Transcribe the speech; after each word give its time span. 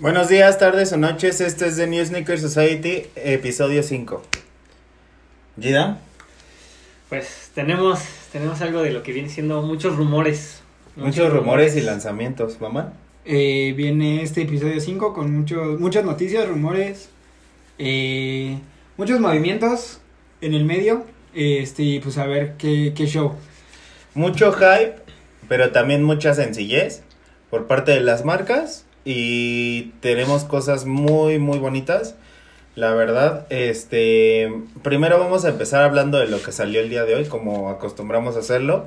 Buenos 0.00 0.28
días, 0.28 0.58
tardes 0.58 0.92
o 0.92 0.96
noches. 0.96 1.40
Este 1.40 1.66
es 1.66 1.74
The 1.74 1.88
New 1.88 2.06
Sneaker 2.06 2.38
Society, 2.38 3.06
episodio 3.16 3.82
5. 3.82 4.22
¿Gida? 5.60 5.98
Pues 7.08 7.50
tenemos, 7.52 7.98
tenemos 8.30 8.60
algo 8.60 8.82
de 8.82 8.92
lo 8.92 9.02
que 9.02 9.10
viene 9.10 9.28
siendo 9.28 9.60
muchos 9.60 9.96
rumores. 9.96 10.60
Muchos, 10.94 11.32
rumores 11.32 11.74
y 11.74 11.80
lanzamientos, 11.80 12.60
mamá. 12.60 12.92
Eh, 13.24 13.74
viene 13.76 14.22
este 14.22 14.42
episodio 14.42 14.80
5 14.80 15.12
con 15.12 15.36
muchos, 15.36 15.80
muchas 15.80 16.04
noticias, 16.04 16.46
rumores, 16.46 17.08
eh, 17.78 18.56
muchos 18.96 19.18
movimientos 19.18 19.98
en 20.40 20.54
el 20.54 20.64
medio. 20.64 21.06
Este, 21.34 21.82
y 21.82 21.98
pues 21.98 22.18
a 22.18 22.26
ver 22.26 22.54
qué, 22.56 22.92
qué 22.94 23.06
show. 23.06 23.34
Mucho 24.14 24.52
hype, 24.52 24.94
pero 25.48 25.72
también 25.72 26.04
mucha 26.04 26.34
sencillez 26.34 27.02
por 27.50 27.66
parte 27.66 27.90
de 27.90 28.00
las 28.00 28.24
marcas. 28.24 28.84
Y 29.10 29.84
tenemos 30.02 30.44
cosas 30.44 30.84
muy, 30.84 31.38
muy 31.38 31.58
bonitas. 31.58 32.14
La 32.74 32.92
verdad, 32.92 33.46
este, 33.48 34.52
primero 34.82 35.18
vamos 35.18 35.46
a 35.46 35.48
empezar 35.48 35.82
hablando 35.82 36.18
de 36.18 36.26
lo 36.26 36.42
que 36.42 36.52
salió 36.52 36.82
el 36.82 36.90
día 36.90 37.06
de 37.06 37.14
hoy, 37.14 37.24
como 37.24 37.70
acostumbramos 37.70 38.36
a 38.36 38.40
hacerlo. 38.40 38.84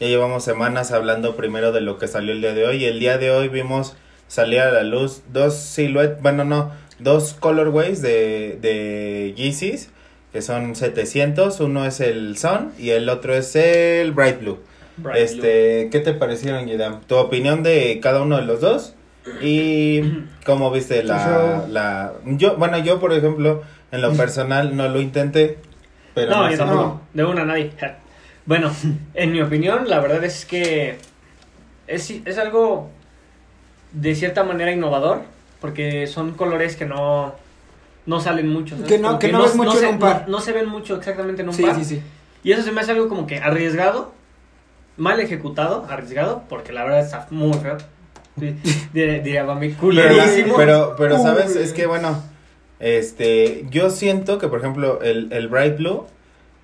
Ya 0.00 0.08
llevamos 0.08 0.44
semanas 0.44 0.92
hablando 0.92 1.34
primero 1.34 1.72
de 1.72 1.80
lo 1.80 1.96
que 1.96 2.08
salió 2.08 2.32
el 2.32 2.42
día 2.42 2.52
de 2.52 2.66
hoy. 2.66 2.84
El 2.84 3.00
día 3.00 3.16
de 3.16 3.30
hoy 3.30 3.48
vimos 3.48 3.96
salir 4.28 4.60
a 4.60 4.70
la 4.70 4.82
luz 4.82 5.22
dos 5.32 5.54
siluetas, 5.54 6.20
bueno, 6.20 6.44
no, 6.44 6.70
dos 6.98 7.32
colorways 7.32 8.02
de, 8.02 8.58
de 8.60 9.32
Yeezys, 9.34 9.88
que 10.34 10.42
son 10.42 10.76
700. 10.76 11.58
Uno 11.60 11.86
es 11.86 12.00
el 12.00 12.36
Sun 12.36 12.72
y 12.78 12.90
el 12.90 13.08
otro 13.08 13.34
es 13.34 13.56
el 13.56 14.12
Bright 14.12 14.40
Blue. 14.40 14.58
Bright 14.98 15.16
este, 15.22 15.88
¿qué 15.90 16.00
te 16.00 16.12
parecieron, 16.12 16.66
Yedam? 16.66 17.00
¿Tu 17.06 17.16
opinión 17.16 17.62
de 17.62 17.98
cada 18.02 18.20
uno 18.20 18.36
de 18.36 18.42
los 18.42 18.60
dos? 18.60 18.93
Y 19.40 20.02
cómo 20.46 20.70
viste 20.70 21.02
la, 21.02 21.64
la... 21.68 22.12
Yo, 22.24 22.56
bueno, 22.56 22.78
yo, 22.78 23.00
por 23.00 23.12
ejemplo, 23.12 23.62
en 23.92 24.02
lo 24.02 24.12
personal 24.16 24.76
no 24.76 24.88
lo 24.88 25.00
intenté, 25.00 25.58
pero 26.14 26.30
no, 26.30 26.48
no 26.50 26.54
yo. 26.56 27.00
De 27.12 27.24
una 27.24 27.44
nadie. 27.44 27.72
Bueno, 28.46 28.70
en 29.14 29.32
mi 29.32 29.40
opinión, 29.40 29.88
la 29.88 30.00
verdad 30.00 30.22
es 30.22 30.44
que 30.44 30.98
es, 31.86 32.10
es 32.10 32.36
algo 32.36 32.90
de 33.92 34.14
cierta 34.14 34.44
manera 34.44 34.70
innovador, 34.70 35.22
porque 35.62 36.06
son 36.06 36.32
colores 36.34 36.76
que 36.76 36.84
no, 36.84 37.34
no 38.04 38.20
salen 38.20 38.50
mucho. 38.50 38.74
¿sabes? 38.76 38.90
Que 38.92 38.98
no- 38.98 39.08
Como 39.08 39.18
que 39.18 39.32
no 39.32 39.42
ves 39.44 39.56
mucho 39.56 39.72
en 39.72 39.78
se, 39.78 39.86
un 39.88 39.98
par. 39.98 40.24
No, 40.26 40.32
no 40.36 40.40
se 40.40 40.52
ven 40.52 40.68
mucho 40.68 40.96
exactamente 40.96 41.40
en 41.40 41.48
un 41.48 41.54
Sí, 41.54 41.62
par. 41.62 41.74
sí, 41.76 41.86
sí. 41.86 42.02
Y 42.42 42.52
eso 42.52 42.60
se 42.60 42.70
me 42.70 42.82
hace 42.82 42.92
algo 42.92 43.08
como 43.08 43.26
que 43.26 43.38
arriesgado, 43.38 44.12
mal 44.98 45.18
ejecutado, 45.20 45.86
arriesgado, 45.88 46.42
porque 46.50 46.74
la 46.74 46.84
verdad 46.84 47.00
está 47.00 47.26
muy 47.30 47.54
feo. 47.54 47.78
Diría, 48.92 49.44
Bambi, 49.44 49.68
Pero, 49.68 49.80
culerísimo. 49.80 50.56
pero. 50.56 51.18
¿sabes? 51.22 51.56
Es 51.56 51.72
que, 51.72 51.86
bueno, 51.86 52.22
este, 52.80 53.66
yo 53.70 53.90
siento 53.90 54.38
que, 54.38 54.48
por 54.48 54.58
ejemplo, 54.60 55.00
el, 55.02 55.32
el 55.32 55.48
Bright 55.48 55.78
Blue 55.78 56.06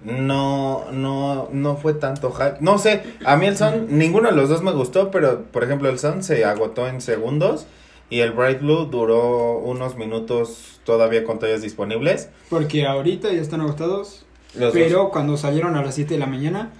no, 0.04 0.86
no, 0.92 1.48
no 1.52 1.76
fue 1.76 1.94
tanto 1.94 2.32
hype. 2.32 2.56
No 2.60 2.78
sé, 2.78 3.02
a 3.24 3.36
mí 3.36 3.46
el 3.46 3.56
Sun, 3.56 3.86
ninguno 3.90 4.30
de 4.30 4.36
los 4.36 4.48
dos 4.48 4.62
me 4.62 4.72
gustó, 4.72 5.10
pero, 5.10 5.44
por 5.44 5.62
ejemplo, 5.64 5.88
el 5.88 5.98
Sun 5.98 6.22
se 6.22 6.44
agotó 6.44 6.88
en 6.88 7.00
segundos 7.00 7.66
y 8.08 8.20
el 8.20 8.32
Bright 8.32 8.60
Blue 8.60 8.86
duró 8.86 9.58
unos 9.58 9.96
minutos 9.96 10.80
todavía 10.84 11.22
con 11.24 11.38
tallas 11.38 11.62
disponibles. 11.62 12.30
Porque 12.48 12.86
ahorita 12.86 13.32
ya 13.32 13.40
están 13.40 13.60
agotados. 13.60 14.26
Los 14.54 14.72
pero 14.72 15.02
dos. 15.04 15.10
cuando 15.12 15.36
salieron 15.36 15.76
a 15.76 15.82
las 15.84 15.94
7 15.94 16.14
de 16.14 16.18
la 16.18 16.26
mañana, 16.26 16.72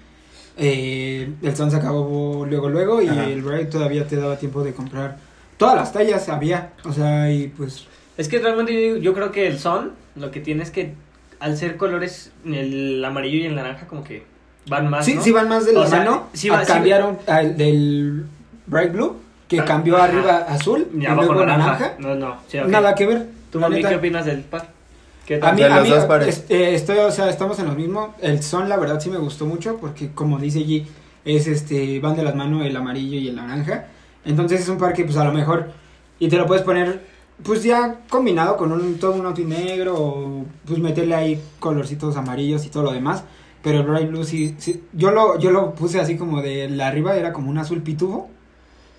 eh, 0.61 1.33
el 1.42 1.56
Sun 1.56 1.70
se 1.70 1.77
acabó 1.78 2.44
luego, 2.47 2.69
luego. 2.69 3.03
Y 3.03 3.08
Ajá. 3.08 3.25
el 3.25 3.42
Bright 3.42 3.70
todavía 3.70 4.06
te 4.06 4.16
daba 4.16 4.36
tiempo 4.36 4.62
de 4.62 4.72
comprar. 4.75 5.16
Todas 5.56 5.75
las 5.75 5.92
tallas 5.92 6.28
había. 6.28 6.70
O 6.84 6.92
sea, 6.92 7.30
y 7.33 7.48
pues. 7.48 7.86
Es 8.16 8.28
que 8.28 8.39
realmente 8.39 8.72
yo, 8.91 8.97
yo 8.98 9.14
creo 9.14 9.33
que 9.33 9.47
el 9.47 9.58
son 9.58 9.92
lo 10.16 10.31
que 10.31 10.41
tiene 10.41 10.62
es 10.62 10.70
que 10.70 10.92
al 11.41 11.56
ser 11.56 11.76
colores 11.76 12.31
el 12.44 13.03
amarillo 13.04 13.38
y 13.38 13.47
el 13.47 13.54
naranja 13.54 13.87
como 13.87 14.04
que 14.04 14.25
van 14.66 14.91
más, 14.91 15.06
sí, 15.06 15.15
¿no? 15.15 15.22
sí 15.22 15.32
van 15.32 15.49
más 15.49 15.65
de 15.65 15.72
la 15.72 15.81
O 15.81 15.87
sea, 15.87 15.99
mano. 16.00 16.26
sí 16.34 16.49
va- 16.50 16.59
a- 16.60 16.65
sí 16.65 16.70
va- 16.70 16.75
cambiaron 16.76 17.19
al 17.26 17.56
del 17.56 18.25
Bright 18.66 18.93
Blue, 18.93 19.16
que 19.49 19.60
Ah, 19.60 19.65
cambió 19.65 19.97
ajá. 19.97 20.04
arriba 20.04 20.37
azul 20.49 20.87
Y 20.94 21.03
y, 21.03 21.06
abajo 21.06 21.32
luego 21.32 21.47
naranja. 21.47 21.72
naranja. 21.72 21.94
No, 21.99 22.15
no, 22.15 22.37
sí, 22.47 22.59
ok. 22.59 22.66
Nada 22.69 22.94
que 22.94 23.06
ver. 23.06 23.26
¿Tú, 23.50 23.59
mami, 23.59 23.82
qué 23.82 23.97
opinas 23.97 24.26
del 24.26 24.41
par? 24.43 24.69
¿Qué 25.31 25.37
A 25.37 25.41
tal? 25.41 25.55
mí, 25.55 25.63
a 25.63 25.81
mí, 25.81 25.93
este, 26.27 26.75
estoy, 26.75 26.99
o 26.99 27.11
sea, 27.13 27.31
estamos 27.31 27.57
en 27.61 27.67
lo 27.67 27.75
mismo. 27.77 28.17
El 28.21 28.43
son, 28.43 28.69
la 28.69 28.77
verdad, 28.77 28.99
sí 28.99 29.11
me 29.11 29.19
gustó 29.19 29.47
mucho 29.47 29.77
porque, 29.77 30.11
como 30.11 30.41
dice 30.41 30.67
G, 30.67 30.85
es 31.25 31.47
este, 31.47 32.01
van 32.01 32.17
de 32.17 32.25
las 32.25 32.35
manos 32.35 32.67
el 32.67 32.75
amarillo 32.77 33.17
y 33.17 33.29
el 33.29 33.37
naranja. 33.37 33.85
Entonces 34.25 34.61
es 34.61 34.69
un 34.69 34.77
par 34.77 34.93
que, 34.93 35.05
pues, 35.05 35.17
a 35.17 35.25
lo 35.25 35.31
mejor, 35.33 35.71
y 36.19 36.27
te 36.29 36.37
lo 36.37 36.47
puedes 36.47 36.65
poner, 36.65 37.03
pues, 37.45 37.63
ya 37.63 38.01
combinado 38.09 38.57
con 38.57 38.73
un, 38.73 38.99
todo 38.99 39.13
un 39.13 39.25
outfit 39.25 39.47
negro 39.47 39.95
o, 39.97 40.45
pues, 40.67 40.81
meterle 40.81 41.15
ahí 41.15 41.41
colorcitos 41.61 42.17
amarillos 42.17 42.67
y 42.67 42.69
todo 42.69 42.83
lo 42.83 42.93
demás. 42.93 43.23
Pero 43.62 43.79
el 43.79 43.87
Bright 43.87 44.09
Blue 44.09 44.25
sí, 44.25 44.57
sí, 44.59 44.83
yo 44.93 45.12
lo, 45.12 45.39
yo 45.39 45.53
lo 45.53 45.77
puse 45.77 46.01
así 46.01 46.17
como 46.17 46.43
de 46.43 46.69
la 46.69 46.89
arriba 46.89 47.15
era 47.15 47.33
como 47.33 47.51
un 47.51 47.59
azul 47.59 47.83
pitufo 47.83 48.29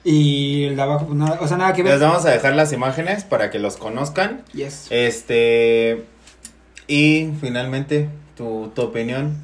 y 0.05 0.63
el 0.63 0.77
de 0.77 0.81
abajo, 0.81 1.07
pues, 1.07 1.17
nada, 1.17 1.39
o 1.41 1.47
sea, 1.49 1.57
nada 1.57 1.73
que 1.73 1.83
ver. 1.83 1.91
Les 1.91 2.01
vamos 2.01 2.25
a 2.25 2.29
dejar 2.29 2.55
las 2.55 2.71
imágenes 2.71 3.25
para 3.25 3.49
que 3.49 3.59
los 3.59 3.75
conozcan. 3.75 4.43
Yes. 4.53 4.87
Este. 4.91 6.05
Y 6.91 7.31
finalmente, 7.39 8.09
tu, 8.35 8.69
tu 8.75 8.81
opinión. 8.81 9.37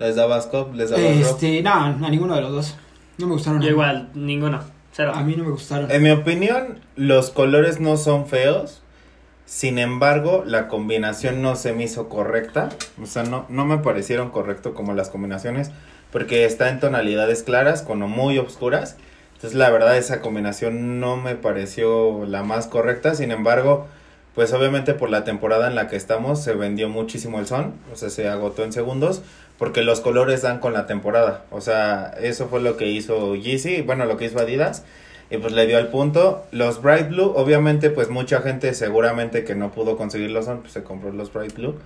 ¿Les 0.00 0.16
dabas 0.16 0.48
cop? 0.48 0.74
¿Les 0.74 0.90
dabas? 0.90 1.04
Este, 1.04 1.62
no, 1.62 1.72
a 1.72 2.10
ninguno 2.10 2.34
de 2.34 2.40
los 2.40 2.50
dos. 2.50 2.76
No 3.18 3.28
me 3.28 3.34
gustaron. 3.34 3.60
Yo 3.60 3.66
nada. 3.66 3.72
igual, 3.72 4.10
ninguno. 4.14 4.58
Cero. 4.90 5.12
A 5.14 5.22
mí 5.22 5.36
no 5.36 5.44
me 5.44 5.50
gustaron. 5.50 5.88
En 5.92 6.02
mi 6.02 6.10
opinión, 6.10 6.80
los 6.96 7.30
colores 7.30 7.78
no 7.78 7.96
son 7.96 8.26
feos. 8.26 8.82
Sin 9.46 9.78
embargo, 9.78 10.42
la 10.44 10.66
combinación 10.66 11.40
no 11.40 11.54
se 11.54 11.72
me 11.72 11.84
hizo 11.84 12.08
correcta. 12.08 12.70
O 13.00 13.06
sea, 13.06 13.22
no, 13.22 13.46
no 13.48 13.64
me 13.64 13.78
parecieron 13.78 14.30
correcto 14.30 14.74
como 14.74 14.92
las 14.92 15.08
combinaciones. 15.08 15.70
Porque 16.10 16.44
está 16.44 16.68
en 16.68 16.80
tonalidades 16.80 17.44
claras 17.44 17.82
con 17.82 18.00
muy 18.00 18.38
oscuras. 18.38 18.96
Entonces, 19.34 19.56
la 19.56 19.70
verdad, 19.70 19.96
esa 19.96 20.20
combinación 20.20 20.98
no 20.98 21.16
me 21.16 21.36
pareció 21.36 22.24
la 22.26 22.42
más 22.42 22.66
correcta. 22.66 23.14
Sin 23.14 23.30
embargo, 23.30 23.86
pues 24.34 24.52
obviamente 24.52 24.94
por 24.94 25.10
la 25.10 25.24
temporada 25.24 25.66
en 25.66 25.74
la 25.74 25.88
que 25.88 25.96
estamos 25.96 26.42
se 26.42 26.54
vendió 26.54 26.88
muchísimo 26.88 27.38
el 27.38 27.46
son. 27.46 27.74
O 27.92 27.96
sea, 27.96 28.10
se 28.10 28.28
agotó 28.28 28.64
en 28.64 28.72
segundos. 28.72 29.22
Porque 29.58 29.82
los 29.82 30.00
colores 30.00 30.42
dan 30.42 30.58
con 30.58 30.72
la 30.72 30.86
temporada. 30.86 31.44
O 31.50 31.60
sea, 31.60 32.14
eso 32.20 32.48
fue 32.48 32.60
lo 32.60 32.76
que 32.76 32.88
hizo 32.88 33.36
Yeezy. 33.36 33.82
Bueno, 33.82 34.06
lo 34.06 34.16
que 34.16 34.24
hizo 34.24 34.40
Adidas. 34.40 34.82
Y 35.30 35.38
pues 35.38 35.52
le 35.52 35.66
dio 35.66 35.78
al 35.78 35.88
punto. 35.88 36.44
Los 36.50 36.82
Bright 36.82 37.10
Blue, 37.10 37.32
obviamente, 37.36 37.90
pues 37.90 38.10
mucha 38.10 38.40
gente 38.40 38.74
seguramente 38.74 39.44
que 39.44 39.54
no 39.54 39.70
pudo 39.70 39.96
conseguirlos 39.96 40.46
son, 40.46 40.62
pues 40.62 40.72
se 40.72 40.82
compró 40.82 41.12
los 41.12 41.32
Bright 41.32 41.54
Blue. 41.54 41.76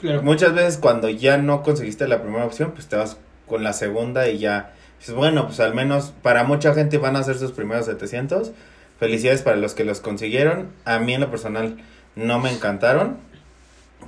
Claro. 0.00 0.22
Muchas 0.22 0.54
veces 0.54 0.78
cuando 0.78 1.08
ya 1.08 1.36
no 1.38 1.62
conseguiste 1.62 2.06
la 2.06 2.22
primera 2.22 2.44
opción, 2.44 2.72
pues 2.72 2.86
te 2.86 2.96
vas 2.96 3.16
con 3.48 3.64
la 3.64 3.72
segunda 3.72 4.28
y 4.28 4.38
ya. 4.38 4.72
Dices, 5.00 5.14
bueno, 5.14 5.46
pues 5.46 5.60
al 5.60 5.74
menos 5.74 6.12
para 6.22 6.44
mucha 6.44 6.72
gente 6.72 6.98
van 6.98 7.16
a 7.16 7.22
ser 7.24 7.36
sus 7.36 7.52
primeros 7.52 7.86
700. 7.86 8.52
Felicidades 9.00 9.42
para 9.42 9.56
los 9.56 9.74
que 9.74 9.84
los 9.84 10.00
consiguieron. 10.00 10.68
A 10.84 10.98
mí 10.98 11.14
en 11.14 11.20
lo 11.20 11.30
personal 11.30 11.78
no 12.16 12.38
me 12.40 12.50
encantaron. 12.52 13.18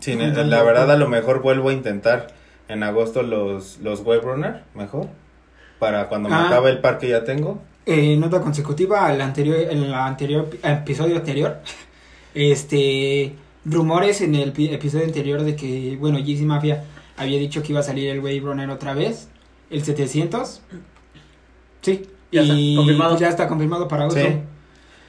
Sin, 0.00 0.18
la 0.50 0.62
verdad 0.62 0.90
a 0.90 0.96
lo 0.96 1.08
mejor 1.08 1.40
vuelvo 1.42 1.70
a 1.70 1.72
intentar 1.72 2.28
en 2.68 2.82
agosto 2.82 3.22
los, 3.22 3.78
los 3.78 4.00
Web 4.02 4.22
Runner, 4.24 4.62
mejor. 4.74 5.08
Para 5.78 6.08
cuando 6.08 6.28
me 6.28 6.34
Ah. 6.34 6.46
acabe 6.48 6.70
el 6.70 6.80
par 6.80 6.98
que 6.98 7.08
ya 7.08 7.24
tengo. 7.24 7.62
Eh, 7.86 8.16
nota 8.16 8.40
consecutiva 8.40 9.06
al 9.06 9.20
anterior, 9.20 9.56
en 9.70 9.82
el 9.84 9.94
anterior 9.94 10.48
episodio 10.62 11.16
anterior. 11.16 11.58
Este 12.34 13.34
rumores 13.64 14.20
en 14.20 14.34
el 14.34 14.52
pi- 14.52 14.72
episodio 14.72 15.06
anterior 15.06 15.42
de 15.42 15.56
que, 15.56 15.96
bueno, 15.98 16.18
Yeezy 16.18 16.44
Mafia 16.44 16.84
había 17.16 17.38
dicho 17.38 17.62
que 17.62 17.72
iba 17.72 17.80
a 17.80 17.82
salir 17.82 18.10
el 18.10 18.18
Wave 18.20 18.40
Runner 18.40 18.68
otra 18.70 18.92
vez, 18.94 19.28
el 19.70 19.82
700. 19.82 20.60
Sí, 21.80 22.02
Ya 22.30 22.42
está, 22.42 22.54
y 22.54 22.76
confirmado. 22.76 23.10
pues 23.12 23.20
ya 23.22 23.28
está 23.28 23.48
confirmado 23.48 23.88
para 23.88 24.02
agosto. 24.02 24.20
Sí. 24.20 24.36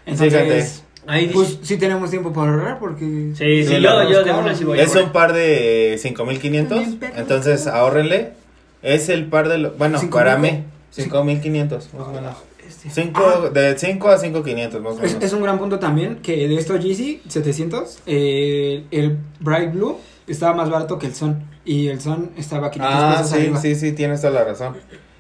Entonces, 0.05 0.85
Ahí 1.07 1.21
dice- 1.27 1.33
pues 1.33 1.59
sí 1.63 1.77
tenemos 1.77 2.09
tiempo 2.09 2.33
para 2.33 2.51
ahorrar 2.51 2.79
porque 2.79 3.05
Sí, 3.33 3.63
sí, 3.63 3.63
Sí, 3.65 3.81
yo, 3.81 4.09
yo 4.09 4.23
de 4.23 4.31
una 4.31 4.55
sí 4.55 4.63
voy. 4.63 4.79
Es 4.79 4.95
a 4.95 5.03
un 5.03 5.11
par 5.11 5.33
de 5.33 5.97
5500. 5.99 6.77
También, 6.79 6.99
perro. 6.99 7.13
Entonces 7.17 7.67
ahorrenle. 7.67 8.33
Es 8.81 9.09
el 9.09 9.25
par 9.25 9.49
de. 9.49 9.57
lo- 9.57 9.71
bueno, 9.71 9.97
¿Cinco 9.99 10.17
para 10.17 10.37
mil? 10.37 10.51
mí, 10.53 10.63
5500. 10.91 11.93
Más 11.93 12.07
o 12.07 12.11
menos. 12.11 12.35
Este, 12.67 12.89
Cinco, 12.89 13.23
ah, 13.25 13.49
de 13.49 13.77
5 13.77 14.09
a 14.09 14.17
5500 14.17 14.81
más 14.81 14.93
o 14.93 14.95
Es, 14.97 15.13
menos. 15.13 15.23
es 15.23 15.33
un 15.33 15.41
gran 15.41 15.57
punto 15.57 15.79
también 15.79 16.17
que 16.17 16.47
de 16.49 16.55
estos 16.55 16.83
Yeezy 16.83 17.21
700, 17.27 17.99
eh, 18.05 18.83
el 18.91 19.17
Bright 19.39 19.71
Blue 19.73 19.97
estaba 20.27 20.53
más 20.53 20.69
barato 20.69 20.99
que 20.99 21.07
el 21.07 21.15
Sun 21.15 21.43
y 21.63 21.87
el 21.87 22.01
Sun 22.01 22.31
estaba 22.37 22.69
500 22.69 22.93
Ah, 23.01 23.11
pesos 23.17 23.29
sí, 23.31 23.35
arriba. 23.37 23.61
sí, 23.61 23.75
sí, 23.75 23.91
tienes 23.93 24.19
toda 24.21 24.33
la 24.33 24.43
razón. 24.43 24.75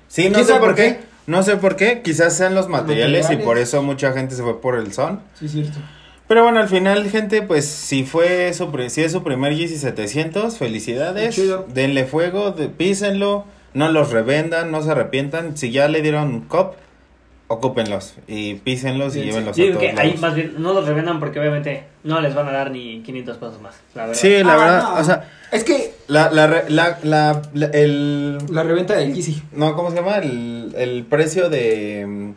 Sí, 0.09 0.27
no 0.27 0.35
¿Quién 0.35 0.45
sé 0.45 0.53
por 0.53 0.61
por 0.61 0.75
qué. 0.75 0.83
qué? 0.83 0.99
No 1.27 1.43
sé 1.43 1.57
por 1.57 1.75
qué. 1.75 2.01
Quizás 2.01 2.35
sean 2.35 2.55
los 2.55 2.69
materiales, 2.69 3.29
y 3.29 3.35
por 3.35 3.57
eso 3.57 3.83
mucha 3.83 4.13
gente 4.13 4.33
se 4.33 4.41
fue 4.41 4.59
por 4.59 4.75
el 4.75 4.93
son. 4.93 5.19
Sí, 5.37 5.47
cierto. 5.47 5.77
Pero 6.27 6.43
bueno, 6.43 6.59
al 6.59 6.67
final, 6.67 7.09
gente, 7.09 7.41
pues 7.41 7.65
si 7.65 8.03
fue 8.03 8.53
su, 8.53 8.69
si 8.89 9.03
es 9.03 9.11
su 9.11 9.23
primer 9.23 9.53
Yeezy 9.53 9.77
700, 9.77 10.57
felicidades. 10.57 11.39
Denle 11.73 12.05
fuego, 12.05 12.51
de, 12.51 12.69
písenlo, 12.69 13.45
no 13.73 13.91
los 13.91 14.11
revendan, 14.11 14.71
no 14.71 14.81
se 14.81 14.91
arrepientan. 14.91 15.57
Si 15.57 15.71
ya 15.71 15.87
le 15.87 16.01
dieron 16.01 16.41
cop, 16.41 16.75
ocúpenlos 17.49 18.15
y 18.27 18.55
písenlos 18.55 19.15
y 19.15 19.21
Sí, 19.21 19.25
llévenlos 19.27 19.55
Yo 19.55 19.63
a 19.65 19.67
todos 19.69 19.79
que 19.81 19.89
ahí 19.91 20.07
lados. 20.07 20.21
más 20.21 20.35
bien 20.35 20.55
no 20.57 20.73
los 20.73 20.85
revendan 20.85 21.19
porque 21.19 21.39
obviamente 21.39 21.85
no 22.03 22.19
les 22.21 22.35
van 22.35 22.47
a 22.49 22.51
dar 22.51 22.71
ni 22.71 23.01
500 23.03 23.37
pesos 23.37 23.61
más, 23.61 23.75
la 23.95 24.05
verdad. 24.07 24.19
Sí, 24.21 24.43
la 24.43 24.53
Ah, 24.53 24.57
verdad, 24.57 24.83
no. 24.83 24.95
o 24.99 25.03
sea, 25.03 25.29
Es 25.51 25.63
que 25.63 25.93
la, 26.07 26.29
la, 26.31 26.47
la, 26.67 26.99
la, 27.03 27.41
la- 27.53 27.67
el, 27.67 28.37
la 28.51 28.63
reventa 28.63 28.95
del 28.95 29.13
Yeezy. 29.13 29.41
no, 29.53 29.75
¿cómo 29.75 29.89
se 29.91 29.95
llama? 29.95 30.17
El, 30.17 30.73
el 30.77 31.05
precio 31.05 31.49
de, 31.49 32.33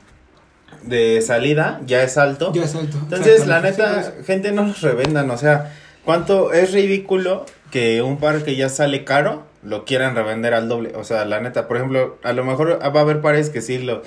de 0.84 1.20
salida 1.22 1.80
ya 1.86 2.02
es 2.02 2.16
alto. 2.16 2.52
Ya 2.54 2.64
es 2.64 2.74
alto. 2.74 2.96
Entonces, 3.02 3.46
la 3.46 3.60
neta, 3.60 4.12
gente, 4.26 4.52
no 4.52 4.62
los 4.64 4.80
revendan, 4.80 5.28
o 5.30 5.36
sea, 5.36 5.72
¿cuánto 6.04 6.52
es 6.52 6.72
ridículo 6.72 7.46
que 7.72 8.00
un 8.02 8.18
par 8.18 8.44
que 8.44 8.54
ya 8.56 8.68
sale 8.68 9.04
caro 9.04 9.44
lo 9.62 9.84
quieran 9.84 10.14
revender 10.14 10.54
al 10.54 10.68
doble? 10.68 10.92
O 10.94 11.02
sea, 11.04 11.24
la 11.24 11.40
neta, 11.40 11.66
por 11.68 11.76
ejemplo, 11.78 12.18
a 12.22 12.32
lo 12.32 12.44
mejor 12.44 12.78
va 12.80 13.00
a 13.00 13.02
haber 13.02 13.20
pares 13.20 13.50
que 13.50 13.60
sí 13.60 13.78
lo 13.78 14.02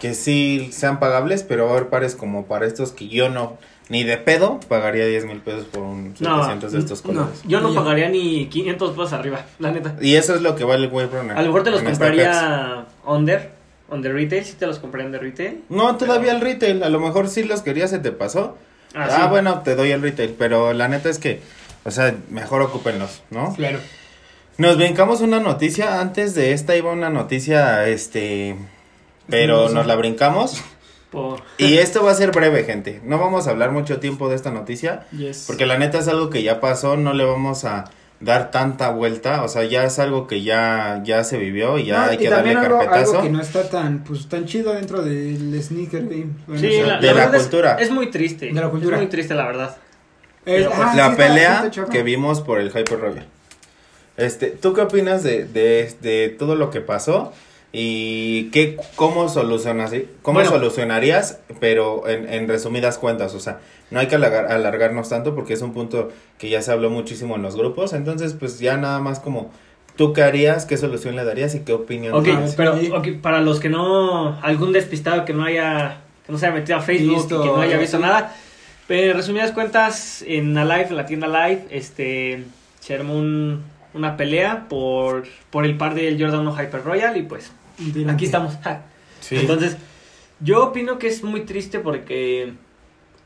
que 0.00 0.14
sí 0.14 0.70
sean 0.72 0.98
pagables, 0.98 1.42
pero 1.44 1.66
va 1.66 1.72
a 1.72 1.76
haber 1.76 1.88
pares 1.90 2.16
como 2.16 2.46
para 2.46 2.66
estos 2.66 2.90
que 2.92 3.08
yo 3.08 3.28
no 3.28 3.58
ni 3.88 4.04
de 4.04 4.16
pedo 4.18 4.60
pagaría 4.68 5.04
10 5.04 5.24
mil 5.26 5.38
pesos 5.40 5.64
por 5.64 5.82
un 5.82 6.14
No, 6.20 6.36
700 6.44 6.72
de 6.72 6.78
estos 6.78 7.04
no. 7.04 7.08
colores. 7.12 7.42
Yo 7.44 7.60
no 7.60 7.70
Y 7.70 7.74
ya. 7.74 7.80
pagaría 7.80 8.08
ni 8.08 8.46
500 8.46 8.90
pesos 8.92 9.12
arriba, 9.12 9.44
la 9.58 9.72
neta. 9.72 9.96
Y 10.00 10.14
eso 10.14 10.34
es 10.34 10.42
lo 10.42 10.54
que 10.56 10.62
vale 10.64 10.86
el 10.86 10.92
Wave 10.92 11.08
Runner. 11.12 11.36
A 11.36 11.40
lo 11.42 11.48
mejor 11.48 11.64
te 11.64 11.70
los 11.72 11.82
compraría 11.82 12.86
under, 13.04 13.50
under 13.90 14.14
retail, 14.14 14.44
si 14.44 14.52
te 14.54 14.66
los 14.66 14.78
compraría 14.78 15.06
under 15.06 15.20
retail. 15.20 15.62
No, 15.68 15.96
todavía 15.96 16.30
el 16.32 16.40
retail, 16.40 16.82
a 16.84 16.88
lo 16.88 17.00
mejor 17.00 17.28
sí 17.28 17.42
los 17.42 17.62
querías, 17.62 17.90
se 17.90 17.98
te 17.98 18.12
pasó. 18.12 18.56
Ah, 18.94 19.08
Ah, 19.10 19.22
sí. 19.24 19.28
bueno, 19.28 19.60
te 19.64 19.74
doy 19.74 19.90
el 19.90 20.02
retail, 20.02 20.34
pero 20.38 20.72
la 20.72 20.86
neta 20.88 21.08
es 21.10 21.18
que, 21.18 21.40
o 21.84 21.90
sea, 21.90 22.14
mejor 22.30 22.62
ocúpenlos, 22.62 23.22
¿no? 23.30 23.54
Claro. 23.54 23.80
Nos 24.56 24.76
brincamos 24.76 25.20
una 25.20 25.40
noticia, 25.40 26.00
antes 26.00 26.34
de 26.36 26.52
esta 26.52 26.76
iba 26.76 26.92
una 26.92 27.10
noticia, 27.10 27.88
este, 27.88 28.54
pero 29.30 29.68
Sí, 29.68 29.74
nos 29.74 29.86
la 29.86 29.96
brincamos. 29.96 30.62
Por... 31.10 31.42
Y 31.58 31.78
esto 31.78 32.04
va 32.04 32.12
a 32.12 32.14
ser 32.14 32.30
breve, 32.30 32.62
gente. 32.64 33.00
No 33.04 33.18
vamos 33.18 33.46
a 33.46 33.50
hablar 33.50 33.72
mucho 33.72 33.98
tiempo 33.98 34.28
de 34.28 34.36
esta 34.36 34.50
noticia, 34.52 35.06
Yes. 35.10 35.44
porque 35.46 35.66
la 35.66 35.76
neta 35.78 35.98
es 35.98 36.06
algo 36.08 36.30
que 36.30 36.42
ya 36.42 36.60
pasó, 36.60 36.96
no 36.96 37.12
le 37.14 37.24
vamos 37.24 37.64
a 37.64 37.84
dar 38.20 38.50
tanta 38.50 38.90
vuelta, 38.90 39.42
o 39.42 39.48
sea, 39.48 39.64
ya 39.64 39.84
es 39.84 39.98
algo 39.98 40.26
que 40.26 40.42
ya, 40.42 41.00
ya 41.04 41.24
se 41.24 41.38
vivió 41.38 41.78
y 41.78 41.86
ya 41.86 41.98
No, 41.98 42.04
hay 42.10 42.14
y 42.16 42.18
que 42.18 42.28
darle 42.28 42.50
algo, 42.54 42.78
carpetazo. 42.78 43.10
algo 43.12 43.22
que 43.22 43.30
no 43.30 43.40
está 43.40 43.68
tan, 43.70 44.04
pues, 44.04 44.28
tan 44.28 44.44
chido 44.44 44.72
dentro 44.74 45.02
del 45.02 45.60
sneaker 45.62 46.02
game. 46.06 46.26
Bueno, 46.46 46.60
Sí, 46.60 46.66
o 46.68 46.70
sea, 46.70 46.86
la, 46.86 47.00
de 47.00 47.06
la 47.08 47.12
la 47.14 47.20
verdad 47.20 47.34
es- 47.36 47.42
cultura. 47.42 47.74
Es, 47.80 47.90
muy 47.90 48.10
triste. 48.10 48.46
De 48.46 48.52
la 48.60 48.68
cultura. 48.68 48.96
Es 48.96 49.00
muy 49.02 49.10
triste, 49.10 49.34
la 49.34 49.46
verdad. 49.46 49.76
es- 50.44 50.66
la- 50.66 50.70
ajá, 50.70 50.94
la 50.96 51.10
sí 51.10 51.16
pelea 51.16 51.64
está 51.66 51.86
que 51.86 52.02
vimos 52.02 52.40
por 52.42 52.60
el 52.60 52.68
Hyper 52.68 53.00
Royal. 53.00 53.26
Este, 54.16 54.48
¿tú 54.50 54.74
qué 54.74 54.82
opinas 54.82 55.22
de, 55.22 55.44
de, 55.46 55.92
de 56.02 56.28
todo 56.38 56.54
lo 56.56 56.70
que 56.70 56.80
pasó? 56.82 57.32
¿Y 57.72 58.50
qué, 58.50 58.76
cómo, 58.96 59.28
solucionas, 59.28 59.92
cómo 60.22 60.40
Bueno. 60.40 60.50
solucionarías? 60.50 61.38
Pero 61.60 62.08
en, 62.08 62.28
en 62.32 62.48
resumidas 62.48 62.98
cuentas, 62.98 63.34
o 63.34 63.40
sea, 63.40 63.60
no 63.90 64.00
hay 64.00 64.08
que 64.08 64.16
alargar- 64.16 64.50
alargarnos 64.50 65.08
tanto 65.08 65.34
porque 65.36 65.52
es 65.54 65.62
un 65.62 65.72
punto 65.72 66.10
que 66.38 66.48
ya 66.48 66.62
se 66.62 66.72
habló 66.72 66.90
muchísimo 66.90 67.36
en 67.36 67.42
los 67.42 67.54
grupos. 67.56 67.92
Entonces, 67.92 68.34
pues 68.34 68.58
ya 68.58 68.76
nada 68.76 68.98
más 68.98 69.20
como, 69.20 69.52
¿tú 69.96 70.12
qué 70.12 70.22
harías? 70.22 70.66
¿Qué 70.66 70.76
solución 70.76 71.14
le 71.14 71.24
darías? 71.24 71.54
¿Y 71.54 71.60
qué 71.60 71.72
opinión 71.72 72.14
Ok, 72.14 72.24
tienes? 72.24 72.54
pero 72.56 72.76
para 73.22 73.40
los 73.40 73.60
que 73.60 73.68
no, 73.68 74.36
algún 74.42 74.72
despistado 74.72 75.24
que 75.24 75.32
no 75.32 75.44
haya, 75.44 75.98
que 76.26 76.32
no 76.32 76.38
se 76.38 76.46
haya 76.46 76.54
metido 76.56 76.78
a 76.78 76.80
Facebook 76.80 77.16
Visto, 77.18 77.38
y 77.38 77.42
que 77.48 77.54
no 77.54 77.60
haya 77.60 77.78
visto 77.78 77.98
sí. 77.98 78.02
nada, 78.02 78.34
pero 78.88 79.12
en 79.12 79.16
resumidas 79.16 79.52
cuentas, 79.52 80.24
en 80.26 80.54
la 80.54 80.64
live, 80.64 80.88
en 80.90 80.96
la 80.96 81.06
tienda 81.06 81.28
live, 81.28 81.66
este, 81.70 82.44
se 82.80 82.94
armó 82.94 83.14
un- 83.16 83.62
una 83.94 84.16
pelea 84.16 84.66
por, 84.68 85.24
por 85.50 85.64
el 85.64 85.76
par 85.76 85.94
del 85.94 86.20
Jordan 86.20 86.40
1 86.46 86.52
Hyper 86.62 86.82
Royal 86.84 87.16
y 87.16 87.22
pues 87.22 87.52
Aquí 88.08 88.24
estamos. 88.24 88.54
Sí. 89.20 89.36
Entonces, 89.36 89.76
yo 90.40 90.64
opino 90.64 90.98
que 90.98 91.08
es 91.08 91.22
muy 91.22 91.42
triste 91.42 91.78
porque 91.78 92.54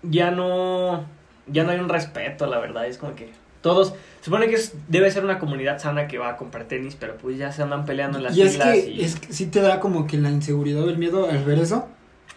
ya 0.02 0.30
no, 0.30 1.04
ya 1.46 1.64
no 1.64 1.70
hay 1.70 1.78
un 1.78 1.88
respeto, 1.88 2.46
la 2.46 2.58
verdad, 2.58 2.86
es 2.86 2.98
como 2.98 3.14
que 3.14 3.32
todos, 3.60 3.94
se 4.20 4.26
supone 4.26 4.48
que 4.48 4.56
es, 4.56 4.74
debe 4.88 5.10
ser 5.10 5.24
una 5.24 5.38
comunidad 5.38 5.78
sana 5.78 6.06
que 6.06 6.18
va 6.18 6.28
a 6.30 6.36
comprar 6.36 6.64
tenis, 6.64 6.96
pero 6.98 7.16
pues 7.16 7.38
ya 7.38 7.50
se 7.50 7.62
andan 7.62 7.86
peleando 7.86 8.18
en 8.18 8.24
las 8.24 8.36
Y 8.36 8.42
es 8.42 8.58
que, 8.58 8.90
y... 8.90 9.00
es 9.02 9.18
que 9.18 9.32
sí 9.32 9.46
te 9.46 9.60
da 9.60 9.80
como 9.80 10.06
que 10.06 10.18
la 10.18 10.30
inseguridad 10.30 10.82
o 10.82 10.90
el 10.90 10.98
miedo 10.98 11.30
al 11.30 11.44
ver 11.44 11.58
eso. 11.58 11.88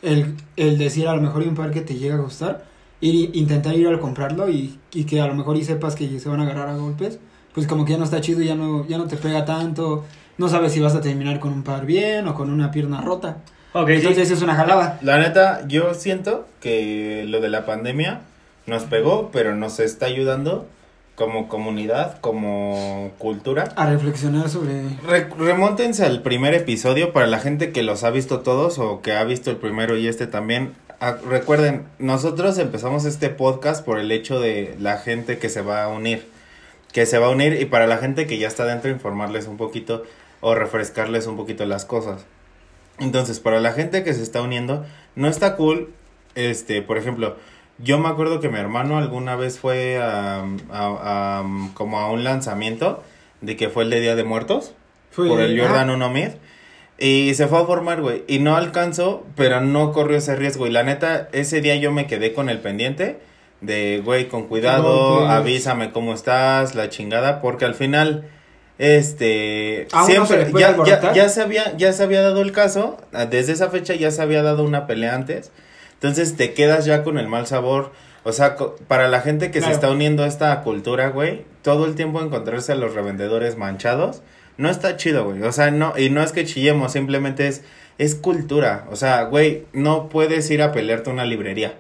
El, 0.01 0.35
el 0.55 0.77
decir 0.77 1.07
a 1.07 1.15
lo 1.15 1.21
mejor 1.21 1.41
hay 1.41 1.49
un 1.49 1.55
par 1.55 1.71
que 1.71 1.81
te 1.81 1.95
llega 1.95 2.15
a 2.15 2.19
gustar. 2.19 2.65
Y 2.99 3.37
intentar 3.37 3.75
ir 3.75 3.87
al 3.87 3.99
comprarlo 3.99 4.49
y, 4.49 4.79
y 4.91 5.03
que 5.03 5.21
a 5.21 5.27
lo 5.27 5.35
mejor 5.35 5.55
y 5.55 5.63
sepas 5.63 5.95
que 5.95 6.19
se 6.19 6.29
van 6.29 6.39
a 6.39 6.43
agarrar 6.43 6.69
a 6.69 6.77
golpes. 6.77 7.19
Pues 7.53 7.67
como 7.67 7.85
que 7.85 7.91
ya 7.91 7.97
no 7.97 8.05
está 8.05 8.21
chido, 8.21 8.41
ya 8.41 8.55
no, 8.55 8.87
ya 8.87 8.97
no 8.97 9.05
te 9.05 9.17
pega 9.17 9.45
tanto. 9.45 10.05
No 10.37 10.49
sabes 10.49 10.71
si 10.73 10.79
vas 10.79 10.95
a 10.95 11.01
terminar 11.01 11.39
con 11.39 11.51
un 11.53 11.63
par 11.63 11.85
bien 11.85 12.27
o 12.27 12.35
con 12.35 12.49
una 12.51 12.71
pierna 12.71 13.01
rota. 13.01 13.37
Ok, 13.73 13.87
sí. 13.89 13.93
Entonces 13.95 14.31
es 14.31 14.41
una 14.41 14.55
jalada. 14.55 14.99
La 15.01 15.17
neta, 15.17 15.67
yo 15.67 15.93
siento 15.93 16.47
que 16.61 17.25
lo 17.27 17.41
de 17.41 17.49
la 17.49 17.65
pandemia 17.65 18.21
nos 18.65 18.83
pegó, 18.83 19.29
pero 19.31 19.55
nos 19.55 19.79
está 19.79 20.05
ayudando 20.05 20.67
como 21.15 21.47
comunidad, 21.47 22.19
como 22.19 23.11
cultura. 23.17 23.69
A 23.75 23.87
reflexionar 23.89 24.49
sobre... 24.49 24.83
Re- 25.07 25.29
remóntense 25.37 26.05
al 26.05 26.21
primer 26.21 26.53
episodio 26.53 27.11
para 27.13 27.25
la 27.25 27.39
gente 27.39 27.71
que 27.71 27.81
los 27.81 28.03
ha 28.03 28.11
visto 28.11 28.41
todos 28.41 28.77
o 28.77 29.01
que 29.01 29.13
ha 29.13 29.23
visto 29.23 29.49
el 29.49 29.57
primero 29.57 29.97
y 29.97 30.07
este 30.07 30.27
también. 30.27 30.73
Ah, 30.99 31.15
recuerden, 31.27 31.85
nosotros 31.97 32.57
empezamos 32.59 33.05
este 33.05 33.29
podcast 33.29 33.83
por 33.83 33.99
el 33.99 34.11
hecho 34.11 34.39
de 34.39 34.75
la 34.79 34.97
gente 34.97 35.39
que 35.39 35.49
se 35.49 35.61
va 35.61 35.83
a 35.83 35.87
unir. 35.87 36.27
Que 36.91 37.05
se 37.07 37.17
va 37.17 37.27
a 37.27 37.29
unir 37.29 37.59
y 37.61 37.65
para 37.65 37.87
la 37.87 37.97
gente 37.97 38.27
que 38.27 38.37
ya 38.37 38.47
está 38.47 38.65
dentro 38.65 38.89
informarles 38.91 39.47
un 39.47 39.57
poquito 39.57 40.03
o 40.41 40.55
refrescarles 40.55 41.27
un 41.27 41.37
poquito 41.37 41.65
las 41.65 41.85
cosas. 41.85 42.25
Entonces, 42.99 43.39
para 43.39 43.59
la 43.59 43.73
gente 43.73 44.03
que 44.03 44.13
se 44.13 44.23
está 44.23 44.41
uniendo, 44.41 44.85
no 45.15 45.27
está 45.27 45.55
cool, 45.55 45.93
este, 46.35 46.81
por 46.81 46.97
ejemplo, 46.97 47.35
yo 47.79 47.99
me 47.99 48.09
acuerdo 48.09 48.39
que 48.39 48.49
mi 48.49 48.57
hermano 48.57 48.97
alguna 48.97 49.35
vez 49.35 49.59
fue 49.59 49.97
a, 49.99 50.39
a- 50.39 50.45
a- 50.71 51.45
como 51.75 51.99
a 51.99 52.11
un 52.11 52.23
lanzamiento 52.23 53.03
de 53.41 53.55
que 53.55 53.69
fue 53.69 53.83
el 53.83 53.91
de 53.91 53.99
Día 54.01 54.15
de 54.15 54.23
Muertos 54.23 54.73
Fue, 55.11 55.27
por 55.27 55.39
el 55.41 55.59
Jordan 55.59 55.89
ah, 55.91 55.93
1 55.93 56.09
Mid. 56.09 56.29
Y 56.99 57.35
se 57.35 57.45
fue 57.47 57.59
a 57.59 57.65
formar, 57.65 58.01
güey. 58.01 58.23
Y 58.27 58.39
no 58.39 58.55
alcanzó, 58.57 59.23
pero 59.35 59.61
no 59.61 59.91
corrió 59.93 60.17
ese 60.17 60.35
riesgo. 60.35 60.65
Y 60.65 60.71
la 60.71 60.81
neta, 60.81 61.29
ese 61.31 61.61
día 61.61 61.75
yo 61.75 61.91
me 61.91 62.07
quedé 62.07 62.33
con 62.33 62.49
el 62.49 62.57
pendiente 62.59 63.19
de, 63.61 64.01
güey, 64.03 64.27
con 64.27 64.47
cuidado, 64.47 65.27
avísame 65.27 65.91
cómo 65.91 66.15
estás, 66.15 66.73
la 66.73 66.89
chingada. 66.89 67.39
Porque 67.41 67.65
al 67.65 67.75
final, 67.75 68.27
este, 68.79 69.87
¿A 69.91 70.05
uno 70.05 70.25
se 70.25 70.37
le 70.37 70.45
puede 70.47 70.61
ya, 70.65 71.01
ya, 71.01 71.13
ya 71.13 71.29
se 71.29 71.41
había, 71.41 71.75
ya 71.77 71.93
se 71.93 72.03
había 72.03 72.21
dado 72.21 72.41
el 72.41 72.51
caso. 72.51 72.97
ah, 73.13 73.25
Desde 73.25 73.53
esa 73.53 73.69
fecha 73.69 73.95
ya 73.95 74.11
se 74.11 74.21
había 74.21 74.43
dado 74.43 74.63
una 74.63 74.87
pelea 74.87 75.15
antes. 75.15 75.51
Entonces 75.93 76.35
te 76.35 76.53
quedas 76.53 76.85
ya 76.85 77.03
con 77.03 77.17
el 77.17 77.27
mal 77.27 77.47
sabor. 77.47 77.91
O 78.23 78.33
sea, 78.33 78.55
co- 78.55 78.75
para 78.87 79.07
la 79.07 79.21
gente 79.21 79.51
que 79.51 79.59
Claro. 79.59 79.73
se 79.73 79.75
está 79.75 79.89
uniendo 79.89 80.23
a 80.23 80.27
esta 80.27 80.61
cultura, 80.61 81.09
güey, 81.09 81.43
todo 81.61 81.85
el 81.85 81.95
tiempo 81.95 82.21
encontrarse 82.21 82.73
a 82.73 82.75
los 82.75 82.93
revendedores 82.93 83.57
manchados, 83.57 84.21
no 84.57 84.69
está 84.69 84.97
chido, 84.97 85.23
güey. 85.25 85.41
O 85.43 85.51
sea, 85.51 85.71
no, 85.71 85.93
y 85.97 86.09
no 86.09 86.21
es 86.21 86.31
que 86.33 86.43
chillemos, 86.45 86.91
simplemente 86.91 87.47
es, 87.47 87.63
es 87.97 88.15
cultura. 88.15 88.85
O 88.91 88.95
sea, 88.95 89.23
güey, 89.23 89.65
no 89.73 90.09
puedes 90.09 90.49
ir 90.51 90.61
a 90.61 90.71
pelearte 90.71 91.09
a 91.09 91.13
una 91.13 91.25
librería. 91.25 91.73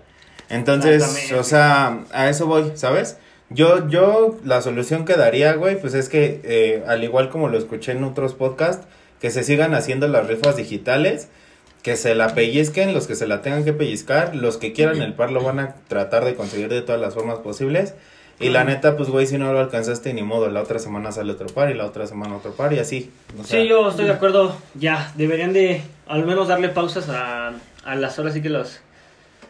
Entonces, 0.49 1.31
o 1.33 1.43
sea, 1.43 1.99
a 2.13 2.29
eso 2.29 2.47
voy, 2.47 2.71
¿sabes? 2.75 3.17
Yo, 3.49 3.87
yo, 3.87 4.37
la 4.43 4.61
solución 4.61 5.05
que 5.05 5.13
daría, 5.15 5.53
güey, 5.53 5.79
pues 5.79 5.93
es 5.93 6.09
que, 6.09 6.41
eh, 6.43 6.83
al 6.87 7.03
igual 7.03 7.29
como 7.29 7.47
lo 7.47 7.57
escuché 7.57 7.93
en 7.93 8.03
otros 8.03 8.33
podcasts, 8.33 8.85
que 9.21 9.31
se 9.31 9.43
sigan 9.43 9.73
haciendo 9.73 10.07
las 10.07 10.27
rifas 10.27 10.57
digitales, 10.57 11.29
que 11.81 11.95
se 11.95 12.13
la 12.13 12.33
pellizquen, 12.35 12.93
los 12.93 13.07
que 13.07 13.15
se 13.15 13.25
la 13.27 13.41
tengan 13.41 13.63
que 13.63 13.71
pellizcar, 13.71 14.35
los 14.35 14.57
que 14.57 14.73
quieran 14.73 15.01
el 15.01 15.13
par 15.13 15.31
lo 15.31 15.41
van 15.41 15.59
a 15.59 15.75
tratar 15.87 16.25
de 16.25 16.35
conseguir 16.35 16.67
de 16.67 16.81
todas 16.81 16.99
las 16.99 17.13
formas 17.13 17.39
posibles. 17.39 17.93
Y 18.39 18.49
la 18.49 18.63
neta, 18.65 18.97
pues, 18.97 19.09
güey, 19.09 19.25
si 19.25 19.37
no 19.39 19.51
lo 19.51 19.59
alcanzaste, 19.59 20.13
ni 20.13 20.21
modo, 20.21 20.49
la 20.51 20.61
otra 20.61 20.77
semana 20.77 21.11
sale 21.11 21.31
otro 21.31 21.47
par 21.47 21.71
y 21.71 21.73
la 21.73 21.85
otra 21.85 22.05
semana 22.05 22.35
otro 22.35 22.51
par 22.51 22.71
y 22.73 22.77
así. 22.79 23.09
O 23.39 23.43
sea, 23.43 23.61
Sí, 23.61 23.67
yo 23.67 23.89
estoy 23.89 24.05
de 24.05 24.11
acuerdo. 24.11 24.55
Ya, 24.75 25.11
deberían 25.15 25.53
de 25.53 25.81
al 26.07 26.23
menos 26.23 26.47
darle 26.49 26.69
pausas 26.69 27.09
a, 27.09 27.53
a 27.83 27.95
las 27.95 28.19
horas 28.19 28.35
y 28.35 28.41
que 28.43 28.49
los, 28.49 28.79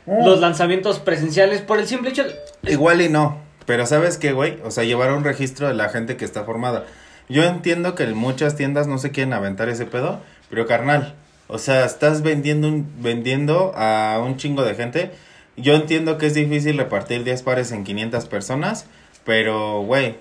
los 0.06 0.40
lanzamientos 0.40 1.00
presenciales 1.00 1.62
por 1.62 1.80
el 1.80 1.88
simple 1.88 2.12
hecho... 2.12 2.24
de- 2.24 2.72
Igual 2.72 3.02
y 3.02 3.10
no. 3.10 3.42
Pero 3.68 3.86
¿sabes 3.86 4.18
qué, 4.18 4.32
güey? 4.32 4.58
O 4.64 4.72
sea, 4.72 4.86
llevar 4.86 5.12
un 5.12 5.26
registro 5.26 5.68
de 5.68 5.76
la 5.76 5.90
gente 5.90 6.16
que 6.16 6.26
está 6.26 6.46
formada. 6.46 6.86
Yo 7.30 7.44
entiendo 7.44 7.94
que 7.94 8.04
en 8.04 8.16
muchas 8.16 8.56
tiendas 8.56 8.88
no 8.88 8.98
se 8.98 9.12
quieren 9.12 9.34
aventar 9.34 9.68
ese 9.68 9.86
pedo, 9.86 10.22
pero 10.50 10.66
carnal, 10.66 11.16
o 11.50 11.58
sea, 11.60 11.86
estás 11.86 12.22
vendiendo 12.22 12.70
un, 12.70 12.88
vendiendo 13.02 13.74
a 13.76 14.24
un 14.26 14.38
chingo 14.38 14.64
de 14.64 14.74
gente. 14.74 15.12
Yo 15.58 15.74
entiendo 15.74 16.18
que 16.18 16.28
es 16.28 16.34
difícil 16.34 16.78
repartir 16.78 17.26
10 17.26 17.42
pares 17.44 17.74
en 17.74 17.84
500 17.84 18.26
personas, 18.28 18.86
pero, 19.26 19.82
güey, 19.82 20.16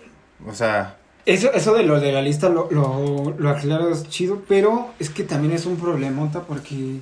o 0.44 0.52
sea, 0.52 0.96
Eso, 1.24 1.52
eso 1.52 1.74
de 1.74 1.84
lo 1.84 2.00
de 2.00 2.10
la 2.10 2.22
lista 2.22 2.48
lo, 2.48 2.68
lo, 2.72 3.34
lo 3.38 3.50
aclaras 3.50 4.08
chido, 4.08 4.42
pero 4.48 4.90
es 4.98 5.08
que 5.08 5.22
también 5.22 5.54
es 5.54 5.66
un 5.66 5.76
problemota 5.76 6.42
porque... 6.42 6.98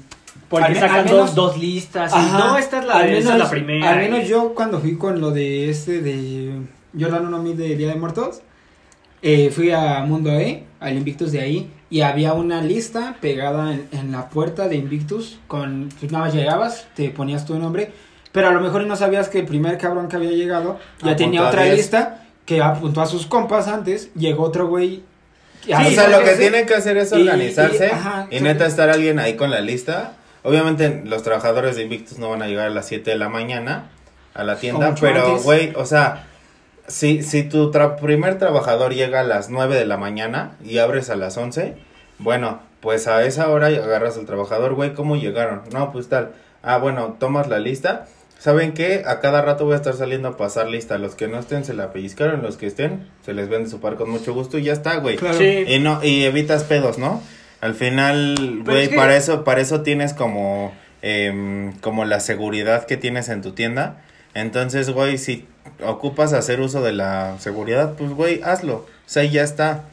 Porque 0.48 0.66
Al 0.66 0.74
sacan 0.76 0.96
al 0.98 1.04
dos, 1.06 1.12
menos- 1.14 1.34
dos 1.34 1.58
listas. 1.58 2.12
y, 2.12 2.16
Ajá, 2.16 2.38
no, 2.38 2.58
esta 2.58 2.78
es 2.80 2.84
la, 2.84 2.94
al 2.94 3.04
esta 3.06 3.18
es 3.18 3.24
menos- 3.24 3.38
la 3.40 3.50
primera. 3.50 3.90
Al 3.90 3.98
menos 3.98 4.20
y- 4.24 4.26
yo 4.28 4.54
cuando 4.54 4.78
fui 4.80 4.96
con 4.96 5.20
lo 5.20 5.30
de 5.30 5.70
este 5.70 6.00
de 6.00 6.52
Jordan 6.98 7.26
1 7.26 7.38
Mid 7.42 7.54
de 7.54 7.74
Día 7.76 7.88
de 7.88 7.94
Muertos, 7.96 8.40
eh, 9.22 9.50
fui 9.50 9.70
a 9.70 10.00
Mundo 10.06 10.30
E, 10.30 10.64
al 10.80 10.96
Invictus 10.96 11.32
de 11.32 11.40
ahí, 11.40 11.70
y 11.90 12.02
había 12.02 12.34
una 12.34 12.60
lista 12.62 13.16
pegada 13.20 13.72
en, 13.72 13.88
en 13.92 14.12
la 14.12 14.28
puerta 14.28 14.68
de 14.68 14.76
Invictus 14.76 15.38
con 15.46 15.88
pues 15.98 16.12
nada 16.12 16.26
más 16.26 16.34
llegabas, 16.34 16.86
te 16.94 17.08
ponías 17.10 17.46
tu 17.46 17.58
nombre, 17.58 17.92
pero 18.32 18.48
a 18.48 18.52
lo 18.52 18.60
mejor 18.60 18.84
no 18.86 18.96
sabías 18.96 19.28
que 19.28 19.40
el 19.40 19.46
primer 19.46 19.78
cabrón 19.78 20.08
que 20.08 20.16
había 20.16 20.30
llegado 20.32 20.78
ya 21.02 21.16
tenía 21.16 21.46
otra 21.48 21.62
10. 21.64 21.76
lista 21.76 22.26
que 22.44 22.60
apuntó 22.60 23.00
a 23.00 23.06
sus 23.06 23.26
compas 23.26 23.66
antes, 23.68 24.10
llegó 24.14 24.42
otro 24.44 24.66
güey. 24.68 25.02
o 25.66 25.90
sea, 25.90 26.08
lo 26.10 26.22
que 26.22 26.32
tienen 26.32 26.66
que 26.66 26.74
hacer 26.74 26.98
es 26.98 27.10
y- 27.12 27.14
organizarse 27.14 27.86
y- 27.86 27.88
y, 27.88 27.90
ajá, 27.92 28.26
neta 28.42 28.66
estar 28.66 28.90
alguien 28.90 29.18
ahí 29.18 29.34
con 29.36 29.50
la 29.50 29.60
lista. 29.62 30.12
Obviamente 30.44 31.02
los 31.04 31.22
trabajadores 31.24 31.74
de 31.74 31.82
Invictus 31.82 32.18
no 32.18 32.30
van 32.30 32.42
a 32.42 32.46
llegar 32.46 32.66
a 32.66 32.70
las 32.70 32.86
7 32.86 33.10
de 33.10 33.16
la 33.18 33.28
mañana 33.28 33.90
a 34.34 34.44
la 34.44 34.56
tienda, 34.56 34.94
pero 35.00 35.22
güey, 35.44 35.72
o 35.74 35.86
sea, 35.86 36.26
si, 36.86 37.22
si 37.22 37.42
tu 37.44 37.72
tra- 37.72 37.96
primer 37.96 38.38
trabajador 38.38 38.92
llega 38.94 39.20
a 39.20 39.24
las 39.24 39.48
9 39.50 39.74
de 39.76 39.86
la 39.86 39.96
mañana 39.96 40.56
y 40.64 40.78
abres 40.78 41.08
a 41.10 41.16
las 41.16 41.36
11, 41.36 41.74
bueno, 42.18 42.60
pues 42.80 43.08
a 43.08 43.24
esa 43.24 43.48
hora 43.48 43.68
agarras 43.68 44.18
al 44.18 44.26
trabajador, 44.26 44.74
güey, 44.74 44.92
¿cómo 44.94 45.16
llegaron? 45.16 45.62
No, 45.72 45.90
pues 45.92 46.08
tal. 46.08 46.32
Ah, 46.62 46.76
bueno, 46.78 47.16
tomas 47.18 47.48
la 47.48 47.58
lista. 47.58 48.06
¿Saben 48.38 48.72
qué? 48.74 49.04
A 49.06 49.20
cada 49.20 49.40
rato 49.40 49.64
voy 49.64 49.72
a 49.72 49.76
estar 49.76 49.94
saliendo 49.94 50.28
a 50.28 50.36
pasar 50.36 50.66
lista. 50.68 50.98
Los 50.98 51.14
que 51.14 51.28
no 51.28 51.38
estén 51.38 51.64
se 51.64 51.72
la 51.72 51.92
pellizcaron, 51.92 52.42
los 52.42 52.58
que 52.58 52.66
estén 52.66 53.08
se 53.24 53.32
les 53.32 53.48
vende 53.48 53.70
su 53.70 53.80
par 53.80 53.94
con 53.96 54.10
mucho 54.10 54.34
gusto 54.34 54.58
y 54.58 54.64
ya 54.64 54.74
está, 54.74 54.96
güey. 54.96 55.16
Claro. 55.16 55.38
Sí. 55.38 55.64
Y 55.66 55.78
no, 55.78 56.04
y 56.04 56.24
evitas 56.24 56.64
pedos, 56.64 56.98
¿no? 56.98 57.22
Al 57.64 57.74
final, 57.74 58.60
güey, 58.64 58.82
es 58.84 58.88
que- 58.90 58.96
para 58.96 59.16
eso, 59.16 59.42
para 59.44 59.60
eso 59.60 59.80
tienes 59.80 60.12
como, 60.12 60.72
em, 61.02 61.72
como 61.80 62.04
la 62.04 62.20
seguridad 62.20 62.86
que 62.86 62.96
tienes 62.96 63.28
en 63.28 63.40
tu 63.42 63.52
tienda. 63.52 64.02
Entonces, 64.34 64.90
güey, 64.90 65.16
si 65.18 65.46
ocupas 65.84 66.32
hacer 66.32 66.60
uso 66.60 66.82
de 66.82 66.92
la 66.92 67.36
seguridad, 67.38 67.94
pues, 67.96 68.10
güey, 68.10 68.42
hazlo. 68.42 68.74
O 68.76 68.86
sea, 69.06 69.24
ya 69.24 69.42
está. 69.42 69.84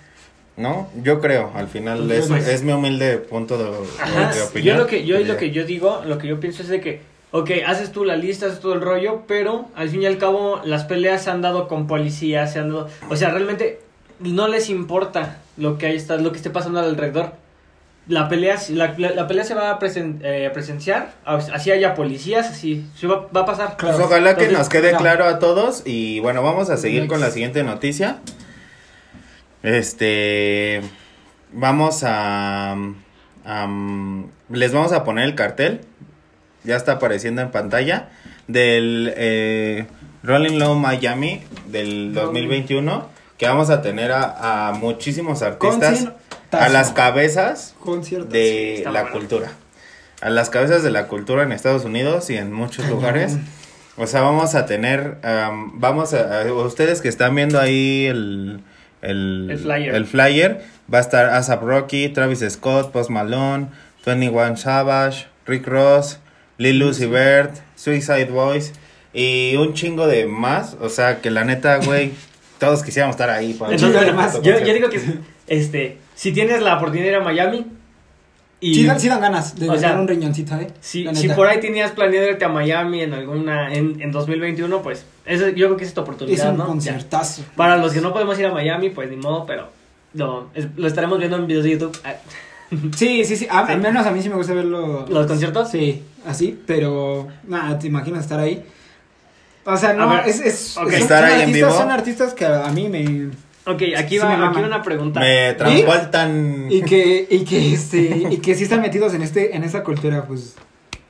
¿No? 0.58 0.90
Yo 1.01 1.22
creo, 1.22 1.50
al 1.56 1.70
final 1.70 2.04
Pues, 2.06 2.20
es, 2.25 2.28
pues. 2.28 2.48
es 2.50 2.62
mi 2.63 2.74
humilde 2.74 3.18
punto 3.18 3.58
de, 3.58 3.70
Ajá, 4.01 4.32
de 4.34 4.38
yo 4.38 4.46
opinión. 4.48 4.78
lo 4.78 4.86
que 4.86 5.06
yo 5.06 5.18
lo 5.20 5.38
que 5.38 5.51
yo 5.51 5.63
digo, 5.66 6.01
lo 6.06 6.18
que 6.18 6.28
yo 6.28 6.42
pienso 6.42 6.62
es 6.62 6.68
de 6.68 6.82
que 6.82 7.01
ok, 7.32 7.50
haces 7.66 7.94
tú 7.94 8.04
la 8.04 8.18
lista, 8.18 8.48
haces 8.48 8.60
todo 8.60 8.74
el 8.74 8.82
rollo, 8.82 9.22
pero 9.28 9.70
al 9.75 9.88
fin 9.90 10.04
y 10.04 10.06
al 10.08 10.18
cabo 10.18 10.60
las 10.66 10.84
peleas 10.84 11.24
se 11.24 11.30
han 11.32 11.42
dado 11.42 11.70
con 11.70 11.88
policías, 11.88 12.51
se 12.51 12.60
han 12.60 12.68
dado, 12.70 12.90
o 13.10 13.16
sea, 13.16 13.30
realmente 13.32 13.80
no 14.20 14.50
les 14.50 14.70
importa 14.70 15.38
lo 15.56 15.78
que 15.78 15.86
hay 15.88 15.96
está, 15.96 16.18
lo 16.18 16.32
que 16.34 16.38
esté 16.38 16.50
pasando 16.50 16.82
alrededor. 16.82 17.32
La 18.08 18.27
pelea, 18.27 18.58
la, 18.70 18.93
la- 18.98 19.12
la 19.12 19.27
pelea 19.27 19.43
se 19.43 19.53
va 19.53 19.70
a, 19.72 19.79
presen- 19.79 20.20
eh, 20.24 20.50
presenciar, 20.53 21.13
así 21.24 21.72
haya 21.72 21.93
policías, 21.93 22.50
así 22.50 22.86
se 22.96 23.08
va, 23.08 23.27
va 23.36 23.41
a 23.41 23.46
pasar. 23.46 23.77
Pues 23.77 23.96
ojalá 24.00 24.36
que 24.36 24.46
Entonces, 24.46 24.58
nos 24.58 24.70
quede 24.70 24.91
no. 24.93 24.98
claro 24.98 25.25
a 25.25 25.38
todos 25.39 25.84
y 25.86 26.20
bueno, 26.20 26.41
vamos 26.41 26.70
a 26.72 26.77
seguir 26.77 27.08
con 27.08 27.22
la 27.22 27.29
siguiente 27.29 27.63
noticia. 27.63 28.17
Este, 29.63 30.81
vamos 31.53 32.03
a, 32.05 32.75
les 34.50 34.74
vamos 34.74 34.91
a 34.91 35.03
poner 35.03 35.25
el 35.25 35.36
cartel, 35.36 35.81
ya 36.63 36.75
está 36.75 36.93
apareciendo 36.93 37.41
en 37.41 37.51
pantalla, 37.51 38.10
del 38.48 39.13
eh, 39.15 39.86
Rolling 40.24 40.58
Low 40.58 40.75
Miami 40.75 41.43
del 41.67 42.13
2021, 42.13 43.08
que 43.38 43.48
vamos 43.48 43.70
a 43.70 43.81
tener 43.81 44.12
a, 44.12 44.70
a 44.70 44.72
muchísimos 44.74 45.41
artistas 45.43 46.08
a 46.51 46.70
las 46.70 46.91
cabezas 46.91 47.75
conciertos. 47.79 48.29
de 48.31 48.77
Está 48.77 48.91
la 48.91 49.01
bueno. 49.03 49.17
cultura. 49.17 49.51
A 50.22 50.29
las 50.29 50.50
cabezas 50.50 50.84
de 50.84 50.91
la 50.91 51.08
cultura 51.08 51.43
en 51.43 51.51
Estados 51.51 51.84
Unidos 51.86 52.29
y 52.29 52.38
en 52.38 52.51
muchos 52.53 52.86
Cañón. 52.86 52.91
lugares. 53.00 53.38
O 53.98 54.08
sea, 54.08 54.22
vamos 54.22 54.55
a 54.55 54.65
tener, 54.65 55.17
am, 55.24 55.79
vamos 55.79 56.13
a, 56.13 56.41
a- 56.43 56.53
ustedes 56.53 57.01
que 57.01 57.10
están 57.10 57.36
viendo 57.36 57.60
ahí 57.60 58.05
el, 58.05 58.62
el, 59.01 59.48
El 59.51 59.58
flyer. 59.60 59.96
el 59.96 60.05
flyer, 60.05 60.62
va 60.93 61.00
a 61.00 61.01
estar 61.01 61.25
ASAP 61.27 61.62
Rocky, 61.63 62.10
Travis 62.10 62.39
Scott, 62.50 62.91
Post 62.91 63.10
Malone, 63.10 63.67
21 64.05 64.58
Savage, 64.58 65.27
Rick 65.46 65.67
Ross, 65.67 66.20
Lil 66.58 66.81
Uzi 66.84 67.05
Vert, 67.08 67.55
Suicide 67.75 68.25
Boys 68.25 68.74
y 69.13 69.55
un 69.58 69.74
chingo 69.74 70.08
de 70.08 70.25
más. 70.25 70.77
O 70.79 70.89
sea, 70.89 71.20
que 71.20 71.29
la 71.31 71.43
neta, 71.43 71.77
güey, 71.77 72.12
todos 72.60 72.84
quisiéramos 72.84 73.15
estar 73.15 73.29
ahí. 73.29 73.53
para 73.53 73.74
Entonces, 73.74 73.93
ver 74.00 74.10
además, 74.10 74.39
yo, 74.41 74.58
digo 74.60 74.89
que 74.89 75.01
este, 75.48 75.98
si 76.22 76.32
tienes 76.32 76.62
la 76.62 76.75
oportunidad 76.75 77.06
de 77.06 77.12
ir 77.12 77.18
a 77.18 77.24
Miami 77.24 77.66
y 78.60 78.75
Sí, 78.75 78.86
dan, 78.86 79.00
sí 79.00 79.08
dan 79.10 79.22
ganas 79.22 79.56
de 79.58 79.68
O 79.70 79.75
sea, 79.78 79.94
un 80.00 80.08
riñoncito, 80.08 80.56
¿eh? 80.56 80.68
Si, 80.82 81.08
si 81.16 81.30
por 81.30 81.48
ahí 81.48 81.60
tenías 81.60 81.92
planeado 81.92 82.28
irte 82.30 82.46
a 82.46 82.50
Miami 82.50 83.01
en 83.01 83.13
alguna 83.16 83.74
en, 83.74 84.00
en 84.00 84.12
2021, 84.12 84.84
pues 84.84 85.04
eso, 85.25 85.50
yo 85.50 85.66
creo 85.68 85.78
que 85.78 85.84
es 85.86 85.94
tu 85.96 86.01
Es 86.01 86.04
oportunidad, 86.06 86.51
un 86.51 86.58
¿no? 86.58 86.63
Ya. 86.66 86.68
conciertazo. 86.68 87.42
Para 87.56 87.78
los 87.78 87.92
que 87.92 88.01
no 88.01 88.13
podemos 88.13 88.38
ir 88.38 88.46
a 88.46 88.51
Miami, 88.54 88.92
pues 88.92 89.10
ni 89.10 89.16
modo, 89.18 89.46
pero 89.48 89.70
lo, 90.13 90.50
es- 90.54 90.68
lo 90.75 90.86
estaremos 90.88 91.18
viendo 91.18 91.38
en 91.38 91.48
videos 91.48 91.63
de 91.63 91.72
YouTube. 91.72 91.98
Ah, 92.04 92.13
Sí, 92.96 93.25
sí, 93.25 93.36
sí. 93.36 93.48
A- 93.50 93.66
Sí. 93.66 93.72
Al 93.74 93.82
menos 93.82 94.06
a 94.06 94.12
mí 94.12 94.22
sí 94.22 94.30
me 94.30 94.36
gusta 94.36 94.54
verlo. 94.54 95.06
¿Los 95.10 95.25
conciertos? 95.25 95.72
Sí, 95.72 96.04
así, 96.28 96.58
pero 96.68 97.28
nada, 97.48 97.80
te 97.80 97.88
imaginas 97.88 98.22
estar 98.24 98.40
ahí. 98.40 98.63
O 99.66 99.75
sea, 99.78 99.94
no, 99.94 100.08
ver, 100.10 100.28
es, 100.28 100.40
es, 100.40 100.58
son- 100.60 100.92
Estar 100.94 101.24
son 101.24 101.25
ahí 101.30 101.34
en 101.34 101.40
artistas, 101.48 101.70
vivo. 101.70 101.82
son 101.82 101.92
artistas 101.92 102.34
que 102.36 102.46
a 102.46 102.68
mí 102.70 102.90
me 102.90 103.32
Ok, 103.65 103.82
aquí 103.96 104.18
va, 104.18 104.50
aquí 104.50 104.60
una 104.60 104.82
pregunta. 104.82 105.20
Me 105.20 105.53
transportan. 105.53 106.68
y 106.70 106.82
que 106.82 107.27
y 107.30 107.44
que 107.46 107.74
este 107.74 108.00
y 108.32 108.38
que 108.38 108.56
sí 108.56 108.63
están 108.63 108.82
metidos 108.82 109.13
en 109.13 109.22
este 109.22 109.56
en 109.56 109.63
esta 109.63 109.84
cultura, 109.84 110.24
pues. 110.25 110.56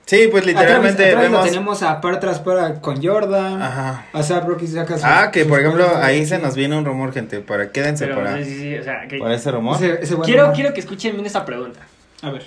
Sí, 0.05 0.27
pues 0.29 0.45
literalmente 0.45 1.05
a 1.05 1.11
Travis 1.11 1.29
lo 1.31 1.37
vemos. 1.37 1.45
tenemos 1.49 1.83
a 1.83 2.01
par 2.01 2.19
tras 2.19 2.39
para 2.39 2.81
con 2.81 3.01
Jordan. 3.01 3.61
Ajá. 3.61 4.05
A 4.11 4.21
Zap 4.23 4.45
Rocky 4.45 4.67
saca 4.67 4.97
su- 4.97 5.05
Ah, 5.05 5.31
que 5.31 5.45
por 5.45 5.59
ejemplo, 5.61 5.87
ahí 6.01 6.25
se 6.25 6.37
nos 6.39 6.55
viene 6.55 6.77
un 6.77 6.83
rumor, 6.83 7.13
gente. 7.13 7.39
Para 7.39 7.71
quédense 7.71 8.05
Pero, 8.05 8.17
para, 8.17 8.37
sí, 8.39 8.43
sí, 8.43 8.59
sí, 8.59 8.75
o 8.77 8.83
sea, 8.83 9.07
que- 9.07 9.19
para 9.19 9.35
ese 9.35 9.49
rumor. 9.51 9.77
Ese- 9.77 9.99
ese 10.03 10.15
buen 10.15 10.25
quiero, 10.25 10.41
rumor. 10.41 10.55
quiero 10.55 10.73
que 10.73 10.81
escuchen 10.81 11.13
bien 11.13 11.25
esta 11.25 11.45
pregunta. 11.45 11.79
A 12.23 12.31
ver. 12.31 12.43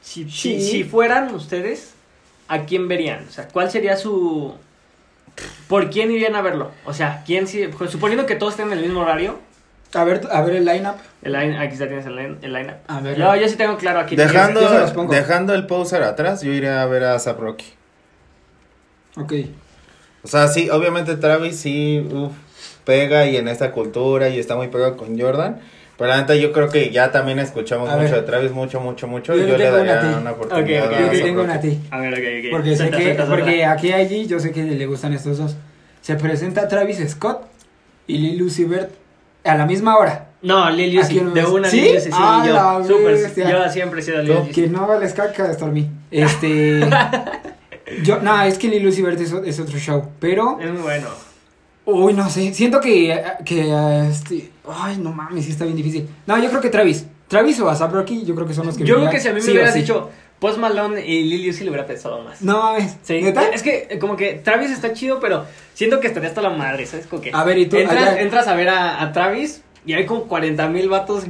Si, 0.00 0.24
Sí. 0.28 0.60
si, 0.60 0.62
si 0.62 0.82
fueran 0.84 1.32
ustedes, 1.32 1.92
¿a 2.48 2.60
quién 2.64 2.88
verían? 2.88 3.24
O 3.28 3.30
sea, 3.30 3.46
¿cuál 3.46 3.70
sería 3.70 3.96
su... 3.96 4.54
¿Por 5.68 5.90
quién 5.90 6.10
irían 6.10 6.34
a 6.36 6.42
verlo? 6.42 6.70
O 6.84 6.92
sea, 6.92 7.22
¿quién 7.26 7.46
si... 7.46 7.68
pues, 7.68 7.90
suponiendo 7.90 8.26
que 8.26 8.34
todos 8.36 8.54
estén 8.54 8.66
en 8.72 8.78
el 8.78 8.84
mismo 8.84 9.00
horario, 9.00 9.38
A 9.94 10.04
ver, 10.04 10.28
a 10.30 10.40
ver 10.42 10.56
el 10.56 10.64
lineup. 10.64 10.96
el 11.22 11.32
line, 11.32 11.58
aquí 11.58 11.76
ya 11.76 11.86
tienes 11.86 12.06
el 12.06 12.16
line, 12.16 12.36
el 12.42 12.52
lineup. 12.52 12.76
A 12.88 13.00
ver. 13.00 13.16
Yo, 13.16 13.34
yo 13.36 13.48
sí 13.48 13.56
tengo 13.56 13.76
claro 13.76 14.00
aquí. 14.00 14.16
Dejando, 14.16 14.60
yo 14.60 15.06
dejando 15.08 15.54
el 15.54 15.66
poser 15.66 16.02
atrás, 16.02 16.42
yo 16.42 16.52
iré 16.52 16.68
a 16.70 16.84
ver 16.86 17.04
a 17.04 17.18
Zap 17.18 17.40
Rocky. 17.40 17.66
Ok. 19.16 19.32
O 20.22 20.28
sea, 20.28 20.48
sí, 20.48 20.68
obviamente 20.70 21.16
Travis 21.16 21.58
sí 21.58 22.06
uf, 22.12 22.32
pega 22.84 23.26
y 23.26 23.36
en 23.36 23.48
esta 23.48 23.72
cultura 23.72 24.28
y 24.28 24.38
está 24.38 24.54
muy 24.56 24.68
pegado 24.68 24.96
con 24.96 25.18
Jordan. 25.18 25.60
Pero 26.00 26.12
la 26.12 26.16
neta 26.22 26.34
yo 26.34 26.50
creo 26.50 26.70
que 26.70 26.90
ya 26.90 27.12
también 27.12 27.38
escuchamos 27.40 27.90
A 27.90 27.96
mucho 27.98 28.12
ver. 28.12 28.20
de 28.22 28.26
Travis, 28.26 28.52
mucho, 28.52 28.80
mucho, 28.80 29.06
mucho. 29.06 29.34
Yo 29.36 29.44
y 29.44 29.50
yo 29.50 29.58
le 29.58 29.68
una 29.68 29.76
daría 29.76 29.98
a 29.98 30.00
ti. 30.00 30.06
una 30.18 30.30
oportunidad 30.30 30.86
Ok, 30.86 30.92
ok, 30.92 30.96
a 30.98 31.12
Yo 31.12 31.22
tengo 31.22 31.42
una 31.42 31.54
a 31.56 31.60
ti. 31.60 31.78
A 31.90 31.98
ver, 32.00 32.14
ok, 32.14 32.18
ok. 32.46 32.50
Porque 32.52 32.76
sé 32.76 32.84
que, 32.90 33.02
suelta, 33.02 33.26
suelta. 33.26 33.26
porque 33.28 33.64
aquí 33.66 33.92
allí 33.92 34.26
yo 34.26 34.40
sé 34.40 34.50
que 34.50 34.62
le 34.62 34.86
gustan 34.86 35.12
estos 35.12 35.36
dos. 35.36 35.56
Se 36.00 36.16
presenta 36.16 36.66
Travis 36.68 37.06
Scott 37.10 37.42
y 38.06 38.16
Lil 38.16 38.42
Uzi 38.42 38.64
Vert 38.64 38.90
a 39.44 39.54
la 39.56 39.66
misma 39.66 39.98
hora. 39.98 40.28
No, 40.40 40.70
Lil 40.70 40.96
¿A 40.98 41.02
Uzi, 41.02 41.20
de 41.20 41.44
una 41.44 41.68
¿Sí? 41.68 41.82
Lil 41.82 41.96
Uzi, 41.98 42.04
sí, 42.06 42.10
Ah, 42.14 42.82
yo, 42.88 43.04
bestia. 43.04 43.50
yo 43.50 43.68
siempre 43.68 44.00
he 44.00 44.02
sido 44.02 44.22
Lil 44.22 44.38
Uzi. 44.38 44.52
Que 44.52 44.68
no 44.68 44.86
vales 44.86 45.12
caca 45.12 45.48
de 45.48 45.52
Stormy. 45.52 45.90
Este. 46.10 46.80
yo, 48.02 48.20
no, 48.22 48.40
es 48.42 48.56
que 48.56 48.68
Lil 48.68 48.86
Uzi 48.88 49.02
Vert 49.02 49.20
es, 49.20 49.32
es 49.32 49.60
otro 49.60 49.78
show. 49.78 50.08
Pero. 50.18 50.58
Es 50.62 50.70
muy 50.70 50.80
bueno. 50.80 51.08
Uy, 51.86 52.12
no 52.12 52.28
sé. 52.30 52.52
Siento 52.54 52.80
que. 52.80 53.20
que 53.44 54.06
este. 54.08 54.50
Ay, 54.68 54.98
no 54.98 55.12
mames, 55.12 55.44
sí 55.46 55.52
está 55.52 55.64
bien 55.64 55.76
difícil. 55.76 56.08
No, 56.26 56.38
yo 56.42 56.48
creo 56.50 56.60
que 56.60 56.70
Travis. 56.70 57.06
Travis 57.28 57.60
o 57.60 57.68
ASAP 57.70 57.92
Rocky, 57.92 58.24
yo 58.24 58.34
creo 58.34 58.46
que 58.46 58.54
son 58.54 58.66
los 58.66 58.76
que. 58.76 58.84
Yo 58.84 58.96
creo 58.96 59.10
que 59.10 59.20
si 59.20 59.28
a 59.28 59.32
mí 59.32 59.36
me 59.36 59.42
sí 59.42 59.50
hubieras 59.52 59.72
sí. 59.72 59.80
dicho 59.80 60.10
Post 60.38 60.58
Malone 60.58 61.04
y 61.06 61.24
Lil 61.24 61.48
Uzi 61.50 61.64
le 61.64 61.70
hubiera 61.70 61.86
pensado 61.86 62.22
más. 62.22 62.42
No 62.42 62.58
mames. 62.62 62.96
Sí, 63.02 63.20
¿Neta? 63.22 63.48
es 63.48 63.62
que 63.62 63.88
eh, 63.90 63.98
como 63.98 64.16
que 64.16 64.34
Travis 64.34 64.70
está 64.70 64.92
chido, 64.92 65.20
pero 65.20 65.44
siento 65.74 66.00
que 66.00 66.06
estaría 66.08 66.28
hasta 66.28 66.42
la 66.42 66.50
madre, 66.50 66.86
¿sabes? 66.86 67.06
Como 67.06 67.22
que 67.22 67.30
A 67.32 67.44
ver, 67.44 67.58
¿y 67.58 67.66
tú? 67.66 67.76
entras, 67.76 68.02
Allá- 68.08 68.20
entras 68.20 68.46
a 68.48 68.54
ver 68.54 68.68
a, 68.68 69.02
a 69.02 69.12
Travis 69.12 69.62
y 69.86 69.92
hay 69.94 70.06
como 70.06 70.24
40 70.24 70.68
mil 70.68 70.88
vatos, 70.88 71.24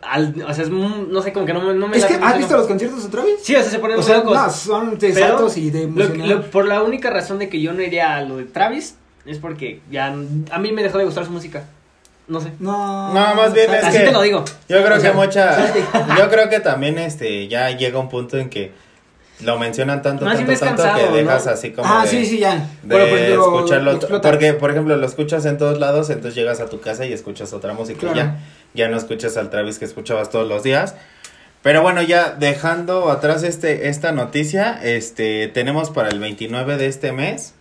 al, 0.00 0.34
o 0.48 0.52
sea, 0.54 0.64
es, 0.64 0.70
no 0.70 1.22
sé, 1.22 1.32
como 1.32 1.46
que 1.46 1.52
no, 1.54 1.60
me- 1.60 1.74
no 1.74 1.86
me 1.88 1.96
Es 1.96 2.04
que, 2.06 2.14
¿has 2.14 2.36
visto 2.38 2.52
¿no? 2.52 2.58
los 2.58 2.66
conciertos 2.66 3.02
de 3.04 3.08
Travis? 3.10 3.34
Sí, 3.42 3.54
o 3.56 3.60
sea, 3.62 3.70
se 3.70 3.78
ponen 3.78 3.96
O 3.96 4.00
muy 4.00 4.06
sea, 4.06 4.18
locos. 4.18 4.34
no, 4.36 4.50
son 4.50 4.98
de 4.98 5.12
saltos 5.12 5.56
y 5.58 5.70
de 5.70 5.86
Lo- 5.88 6.08
lo- 6.26 6.50
por 6.50 6.66
la 6.66 6.82
única 6.82 7.10
razón 7.10 7.38
de 7.38 7.48
que 7.48 7.60
yo 7.60 7.72
no 7.72 7.82
iría 7.82 8.16
a 8.16 8.22
lo 8.22 8.36
de 8.36 8.44
Travis 8.44 8.96
es 9.26 9.38
porque 9.38 9.80
ya 9.90 10.06
a 10.50 10.58
mí 10.58 10.72
me 10.72 10.82
dejó 10.82 10.98
de 10.98 11.04
gustar 11.04 11.24
su 11.24 11.30
música. 11.30 11.64
No 12.28 12.40
sé. 12.40 12.52
No. 12.60 13.12
No, 13.12 13.34
más 13.34 13.52
bien 13.52 13.72
es 13.74 13.84
Así 13.84 13.98
que- 13.98 14.04
te 14.04 14.12
lo 14.12 14.22
digo. 14.22 14.44
Yo 14.68 14.82
creo 14.84 14.96
O 14.96 15.00
sea, 15.00 15.10
que 15.10 15.16
mucha, 15.16 15.74
yo 16.18 16.30
creo 16.30 16.48
que 16.48 16.60
también 16.60 16.98
este 16.98 17.48
ya 17.48 17.70
llega 17.70 17.98
un 17.98 18.08
punto 18.08 18.38
en 18.38 18.48
que 18.48 18.70
lo 19.40 19.58
mencionan 19.58 20.02
tanto, 20.02 20.24
tanto, 20.24 20.44
tanto 20.46 20.64
cansado, 20.64 20.98
que 21.10 21.16
dejas 21.18 21.46
¿no? 21.46 21.52
así 21.52 21.72
como 21.72 21.88
Ah, 21.92 22.02
de, 22.04 22.08
sí, 22.08 22.24
sí, 22.24 22.38
ya. 22.38 22.54
de 22.54 22.64
Bueno, 22.84 23.06
pues, 23.10 23.28
lo- 23.30 23.42
escucharlo, 23.56 24.20
porque 24.22 24.52
por 24.54 24.70
ejemplo 24.70 24.96
lo 24.96 25.04
escuchas 25.04 25.44
en 25.46 25.58
todos 25.58 25.80
lados, 25.80 26.10
entonces 26.10 26.36
llegas 26.36 26.60
a 26.60 26.66
tu 26.66 26.80
casa 26.80 27.04
y 27.06 27.12
escuchas 27.12 27.52
otra 27.52 27.72
música 27.72 27.98
y 28.06 28.10
Claro. 28.12 28.16
ya, 28.16 28.38
ya 28.74 28.88
no 28.88 28.96
escuchas 28.96 29.36
al 29.36 29.50
Travis 29.50 29.80
que 29.80 29.84
escuchabas 29.84 30.30
todos 30.30 30.48
los 30.48 30.62
días. 30.62 30.94
Pero 31.62 31.82
bueno, 31.82 32.02
ya 32.02 32.30
dejando 32.38 33.10
atrás 33.10 33.42
este 33.42 33.88
esta 33.88 34.12
noticia, 34.12 34.78
este 34.82 35.48
tenemos 35.48 35.90
para 35.90 36.08
el 36.10 36.20
29 36.20 36.76
de 36.76 36.86
este 36.86 37.10
mes, 37.12 37.54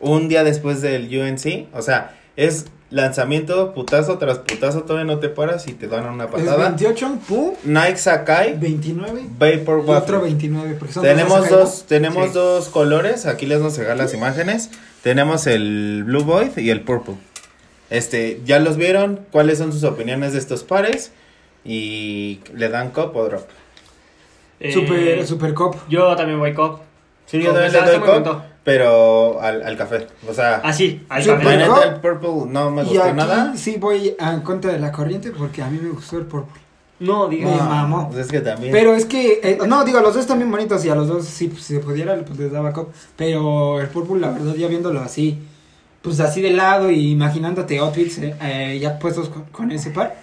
un 0.00 0.28
día 0.28 0.44
después 0.44 0.80
del 0.82 1.06
UNC, 1.06 1.68
o 1.74 1.82
sea, 1.82 2.16
es 2.36 2.66
lanzamiento, 2.90 3.74
putazo 3.74 4.16
tras 4.18 4.38
putazo, 4.38 4.82
todavía 4.84 5.04
no 5.12 5.18
te 5.20 5.28
paras 5.28 5.66
y 5.68 5.72
te 5.72 5.88
dan 5.88 6.06
una 6.06 6.24
Es 6.24 6.30
patada. 6.30 6.68
28, 6.68 7.18
pum, 7.28 7.52
Nike 7.64 7.98
Sakai 7.98 8.56
29 8.58 9.26
Vapor 9.38 9.78
y 9.86 9.90
otro 9.90 10.18
Waffle. 10.18 10.18
29. 10.20 10.76
Porque 10.78 10.94
son 10.94 11.02
Tenemos 11.02 11.48
dos, 11.50 11.84
tenemos 11.86 12.28
Sí. 12.28 12.32
dos 12.34 12.68
colores, 12.68 13.26
aquí 13.26 13.44
les 13.46 13.58
vamos 13.58 13.76
a 13.76 13.82
dejar 13.82 13.96
las 13.98 14.14
imágenes. 14.14 14.70
Tenemos 15.02 15.46
el 15.46 16.04
Blue 16.06 16.24
Void 16.24 16.56
y 16.56 16.70
el 16.70 16.80
Purple. 16.80 17.16
Este, 17.90 18.40
¿ya 18.44 18.58
los 18.58 18.76
vieron? 18.76 19.20
¿Cuáles 19.32 19.58
son 19.58 19.72
sus 19.72 19.84
opiniones 19.84 20.32
de 20.32 20.38
estos 20.38 20.62
pares? 20.64 21.12
Y 21.64 22.40
le 22.54 22.68
dan 22.70 22.90
cop 22.90 23.14
o 23.16 23.24
drop. 23.28 23.46
Eh, 24.60 24.72
Super, 24.72 25.26
super 25.26 25.54
cop. 25.54 25.76
Yo 25.88 26.16
también 26.16 26.38
voy 26.38 26.52
cop. 26.54 26.80
Sí, 27.30 27.40
yo 27.42 27.52
también 27.52 27.72
le 27.72 27.80
doy 27.80 28.00
contento. 28.00 28.42
pero 28.64 29.40
al, 29.40 29.62
al 29.62 29.76
café. 29.76 30.06
O 30.28 30.32
sea, 30.32 30.56
Así, 30.56 31.04
ahí 31.08 31.22
Super 31.22 31.44
la 31.44 31.50
también. 31.50 31.68
Cop. 31.68 31.78
neta 31.78 31.88
el 31.94 32.00
Purple 32.00 32.50
no 32.52 32.70
me 32.70 32.82
Y 32.82 32.84
gustó 32.86 33.02
aquí 33.04 33.16
nada. 33.16 33.52
sí 33.56 33.76
voy 33.78 34.16
en 34.18 34.40
contra 34.40 34.72
de 34.72 34.78
la 34.78 34.90
corriente 34.92 35.30
porque 35.30 35.62
a 35.62 35.68
mí 35.68 35.78
me 35.80 35.90
gustó 35.90 36.16
el 36.18 36.24
purple. 36.24 36.60
No, 37.00 37.28
diga. 37.28 37.48
Me 37.50 37.56
No, 37.56 37.64
mamó. 37.64 38.08
pues 38.10 38.26
es 38.26 38.32
que 38.32 38.40
también. 38.40 38.72
Pero 38.72 38.94
es 38.94 39.04
que, 39.04 39.40
eh, 39.42 39.58
no, 39.68 39.84
digo, 39.84 40.00
los 40.00 40.14
dos 40.14 40.22
están 40.22 40.38
bien 40.38 40.50
bonitos 40.50 40.84
y 40.84 40.88
a 40.90 40.94
los 40.96 41.06
dos, 41.06 41.26
si 41.26 41.48
pues, 41.48 41.62
si 41.62 41.74
se 41.74 41.80
pudiera, 41.80 42.16
pues 42.16 42.38
les 42.38 42.50
daba 42.50 42.72
cop. 42.72 42.92
Pero 43.14 43.80
el 43.80 43.86
purple, 43.88 44.18
la 44.20 44.30
verdad, 44.30 44.54
ya 44.54 44.66
viéndolo 44.66 45.00
así, 45.00 45.38
pues 46.02 46.18
así 46.20 46.40
de 46.42 46.50
lado 46.50 46.90
y 46.90 47.10
imaginándote 47.12 47.78
outfits 47.78 48.18
eh, 48.18 48.34
eh, 48.42 48.78
ya 48.80 48.98
puestos 48.98 49.28
con, 49.28 49.44
con 49.44 49.70
ese 49.70 49.90
par, 49.90 50.16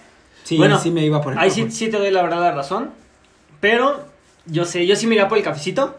sí, 0.44 0.58
Bueno, 0.58 0.78
sí 0.78 0.90
me 0.90 1.04
iba 1.04 1.20
por 1.22 1.32
el 1.32 1.38
Ahí 1.38 1.50
sí, 1.50 1.70
sí 1.70 1.88
te 1.88 1.96
doy 1.98 2.10
la 2.10 2.22
verdad 2.22 2.40
la 2.40 2.52
razón. 2.52 2.90
Pero 3.60 4.00
yo 4.46 4.64
sé, 4.66 4.86
yo 4.86 4.96
sí 4.96 5.06
me 5.06 5.14
iría 5.14 5.28
por 5.28 5.38
el 5.38 5.44
cafecito. 5.44 5.96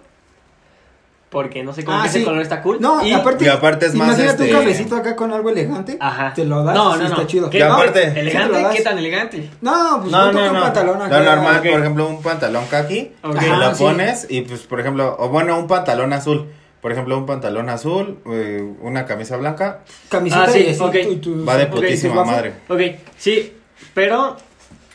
Porque 1.29 1.61
no 1.61 1.73
sé 1.73 1.83
cómo 1.83 1.97
Ah, 1.97 2.03
que 2.03 2.07
ese 2.07 2.19
sí. 2.19 2.23
color 2.23 2.41
está 2.41 2.61
cool. 2.61 2.77
No, 2.79 3.05
y, 3.05 3.11
aparte, 3.11 3.43
Y 3.43 3.47
aparte 3.49 3.87
es 3.87 3.93
más, 3.95 4.07
imagínate 4.07 4.43
este- 4.45 4.55
un 4.55 4.61
cafecito 4.61 4.95
acá 4.95 5.15
con 5.17 5.33
algo 5.33 5.49
elegante, 5.49 5.97
Ajá. 5.99 6.33
te 6.33 6.45
lo 6.45 6.63
das, 6.63 6.73
No, 6.73 6.93
sí 6.93 6.99
no, 6.99 7.09
no. 7.09 7.15
está 7.15 7.27
chido. 7.27 7.49
¿Qué? 7.49 7.57
Y 7.57 7.61
aparte- 7.63 8.19
¿Elegante? 8.19 8.65
¿Qué 8.77 8.81
tan 8.81 8.97
elegante? 8.97 9.49
No, 9.59 9.97
pues 9.99 10.11
no, 10.11 10.31
no, 10.31 10.39
no, 10.39 10.47
un 10.47 10.53
no. 10.53 10.61
pantalón 10.61 10.99
Lo 10.99 11.03
acá. 11.03 11.19
normal, 11.19 11.57
ok. 11.57 11.69
por 11.71 11.79
ejemplo, 11.81 12.07
un 12.07 12.21
pantalón 12.21 12.65
kaki. 12.67 13.11
Ok. 13.23 13.35
Y 13.41 13.45
Ajá, 13.45 13.57
lo 13.69 13.75
sí. 13.75 13.83
pones 13.83 14.27
y 14.29 14.41
pues 14.41 14.61
por 14.61 14.79
ejemplo, 14.79 15.17
o 15.19 15.27
bueno, 15.27 15.59
un 15.59 15.67
pantalón 15.67 16.13
azul. 16.13 16.47
Por 16.81 16.91
ejemplo, 16.93 17.17
un 17.17 17.25
pantalón 17.25 17.69
azul, 17.69 18.19
eh, 18.31 18.63
una 18.81 19.05
camisa 19.05 19.35
blanca, 19.35 19.79
Camiseta 20.09 20.43
Ah, 20.43 20.49
sí, 20.49 20.59
y 20.59 20.69
así, 20.69 20.81
ok. 20.81 20.95
tu- 21.03 21.17
tu- 21.17 21.45
va 21.45 21.57
de 21.57 21.65
putísima 21.65 22.23
madre. 22.23 22.53
Ok, 22.69 22.79
sí, 23.17 23.51
pero 23.93 24.37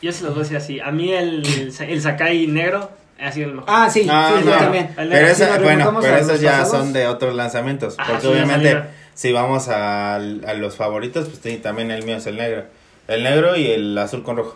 yo 0.01 0.11
se 0.11 0.23
los 0.23 0.33
voy 0.33 0.39
a 0.39 0.43
decir 0.43 0.57
así. 0.57 0.79
A 0.79 0.89
mí 0.91 1.11
el, 1.13 1.43
el 1.87 2.01
Sakai 2.01 2.47
negro 2.47 2.89
ha 3.23 3.31
sido 3.31 3.49
el 3.49 3.55
mejor. 3.55 3.69
Ah, 3.71 3.89
sí, 3.89 4.07
Ah, 4.09 4.33
sí, 4.37 4.45
no. 4.45 4.51
yo 4.51 4.57
también. 4.57 4.85
El 4.89 4.95
Pero, 4.95 5.09
negro. 5.09 5.27
esa- 5.27 5.59
bueno, 5.59 5.97
pero 6.01 6.15
esos 6.17 6.39
ya 6.41 6.51
pasados. 6.59 6.71
son 6.71 6.93
de 6.93 7.07
otros 7.07 7.33
lanzamientos. 7.35 7.95
Ajá, 7.97 8.11
porque 8.11 8.27
sí, 8.27 8.33
obviamente, 8.33 8.83
si 9.13 9.31
vamos 9.31 9.67
a, 9.69 10.15
a 10.15 10.19
los 10.55 10.75
favoritos, 10.75 11.27
pues 11.29 11.39
sí, 11.41 11.57
también 11.57 11.91
el 11.91 12.03
mío 12.03 12.17
es 12.17 12.25
el 12.27 12.37
negro. 12.37 12.63
El 13.07 13.23
negro 13.23 13.55
y 13.55 13.69
el 13.69 13.97
azul 13.97 14.23
con 14.23 14.37
rojo. 14.37 14.55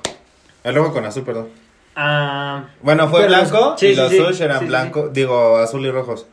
El 0.64 0.76
rojo 0.76 0.94
con 0.94 1.06
azul, 1.06 1.24
perdón. 1.24 1.50
Ah, 1.96 2.66
Bueno, 2.82 3.10
fue 3.10 3.26
blanco 3.28 3.76
sí, 3.78 3.88
y 3.88 3.90
sí, 3.92 3.96
los 3.96 4.12
sí. 4.12 4.18
sush 4.18 4.42
eran 4.42 4.60
Sí, 4.60 4.66
sí, 4.66 4.70
blanco, 4.70 5.10
digo, 5.10 5.58
azul 5.58 5.86
y 5.86 5.90
rojos. 5.92 6.28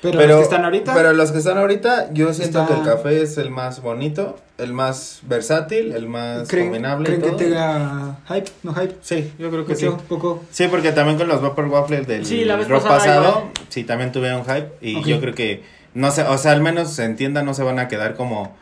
Pero, 0.00 0.16
Pero, 0.18 0.28
los 0.28 0.36
que 0.38 0.42
están 0.44 0.64
ahorita, 0.64 0.94
pero 0.94 1.12
los 1.12 1.32
que 1.32 1.38
están 1.38 1.58
ahorita, 1.58 2.12
yo 2.12 2.32
siento 2.32 2.60
Está- 2.62 2.72
que 2.72 2.80
el 2.80 2.86
café 2.86 3.20
es 3.20 3.36
el 3.36 3.50
más 3.50 3.82
bonito, 3.82 4.38
el 4.56 4.72
más 4.72 5.18
versátil, 5.22 5.90
el 5.92 6.06
más 6.06 6.46
¿creen, 6.48 6.66
combinable. 6.68 7.04
¿creen 7.06 7.20
y 7.20 7.24
que 7.24 7.44
tenga 7.44 8.16
hype? 8.28 8.48
¿No 8.62 8.74
hype? 8.74 8.94
Sí, 9.02 9.32
yo 9.40 9.50
creo 9.50 9.66
que 9.66 9.74
Mucho, 9.74 9.90
sí. 9.98 10.04
poco. 10.08 10.44
Sí, 10.52 10.68
porque 10.68 10.92
también 10.92 11.18
con 11.18 11.26
los 11.26 11.42
Vapor 11.42 11.66
Waffles 11.66 12.06
del 12.06 12.24
Sí, 12.24 12.44
la 12.44 12.54
vez 12.54 12.68
rock 12.68 12.86
pasado, 12.86 13.28
igual. 13.28 13.44
sí, 13.70 13.82
también 13.82 14.12
tuvieron 14.12 14.44
hype. 14.44 14.68
Y 14.80 15.02
yo 15.02 15.20
creo 15.20 15.34
que, 15.34 15.64
no 15.94 16.12
sé, 16.12 16.22
o 16.22 16.38
sea, 16.38 16.52
al 16.52 16.60
menos 16.62 16.92
se 16.92 17.04
entienda, 17.04 17.42
no 17.42 17.52
se 17.54 17.64
van 17.64 17.80
a 17.80 17.88
quedar 17.88 18.14
como 18.14 18.56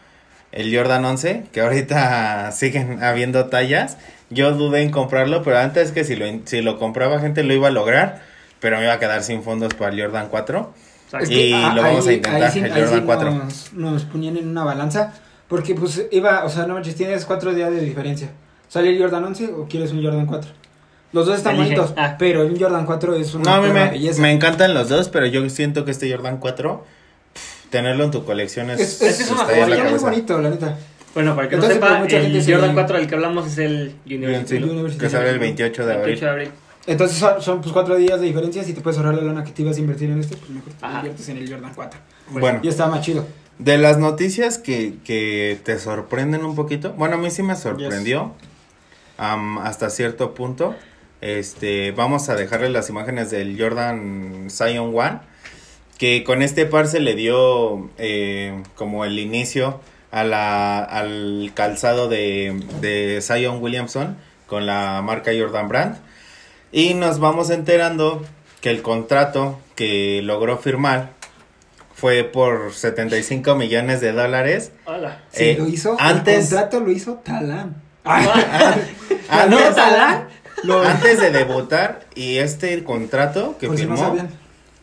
el 0.53 0.75
Jordan 0.75 1.05
11, 1.05 1.43
que 1.53 1.61
ahorita 1.61 2.51
siguen 2.53 3.03
habiendo 3.05 3.47
tallas. 3.47 3.99
Yo 4.31 4.53
dudé 4.53 4.81
en 4.81 4.91
comprarlo, 4.91 5.43
pero 5.43 5.59
antes 5.59 5.93
que 5.93 6.03
si 6.05 6.17
lo, 6.17 6.25
si 6.47 6.63
lo 6.63 6.79
compraba 6.79 7.21
gente 7.21 7.43
lo 7.43 7.53
iba 7.53 7.69
a 7.69 7.73
lograr, 7.73 8.23
pero 8.59 8.79
me 8.79 8.85
iba 8.85 8.95
a 8.95 8.99
quedar 8.99 9.23
sin 9.23 9.43
fondos 9.43 9.75
para 9.75 9.93
el 9.93 10.01
Jordan 10.01 10.29
4. 10.31 10.73
Es 11.21 11.31
Y 11.31 11.53
ah, 11.53 11.73
lo 11.75 11.83
vamos 11.83 12.07
a 12.07 12.13
intentar, 12.13 12.51
sí- 12.51 12.59
el 12.59 12.65
ahí 12.73 12.81
Jordan 12.83 12.99
sí 13.01 13.03
4. 13.07 13.31
Nos, 13.35 13.73
nos 13.73 14.05
ponían 14.05 14.37
en 14.37 14.49
una 14.49 14.65
balanza. 14.65 15.13
Porque 15.49 15.75
pues 15.77 16.07
iba, 16.11 16.45
o 16.45 16.49
sea, 16.49 16.67
no 16.67 16.75
manches, 16.75 16.97
tienes 16.97 17.25
cuatro 17.25 17.55
días 17.55 17.71
de 17.71 17.81
diferencia. 17.81 18.31
¿Sale 18.69 18.91
el 18.91 19.01
Jordan 19.01 19.25
11 19.25 19.53
o 19.53 19.67
quieres 19.69 19.93
un 19.93 20.03
Jordan 20.03 20.27
4? 20.27 20.51
Los 21.13 21.27
dos 21.27 21.37
están 21.37 21.57
bonitos, 21.57 21.95
Ah. 21.97 22.17
pero 22.19 22.43
el 22.43 22.59
Jordan 22.61 22.85
4 22.85 23.15
es 23.15 23.33
una 23.35 23.45
No, 23.45 23.55
a 23.57 23.61
me, 23.73 23.91
belleza. 23.91 24.21
me 24.21 24.33
encantan 24.33 24.75
los 24.75 24.89
dos, 24.89 25.09
pero 25.09 25.25
yo 25.27 25.49
siento 25.49 25.85
que 25.85 25.93
este 25.93 26.11
Jordan 26.11 26.39
4, 26.39 26.85
pff, 27.33 27.71
tenerlo 27.71 28.03
en 28.05 28.11
tu 28.11 28.25
colección 28.25 28.71
es, 28.71 28.81
Es, 28.81 29.03
es, 29.03 29.03
Es 29.03 29.17
que 29.19 29.23
es 29.23 29.31
una 29.31 29.45
es 29.77 29.91
muy 29.93 29.99
bonito, 30.01 30.41
la 30.41 30.51
neta. 30.51 30.77
Bueno, 31.15 31.37
para 31.37 31.49
que 31.49 31.55
Entonces, 31.55 31.79
no 31.79 31.81
pues, 31.81 31.93
sepa, 31.93 32.03
mucha 32.05 32.21
gente 32.21 32.39
el 32.39 32.53
Jordan 32.55 32.75
4 32.75 32.97
del 32.99 33.07
que 33.07 33.15
hablamos 33.15 33.47
es 33.47 33.59
el 33.59 33.95
University. 34.05 34.57
Sí, 34.59 34.63
University. 34.65 35.01
que 35.01 35.11
sale 35.11 35.31
el 35.31 35.39
28 35.39 35.87
de 35.87 35.93
abril. 35.93 36.07
28 36.07 36.25
de 36.27 36.31
abril. 36.33 36.51
Entonces 36.87 37.17
son, 37.19 37.43
son, 37.43 37.61
pues 37.61 37.73
cuatro 37.73 37.97
días 37.97 38.21
de 38.21 38.27
diferencia. 38.27 38.63
Si 38.65 38.73
te 38.73 38.81
puedes 38.81 38.97
ahorrar 38.99 39.15
la 39.15 39.23
lana 39.23 39.43
que 39.45 39.51
te 39.51 39.63
ibas 39.63 39.77
a 39.77 39.81
invertir 39.81 40.11
en 40.11 40.21
este, 40.21 40.37
pues 40.37 40.51
mejor 40.51 40.73
te 40.73 40.85
Ajá. 40.87 40.99
inviertes 40.99 41.29
en 41.29 41.37
el 41.39 41.51
Jordan 41.51 41.73
4. 41.75 42.01
Bueno, 42.31 42.61
Y 42.63 42.69
está 42.69 42.87
más 42.87 43.01
chido. 43.01 43.27
de 43.59 43.79
las 43.79 43.99
noticias 43.99 44.59
que, 44.59 44.95
que 45.05 45.59
te 45.65 45.79
sorprenden 45.79 46.45
un 46.45 46.55
poquito, 46.55 46.93
bueno, 46.93 47.17
a 47.17 47.19
mí 47.19 47.31
sí 47.31 47.43
me 47.43 47.57
sorprendió 47.57 48.35
hasta 49.19 49.91
cierto 49.91 50.35
punto. 50.35 50.75
Este, 51.21 51.93
vamos 51.93 52.29
a 52.29 52.35
dejarle 52.37 52.69
las 52.69 52.89
imágenes 52.91 53.31
del 53.31 53.61
Jordan 53.61 54.49
Zion 54.51 54.93
One, 54.95 55.21
que 55.99 56.23
con 56.25 56.43
este 56.43 56.67
par 56.67 56.87
se 56.87 57.01
le 57.01 57.15
dio 57.15 57.89
eh, 57.99 58.63
como 58.75 59.05
el 59.05 59.19
inicio 59.19 59.81
a 60.13 60.25
la, 60.25 60.79
al 60.85 61.51
calzado 61.55 62.09
de, 62.09 62.61
de 62.81 63.21
Zion 63.23 63.63
Williamson 63.63 64.17
con 64.47 64.67
la 64.67 65.01
marca 65.03 65.33
Jordan 65.37 65.69
Brand. 65.69 65.97
Y 66.73 66.95
nos 66.95 67.19
vamos 67.21 67.51
enterando 67.51 68.25
que 68.61 68.71
el 68.71 68.83
contrato 68.83 69.59
que 69.75 70.21
logró 70.23 70.59
firmar 70.59 71.11
fue 71.95 72.25
por 72.25 72.75
75 72.75 73.55
millones 73.55 74.01
de 74.01 74.13
dólares. 74.13 74.73
Hola. 74.85 75.23
Sí, 75.33 75.45
Eh, 75.45 75.57
lo 75.59 75.67
hizo. 75.67 75.97
antes- 75.99 76.35
El 76.35 76.41
contrato 76.59 76.81
lo 76.81 76.91
hizo 76.91 77.15
Talán. 77.15 77.77
Ah, 78.05 78.21
no, 79.49 79.57
Antes, 79.59 79.75
Talán. 79.75 80.29
Lo, 80.63 80.83
antes 80.83 81.21
de 81.21 81.31
debutar 81.31 82.01
y 82.15 82.37
este 82.39 82.83
contrato 82.85 83.57
que 83.59 83.69
no 83.69 83.75
firmó 83.75 83.97
sabían. 83.97 84.29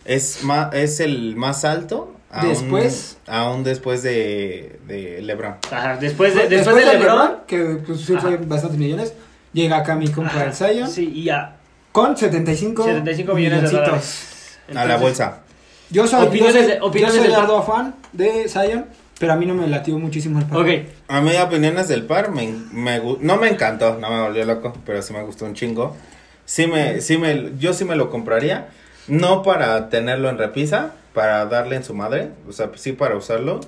es, 0.05 0.43
ma- 0.43 0.69
es 0.73 0.99
el 0.99 1.35
más 1.35 1.65
alto 1.65 2.15
aún, 2.31 2.49
Después. 2.49 3.17
aún 3.27 3.63
después 3.63 4.03
de, 4.03 4.79
de 4.87 5.21
LeBron. 5.21 5.55
Ajá, 5.71 5.97
después 5.97 6.33
de, 6.35 6.47
Después, 6.47 6.65
después 6.65 6.75
de 6.75 6.91
de 6.91 6.97
LeBron. 6.99 7.17
LeBron, 7.17 7.37
que 7.47 7.59
pues 7.85 8.01
sí 8.01 8.15
fue 8.17 8.37
bastantes 8.37 8.77
millones, 8.79 9.13
llega 9.53 9.77
acá 9.77 9.95
mi 9.95 10.07
compa 10.09 10.31
Ajá, 10.31 10.45
el 10.45 10.53
Zion 10.53 10.89
Sí, 10.89 11.11
y 11.15 11.23
ya. 11.25 11.57
Con 11.93 12.17
75, 12.17 12.83
75 12.83 13.33
millones 13.33 13.61
de 13.61 13.67
milloncitos. 13.67 13.85
dólares. 13.87 14.59
a 14.69 14.73
la 14.73 14.81
Entonces, 14.95 15.01
bolsa. 15.01 15.39
Yo 15.89 16.07
soy, 16.07 16.25
Opiniones 16.27 16.55
yo 16.55 16.61
soy, 16.63 16.71
de- 16.71 16.81
opiniones 16.81 17.15
yo 17.15 17.21
soy 17.21 17.27
del 17.29 17.35
par. 17.39 17.43
arduo 17.45 17.63
fan 17.63 17.95
de 18.11 18.49
Zion, 18.49 18.85
pero 19.19 19.33
a 19.33 19.35
mí 19.35 19.45
no 19.45 19.53
me 19.53 19.67
latió 19.67 19.97
muchísimo 19.99 20.39
el 20.39 20.45
par. 20.45 20.59
Ok, 20.59 20.67
A 21.07 21.21
mí, 21.21 21.35
opiniones 21.37 21.87
del 21.87 22.03
par, 22.05 22.31
me, 22.31 22.53
me 22.71 23.01
gu- 23.01 23.19
no 23.21 23.37
me 23.37 23.47
encantó, 23.49 23.97
no 23.99 24.09
me 24.09 24.21
volvió 24.21 24.43
loco, 24.45 24.73
pero 24.85 25.01
sí 25.01 25.13
me 25.13 25.21
gustó 25.23 25.45
un 25.45 25.53
chingo. 25.53 25.95
Sí 26.45 26.67
me, 26.67 26.99
sí 26.99 27.17
me, 27.17 27.51
yo 27.59 27.73
sí 27.73 27.85
me 27.85 27.95
lo 27.95 28.09
compraría, 28.09 28.69
no 29.07 29.43
para 29.43 29.87
tenerlo 29.89 30.29
en 30.29 30.37
repisa, 30.37 30.91
para 31.13 31.45
darle 31.45 31.75
en 31.75 31.83
su 31.83 31.93
madre, 31.93 32.29
o 32.49 32.51
sea, 32.51 32.71
sí 32.75 32.91
para 32.93 33.15
usarlo 33.15 33.61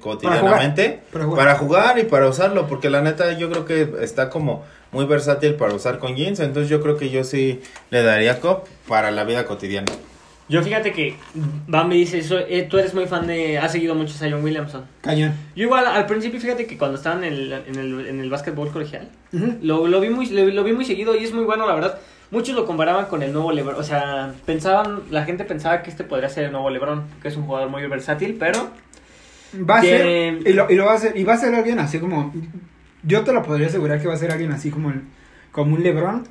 cotidianamente, 0.00 1.00
Para 1.12 1.24
jugar. 1.24 1.38
para 1.46 1.58
jugar 1.58 1.98
y 1.98 2.04
para 2.04 2.28
usarlo, 2.28 2.66
porque 2.66 2.90
la 2.90 3.00
neta 3.00 3.32
yo 3.32 3.50
creo 3.50 3.64
que 3.64 3.94
está 4.02 4.30
como 4.30 4.62
muy 4.94 5.04
versátil 5.06 5.54
para 5.56 5.74
usar 5.74 5.98
con 5.98 6.14
jeans, 6.16 6.40
entonces 6.40 6.70
yo 6.70 6.80
creo 6.80 6.96
que 6.96 7.10
yo 7.10 7.24
sí 7.24 7.60
le 7.90 8.02
daría 8.02 8.40
cop 8.40 8.66
para 8.88 9.10
la 9.10 9.24
vida 9.24 9.44
cotidiana. 9.44 9.90
yo 10.48 10.62
fíjate 10.62 10.92
que 10.92 11.16
Bam 11.66 11.88
me 11.88 11.96
dice, 11.96 12.18
eso, 12.18 12.38
eh, 12.38 12.62
tú 12.70 12.78
eres 12.78 12.94
muy 12.94 13.06
fan 13.06 13.26
de, 13.26 13.58
has 13.58 13.72
seguido 13.72 13.94
mucho 13.94 14.14
a 14.14 14.18
Zion 14.18 14.42
Williamson. 14.44 14.84
Cañón. 15.02 15.32
Yo 15.56 15.64
igual, 15.64 15.86
al 15.86 16.06
principio, 16.06 16.40
fíjate 16.40 16.66
que 16.66 16.78
cuando 16.78 16.96
estaba 16.96 17.16
en 17.16 17.24
el, 17.24 17.52
en 17.52 17.74
el, 17.78 18.06
en 18.06 18.20
el 18.20 18.30
básquetbol 18.30 18.70
colegial, 18.70 19.08
lo, 19.62 19.86
lo, 19.88 20.00
vi 20.00 20.10
muy, 20.10 20.26
lo, 20.30 20.46
lo 20.46 20.64
vi 20.64 20.72
muy 20.72 20.84
seguido 20.84 21.14
y 21.16 21.24
es 21.24 21.32
muy 21.32 21.44
bueno, 21.44 21.66
la 21.66 21.74
verdad. 21.74 21.98
Muchos 22.30 22.54
lo 22.56 22.64
comparaban 22.66 23.06
con 23.06 23.22
el 23.22 23.32
nuevo 23.32 23.52
LeBron, 23.52 23.76
o 23.76 23.82
sea, 23.84 24.32
pensaban, 24.46 25.02
la 25.10 25.24
gente 25.24 25.44
pensaba 25.44 25.82
que 25.82 25.90
este 25.90 26.04
podría 26.04 26.28
ser 26.28 26.44
el 26.44 26.52
nuevo 26.52 26.68
LeBron, 26.70 27.04
que 27.22 27.28
es 27.28 27.36
un 27.36 27.46
jugador 27.46 27.68
muy 27.68 27.86
versátil, 27.86 28.36
pero 28.38 28.70
Va 29.70 29.78
a 29.78 29.80
Que- 29.82 29.88
ser, 30.42 30.48
y 30.48 30.52
lo, 30.52 30.68
y 30.68 30.74
lo 30.74 30.84
va 30.86 30.92
a 30.92 30.94
hacer, 30.96 31.16
y 31.16 31.22
va 31.22 31.34
a 31.34 31.36
ser 31.36 31.54
alguien 31.54 31.78
así 31.78 32.00
como, 32.00 32.32
yo 33.06 33.22
te 33.24 33.32
lo 33.32 33.42
podría 33.42 33.66
asegurar 33.68 34.00
que 34.00 34.08
va 34.08 34.14
a 34.14 34.18
ser 34.18 34.30
alguien 34.32 34.52
así 34.52 34.70
como, 34.70 34.90
el, 34.90 35.02
como 35.52 35.74
un 35.74 35.82
Lebron. 35.82 36.26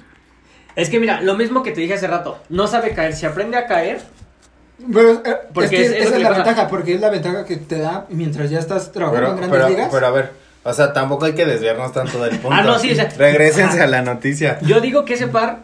es 0.76 0.90
que 0.90 1.00
mira, 1.00 1.22
lo 1.22 1.36
mismo 1.36 1.64
que 1.64 1.72
te 1.72 1.82
dije 1.82 1.94
hace 1.94 2.08
rato, 2.08 2.40
no 2.50 2.68
sabe 2.68 2.94
caer, 2.94 3.14
si 3.14 3.26
aprende 3.26 3.58
a 3.58 3.66
caer, 3.68 4.02
Pero 4.92 5.12
eh, 5.26 5.36
Porque 5.54 5.66
es 5.84 5.92
que 5.92 5.98
es 6.00 6.06
esa 6.08 6.16
es 6.18 6.22
la 6.24 6.30
pasa. 6.30 6.44
ventaja, 6.44 6.68
porque 6.68 6.96
es 6.96 7.02
la 7.02 7.10
ventaja 7.10 7.46
que 7.46 7.58
te 7.58 7.78
da 7.78 8.06
mientras 8.10 8.50
ya 8.50 8.60
estás 8.60 8.92
trabajando 8.92 9.30
en 9.30 9.36
Pero, 9.36 9.48
grandes 9.50 9.60
pero, 9.60 9.70
ligas. 9.70 9.90
pero 9.92 10.08
a 10.08 10.12
ver, 10.12 10.32
o 10.64 10.74
sea, 10.74 10.92
tampoco 10.94 11.26
hay 11.26 11.34
que 11.34 11.46
desviarnos 11.46 11.94
tanto 11.94 12.22
del 12.24 12.38
punto. 12.40 12.52
Ah, 12.58 12.64
no, 12.64 12.78
sí, 12.80 12.92
o 12.92 12.96
sea- 12.96 13.10
Regrésense 13.18 13.82
a 13.82 13.88
la 13.88 14.02
noticia. 14.02 14.60
yo 14.62 14.82
digo 14.82 15.06
que 15.06 15.14
ese 15.14 15.28
par 15.28 15.60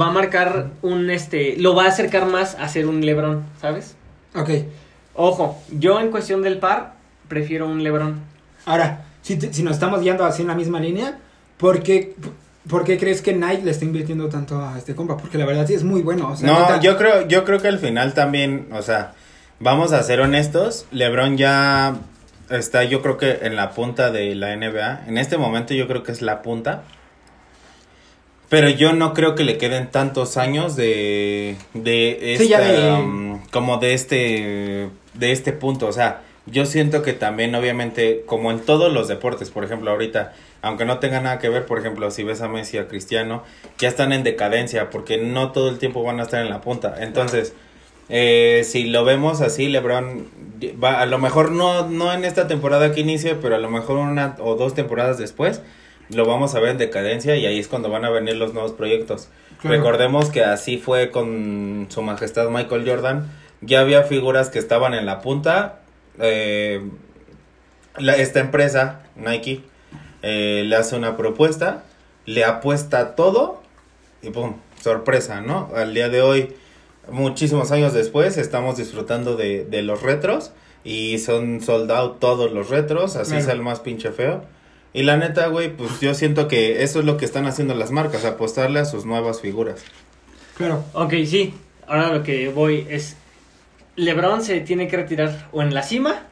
va 0.00 0.06
a 0.06 0.10
marcar 0.10 0.70
un, 0.80 1.10
este, 1.10 1.56
lo 1.58 1.74
va 1.74 1.84
a 1.84 1.88
acercar 1.88 2.24
más 2.26 2.54
a 2.54 2.68
ser 2.68 2.86
un 2.86 3.04
LeBron, 3.04 3.44
¿sabes? 3.60 3.94
Ok, 4.34 4.48
Ojo, 5.14 5.62
yo 5.70 6.00
en 6.00 6.10
cuestión 6.10 6.40
del 6.42 6.56
par, 6.58 6.94
prefiero 7.28 7.68
un 7.68 7.84
LeBron. 7.84 8.18
ahora, 8.64 9.04
si, 9.22 9.36
te- 9.36 9.52
si 9.52 9.62
nos 9.62 9.74
estamos 9.74 10.00
guiando 10.02 10.24
así 10.24 10.42
en 10.42 10.48
la 10.48 10.54
misma 10.54 10.78
línea, 10.80 11.18
¿por 11.56 11.82
qué, 11.82 12.14
por 12.68 12.84
qué 12.84 12.98
crees 12.98 13.22
que 13.22 13.32
Nike 13.32 13.62
le 13.64 13.70
está 13.70 13.84
invirtiendo 13.84 14.28
tanto 14.28 14.60
a 14.60 14.76
este 14.78 14.94
compa? 14.94 15.16
Porque 15.16 15.38
la 15.38 15.46
verdad 15.46 15.66
sí 15.66 15.74
es 15.74 15.84
muy 15.84 16.02
bueno. 16.02 16.28
O 16.30 16.36
sea, 16.36 16.46
No, 16.46 16.60
neta, 16.60 16.80
yo 16.80 16.96
creo, 16.98 17.26
yo 17.28 17.44
creo 17.44 17.60
que 17.60 17.68
al 17.68 17.78
final 17.78 18.12
también, 18.14 18.68
o 18.72 18.82
sea, 18.82 19.14
vamos 19.60 19.92
a 19.92 20.02
ser 20.02 20.20
honestos, 20.20 20.86
LeBron 20.90 21.36
ya 21.38 21.96
está, 22.50 22.84
yo 22.84 23.00
creo 23.00 23.16
que 23.16 23.38
en 23.42 23.56
la 23.56 23.70
punta 23.70 24.10
de 24.10 24.34
la 24.34 24.54
NBA. 24.56 25.04
En 25.06 25.16
este 25.18 25.38
momento 25.38 25.72
yo 25.74 25.86
creo 25.88 26.02
que 26.02 26.12
es 26.12 26.20
la 26.22 26.42
punta. 26.42 26.82
Pero 28.48 28.68
yo 28.68 28.92
no 28.92 29.14
creo 29.14 29.34
que 29.34 29.44
le 29.44 29.56
queden 29.56 29.90
tantos 29.90 30.36
años 30.36 30.76
de 30.76 31.56
de 31.72 32.36
Sí, 32.38 32.48
ya 32.48 32.60
esta, 32.60 32.72
de- 32.82 32.92
um, 32.92 33.40
como 33.50 33.78
de 33.78 33.94
este 33.94 34.90
de 35.14 35.32
este 35.32 35.52
punto, 35.54 35.86
o 35.86 35.92
sea, 35.92 36.20
yo 36.46 36.66
siento 36.66 37.02
que 37.02 37.12
también 37.12 37.54
obviamente 37.54 38.22
como 38.26 38.50
en 38.50 38.60
todos 38.60 38.92
los 38.92 39.08
deportes, 39.08 39.50
por 39.50 39.64
ejemplo, 39.64 39.90
ahorita 39.90 40.32
aunque 40.62 40.84
no 40.84 40.98
tenga 40.98 41.20
nada 41.20 41.38
que 41.40 41.48
ver, 41.48 41.66
por 41.66 41.80
ejemplo, 41.80 42.10
si 42.10 42.22
ves 42.22 42.40
a 42.40 42.48
Messi 42.48 42.78
a 42.78 42.86
Cristiano, 42.86 43.42
ya 43.78 43.88
están 43.88 44.12
en 44.12 44.22
decadencia 44.22 44.90
porque 44.90 45.18
no 45.18 45.50
todo 45.50 45.68
el 45.68 45.78
tiempo 45.78 46.04
van 46.04 46.20
a 46.20 46.22
estar 46.22 46.40
en 46.40 46.50
la 46.50 46.60
punta. 46.60 46.94
Entonces, 47.00 47.52
eh, 48.08 48.62
si 48.64 48.84
lo 48.84 49.04
vemos 49.04 49.40
así, 49.40 49.68
LeBron 49.68 50.28
va 50.82 51.00
a 51.00 51.06
lo 51.06 51.18
mejor 51.18 51.50
no 51.50 51.88
no 51.88 52.12
en 52.12 52.24
esta 52.24 52.46
temporada 52.46 52.92
que 52.92 53.00
inicie, 53.00 53.34
pero 53.34 53.56
a 53.56 53.58
lo 53.58 53.70
mejor 53.70 53.98
una 53.98 54.36
o 54.38 54.54
dos 54.54 54.74
temporadas 54.74 55.18
después 55.18 55.60
lo 56.10 56.26
vamos 56.26 56.54
a 56.54 56.60
ver 56.60 56.70
en 56.70 56.78
decadencia 56.78 57.36
y 57.36 57.46
ahí 57.46 57.58
es 57.58 57.68
cuando 57.68 57.90
van 57.90 58.04
a 58.04 58.10
venir 58.10 58.36
los 58.36 58.54
nuevos 58.54 58.72
proyectos. 58.72 59.28
Claro. 59.60 59.76
Recordemos 59.76 60.30
que 60.30 60.44
así 60.44 60.78
fue 60.78 61.10
con 61.10 61.86
su 61.88 62.02
majestad 62.02 62.48
Michael 62.50 62.88
Jordan. 62.88 63.30
Ya 63.60 63.80
había 63.80 64.02
figuras 64.02 64.50
que 64.50 64.58
estaban 64.58 64.94
en 64.94 65.06
la 65.06 65.20
punta. 65.20 65.81
Eh, 66.18 66.82
la- 67.98 68.16
esta 68.16 68.40
empresa, 68.40 69.02
Nike, 69.16 69.62
eh, 70.22 70.62
le 70.66 70.76
hace 70.76 70.96
una 70.96 71.16
propuesta, 71.16 71.84
le 72.26 72.44
apuesta 72.44 73.14
todo 73.16 73.62
y 74.22 74.30
¡pum! 74.30 74.54
Sorpresa, 74.80 75.40
¿no? 75.40 75.70
Al 75.76 75.94
día 75.94 76.08
de 76.08 76.22
hoy, 76.22 76.54
muchísimos 77.10 77.70
años 77.72 77.92
después, 77.92 78.36
estamos 78.36 78.76
disfrutando 78.76 79.36
de, 79.36 79.64
de 79.64 79.82
los 79.82 80.02
retros 80.02 80.52
y 80.84 81.18
son 81.18 81.60
sold 81.60 81.90
out 81.92 82.18
todos 82.18 82.52
los 82.52 82.68
retros, 82.68 83.16
así 83.16 83.36
es 83.36 83.46
el 83.48 83.60
más 83.62 83.80
pinche 83.80 84.10
feo. 84.10 84.44
Y 84.94 85.04
la 85.04 85.16
neta, 85.16 85.46
güey, 85.46 85.74
pues 85.74 86.00
yo 86.00 86.12
siento 86.14 86.48
que 86.48 86.82
eso 86.82 86.98
es 87.00 87.04
lo 87.06 87.16
que 87.16 87.24
están 87.24 87.46
haciendo 87.46 87.74
las 87.74 87.90
marcas, 87.92 88.24
apostarle 88.24 88.78
a 88.80 88.84
sus 88.84 89.06
nuevas 89.06 89.40
figuras. 89.40 89.82
Claro. 90.56 90.84
Ok, 90.92 91.14
sí. 91.26 91.54
Ahora 91.86 92.12
lo 92.12 92.22
que 92.22 92.48
voy 92.50 92.86
es. 92.90 93.16
LeBron 93.96 94.42
se 94.42 94.60
tiene 94.60 94.88
que 94.88 94.96
retirar 94.96 95.48
o 95.52 95.62
en 95.62 95.74
la 95.74 95.82
cima 95.82 96.22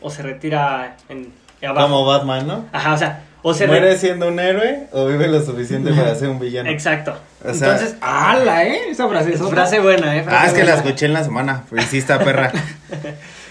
o 0.00 0.10
se 0.10 0.22
retira 0.22 0.96
en 1.08 1.32
abajo. 1.66 1.88
Como 1.88 2.04
Batman, 2.04 2.46
¿no? 2.46 2.66
Ajá, 2.72 2.92
o 2.94 2.96
sea, 2.98 3.24
o 3.42 3.54
se 3.54 3.66
¿Muere 3.66 3.90
re- 3.92 3.98
siendo 3.98 4.28
un 4.28 4.38
héroe 4.38 4.86
o 4.92 5.06
vive 5.06 5.28
lo 5.28 5.40
suficiente 5.44 5.92
para 5.92 6.14
ser 6.14 6.28
un 6.28 6.38
villano? 6.38 6.68
Exacto. 6.70 7.16
O 7.44 7.52
sea, 7.54 7.72
Entonces, 7.72 7.96
¡Hala, 8.00 8.64
eh! 8.66 8.90
Esa 8.90 9.08
frase 9.08 9.32
es 9.34 9.40
frase 9.40 9.80
buena, 9.80 10.16
¿eh? 10.16 10.22
Frase 10.22 10.38
Ah, 10.38 10.46
es 10.46 10.52
que 10.54 10.64
la 10.64 10.74
escuché 10.74 11.06
en 11.06 11.12
la 11.12 11.24
semana, 11.24 11.64
pues 11.68 11.84
sí 11.86 11.98
está 11.98 12.18
perra. 12.18 12.52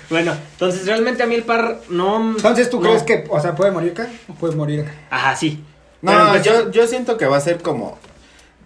Bueno, 0.10 0.34
entonces 0.54 0.86
realmente 0.86 1.22
a 1.22 1.26
mí 1.26 1.36
el 1.36 1.44
par 1.44 1.80
no. 1.90 2.32
Entonces, 2.38 2.70
¿tú 2.70 2.78
no. 2.80 2.84
crees 2.88 3.04
que, 3.04 3.26
o 3.30 3.42
sea, 3.42 3.56
puede 3.56 3.72
morir 3.72 3.92
acá 3.92 4.08
o 4.30 4.34
puede 4.36 4.56
morir 4.56 4.82
acá? 4.82 4.92
Ajá, 5.10 5.36
sí. 5.36 5.62
No, 6.02 6.30
pues, 6.30 6.44
yo, 6.44 6.72
yo 6.72 6.88
siento 6.88 7.18
que 7.18 7.26
va 7.26 7.36
a 7.36 7.42
ser 7.42 7.62
como... 7.62 7.98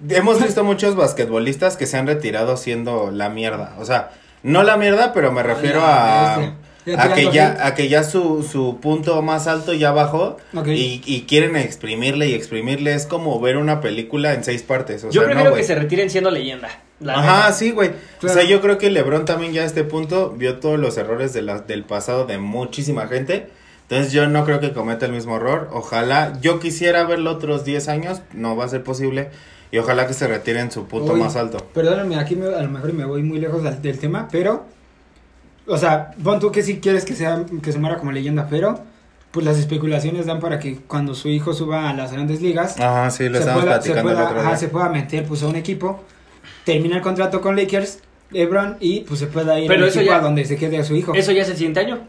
Hemos 0.08 0.40
visto 0.40 0.64
muchos 0.64 0.96
basquetbolistas 0.96 1.78
que 1.78 1.88
se 1.88 1.98
han 1.98 2.06
retirado 2.06 2.58
siendo 2.58 3.10
la 3.10 3.30
mierda. 3.30 3.74
O 3.80 3.86
sea, 3.86 4.12
no 4.44 4.64
la 4.64 4.78
mierda, 4.78 5.14
pero 5.14 5.32
me 5.32 5.44
refiero 5.44 5.80
la 5.80 6.36
a... 6.36 6.54
A 6.98 7.14
que 7.14 7.32
ya, 7.32 7.68
a 7.68 7.76
que 7.76 7.90
ya 7.90 8.04
su, 8.04 8.42
su 8.42 8.80
punto 8.82 9.22
más 9.22 9.46
alto 9.46 9.72
ya 9.72 9.92
bajó 9.92 10.38
y, 10.66 11.00
y 11.06 11.22
quieren 11.28 11.56
exprimirle 11.56 12.28
y 12.28 12.34
exprimirle. 12.34 12.96
Es 12.96 13.06
como 13.06 13.40
ver 13.40 13.58
una 13.58 13.82
película 13.82 14.34
en 14.34 14.44
seis 14.44 14.64
partes. 14.64 15.04
O 15.04 15.12
Yo 15.12 15.22
sea, 15.22 15.26
prefiero 15.26 15.52
no, 15.52 15.56
que 15.56 15.64
se 15.64 15.76
retiren 15.76 16.10
siendo 16.10 16.32
leyenda. 16.32 16.70
la 17.00 17.20
Ajá, 17.20 17.36
neta. 17.44 17.54
sí, 17.54 17.70
güey. 17.70 17.92
Claro. 18.20 18.34
O 18.34 18.36
sea, 18.40 18.50
yo 18.50 18.62
creo 18.62 18.80
que 18.80 18.90
LeBron 18.90 19.26
también 19.26 19.54
ya 19.54 19.62
a 19.62 19.66
este 19.66 19.84
punto 19.84 20.32
vio 20.32 20.58
todos 20.58 20.80
los 20.80 20.98
errores 20.98 21.34
de 21.34 21.44
la, 21.44 21.60
del 21.60 21.84
pasado 21.84 22.26
de 22.26 22.40
muchísima 22.40 23.06
gente. 23.08 23.50
Entonces 23.84 24.12
yo 24.12 24.26
no 24.26 24.44
creo 24.44 24.60
que 24.60 24.74
cometa 24.74 25.06
el 25.06 25.12
mismo 25.12 25.36
error. 25.36 25.70
Ojalá, 25.74 26.34
yo 26.42 26.60
quisiera 26.60 27.04
verlo 27.04 27.30
otros 27.30 27.64
10 27.64 27.90
años, 27.90 28.22
no 28.34 28.56
va 28.56 28.66
a 28.66 28.70
ser 28.70 28.84
posible. 28.84 29.30
Y 29.72 29.78
ojalá 29.78 30.06
que 30.06 30.14
se 30.14 30.28
retire 30.28 30.60
en 30.60 30.70
su 30.72 30.86
punto 30.86 31.14
Uy, 31.14 31.20
más 31.22 31.36
alto. 31.36 31.58
Perdóname, 31.74 32.18
aquí 32.18 32.36
me- 32.36 32.54
a 32.54 32.62
lo 32.62 32.70
mejor 32.70 32.92
me 32.94 33.06
voy 33.06 33.24
muy 33.24 33.40
lejos 33.40 33.64
del, 33.64 33.82
del 33.82 33.98
tema, 34.00 34.28
pero. 34.32 34.66
O 35.68 35.78
sea, 35.78 36.12
pon 36.24 36.40
tú 36.40 36.52
que 36.52 36.62
sí 36.64 36.80
quieres 36.80 37.06
que, 37.06 37.14
sea, 37.16 37.46
que 37.64 37.72
se 37.72 37.80
muera 37.80 37.98
como 37.98 38.12
leyenda, 38.12 38.48
pero. 38.50 38.80
Pues 39.32 39.46
las 39.46 39.58
especulaciones 39.58 40.26
dan 40.26 40.42
para 40.42 40.60
que 40.60 40.76
cuando 40.76 41.16
su 41.16 41.30
hijo 41.30 41.54
suba 41.54 41.90
a 41.90 41.94
las 41.94 42.12
grandes 42.12 42.42
ligas. 42.42 42.78
Ajá, 42.82 43.10
sí, 43.12 43.30
lo 43.30 43.36
se 43.36 43.40
estamos 43.44 43.64
pueda, 43.64 43.82
se, 43.82 43.94
el 43.94 44.02
pueda, 44.02 44.26
otro 44.28 44.42
ajá, 44.42 44.58
se 44.58 44.68
pueda 44.68 44.90
meter 44.90 45.24
pues 45.24 45.42
a 45.44 45.48
un 45.48 45.56
equipo, 45.56 46.04
termina 46.66 46.98
el 46.98 47.02
contrato 47.02 47.40
con 47.40 47.56
Lakers, 47.56 48.00
LeBron 48.32 48.76
y 48.82 49.00
pues 49.02 49.22
se 49.22 49.28
pueda 49.28 49.58
ir 49.58 49.70
Pero 49.70 49.86
eso 49.86 50.00
equipo 50.02 50.12
ya- 50.14 50.18
a 50.18 50.22
donde 50.22 50.44
se 50.44 50.58
quede 50.58 50.80
a 50.80 50.84
su 50.84 50.96
hijo. 50.98 51.14
Eso 51.16 51.32
ya 51.32 51.44
es 51.44 51.48
el 51.50 51.56
siguiente 51.56 51.80
año. 51.80 52.02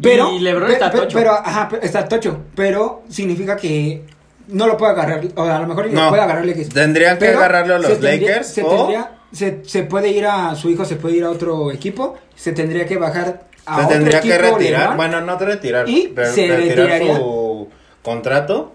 pero 0.00 0.32
y 0.32 0.38
LeBron 0.40 0.68
pe- 0.68 0.72
está 0.74 0.90
pe- 0.90 0.98
tocho. 0.98 1.18
Pero 1.18 1.32
ajá, 1.32 1.68
está 1.82 2.08
tocho, 2.08 2.38
pero 2.54 3.02
significa 3.10 3.56
que 3.56 4.04
no 4.48 4.66
lo 4.66 4.76
puede 4.76 4.92
agarrar, 4.92 5.22
o 5.34 5.42
a 5.42 5.58
lo 5.58 5.66
mejor 5.66 5.90
No. 5.90 6.04
lo 6.04 6.08
puede 6.10 6.22
agarrar 6.22 6.44
Lakers. 6.46 6.68
Tendrían 6.70 7.18
que 7.18 7.28
agarrarlo 7.28 7.78
los 7.78 7.86
se 7.86 7.96
tendría- 7.96 8.28
Lakers 8.30 8.46
se, 8.48 8.62
o... 8.62 8.68
tendría- 8.76 9.10
se, 9.32 9.64
se 9.64 9.82
puede 9.82 10.08
ir 10.10 10.24
a 10.26 10.54
su 10.54 10.70
hijo 10.70 10.84
se 10.84 10.96
puede 10.96 11.16
ir 11.16 11.24
a 11.24 11.30
otro 11.30 11.70
equipo 11.72 12.16
se 12.36 12.52
tendría 12.52 12.86
que 12.86 12.96
bajar 12.96 13.42
a 13.66 13.74
Se 13.76 13.82
otro 13.82 13.88
tendría 13.96 14.20
que 14.20 14.38
retirar, 14.38 14.80
LeBron. 14.80 14.96
bueno, 14.96 15.20
no 15.22 15.38
retirar, 15.38 15.88
Y 15.88 16.12
re- 16.14 16.26
se 16.32 16.46
retirar 16.46 16.58
retiraría. 16.86 17.16
su 17.16 17.68
contrato 18.02 18.72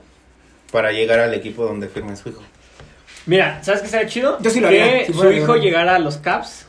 para 0.71 0.91
llegar 0.91 1.19
al 1.19 1.33
equipo 1.33 1.63
donde 1.65 1.87
firme 1.87 2.15
su 2.17 2.29
hijo. 2.29 2.41
Mira, 3.25 3.59
¿sabes 3.63 3.81
qué 3.81 3.87
sería 3.87 4.07
chido? 4.07 4.37
Yo 4.41 4.49
sí 4.49 4.59
lo 4.59 4.67
que 4.69 4.81
haría, 4.83 5.05
si 5.05 5.13
su 5.13 5.31
hijo 5.31 5.55
llegara 5.55 5.95
a 5.95 5.99
los 5.99 6.17
Caps 6.17 6.65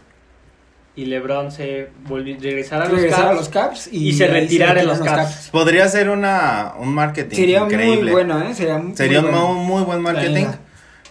y 0.95 1.07
LeBron 1.07 1.51
se 1.51 1.89
volviera 2.07 2.41
regresara 2.41 2.85
a 2.85 2.89
los 2.89 2.97
regresar 2.97 3.21
Caps. 3.25 3.31
a 3.31 3.35
los 3.35 3.49
Caps 3.49 3.89
y, 3.93 4.09
y 4.09 4.13
se 4.13 4.27
retirara 4.27 4.81
en 4.83 4.89
los 4.89 5.01
Caps. 5.01 5.49
Podría 5.51 5.89
ser 5.89 6.11
una 6.11 6.75
un 6.79 6.93
marketing 6.95 7.37
sería 7.37 7.61
increíble. 7.61 8.03
muy 8.03 8.11
bueno 8.13 8.43
eh 8.43 8.55
sería 8.55 8.79
muy 8.79 8.95
Sería 8.97 9.21
un 9.21 9.31
bueno. 9.31 9.55
muy, 9.55 9.65
muy 9.65 9.83
buen 9.85 10.03
marketing. 10.03 10.47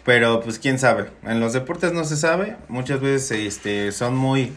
Pero 0.04 0.42
pues 0.42 0.58
quién 0.60 0.80
sabe. 0.80 1.10
En 1.24 1.40
los 1.40 1.54
deportes 1.54 1.94
no 1.94 2.04
se 2.06 2.18
sabe. 2.18 2.56
Muchas 2.70 3.02
veces 3.02 3.32
este 3.32 3.92
son 3.92 4.16
muy 4.16 4.52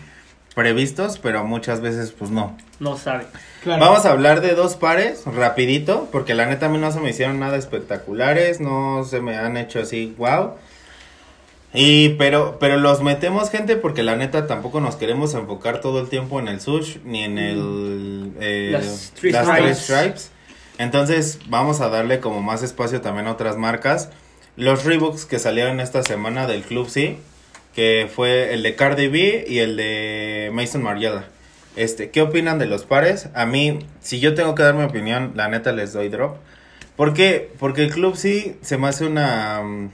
previstos, 0.55 1.19
pero 1.19 1.45
muchas 1.45 1.81
veces 1.81 2.13
pues 2.13 2.31
no. 2.31 2.57
No 2.81 2.97
sabe. 2.97 3.25
Claro. 3.63 3.81
Vamos 3.85 4.07
a 4.07 4.11
hablar 4.13 4.41
de 4.41 4.55
dos 4.55 4.77
pares 4.77 5.23
rapidito, 5.27 6.09
porque 6.13 6.35
la 6.35 6.47
neta 6.47 6.67
a 6.67 6.69
mí 6.69 6.79
no 6.79 6.93
se 6.93 7.01
me 7.01 7.11
hicieron 7.11 7.41
nada 7.41 7.57
espectaculares, 7.57 8.61
no 8.61 9.05
se 9.05 9.21
me 9.21 9.37
han 9.37 9.57
hecho 9.57 9.81
así, 9.81 10.15
wow. 10.19 10.53
Y 11.77 12.11
pero 12.11 12.59
pero 12.61 12.79
los 12.79 13.03
metemos 13.03 13.51
gente 13.51 13.75
porque 13.77 14.05
la 14.05 14.15
neta 14.15 14.47
tampoco 14.47 14.81
nos 14.81 14.95
queremos 14.95 15.35
enfocar 15.35 15.81
todo 15.81 16.01
el 16.01 16.09
tiempo 16.09 16.39
en 16.39 16.47
el 16.47 16.61
sush 16.61 16.99
ni 17.05 17.25
en 17.25 17.37
el 17.37 18.33
eh, 18.41 18.69
Las 18.73 19.13
Three 19.19 19.33
las 19.33 19.47
Stripes. 19.47 19.87
Three 19.87 19.97
Stripes. 19.97 20.31
Entonces 20.79 21.41
vamos 21.49 21.81
a 21.81 21.89
darle 21.89 22.21
como 22.21 22.43
más 22.43 22.63
espacio 22.63 23.01
también 23.01 23.27
a 23.27 23.33
otras 23.33 23.57
marcas. 23.57 24.11
Los 24.57 24.85
Reeboks 24.85 25.25
que 25.25 25.41
salieron 25.41 25.81
esta 25.81 26.05
semana 26.05 26.47
del 26.47 26.63
Club 26.63 26.89
C, 26.89 27.17
que 27.75 28.09
fue 28.15 28.55
el 28.55 28.63
de 28.63 28.77
Cardi 28.77 29.09
B 29.09 29.45
y 29.49 29.59
el 29.59 29.77
de 29.77 30.51
Mason 30.53 30.81
Mariella. 30.83 31.25
Este, 31.75 32.11
¿qué 32.11 32.23
opinan 32.23 32.61
de 32.61 32.67
los 32.67 32.85
pares? 32.85 33.31
A 33.35 33.47
mí, 33.47 33.81
si 34.01 34.21
yo 34.21 34.35
tengo 34.35 34.55
que 34.55 34.63
dar 34.63 34.75
mi 34.75 34.85
opinión, 34.85 35.33
la 35.35 35.49
neta 35.49 35.73
les 35.73 35.93
doy 35.93 36.09
drop. 36.09 36.37
¿Por 36.95 37.15
qué? 37.15 37.51
Porque 37.59 37.83
el 37.83 37.91
Club 37.91 38.17
C 38.17 38.57
se 38.63 38.79
me 38.79 38.87
hace 38.87 39.07
una 39.07 39.61
mm, 39.63 39.91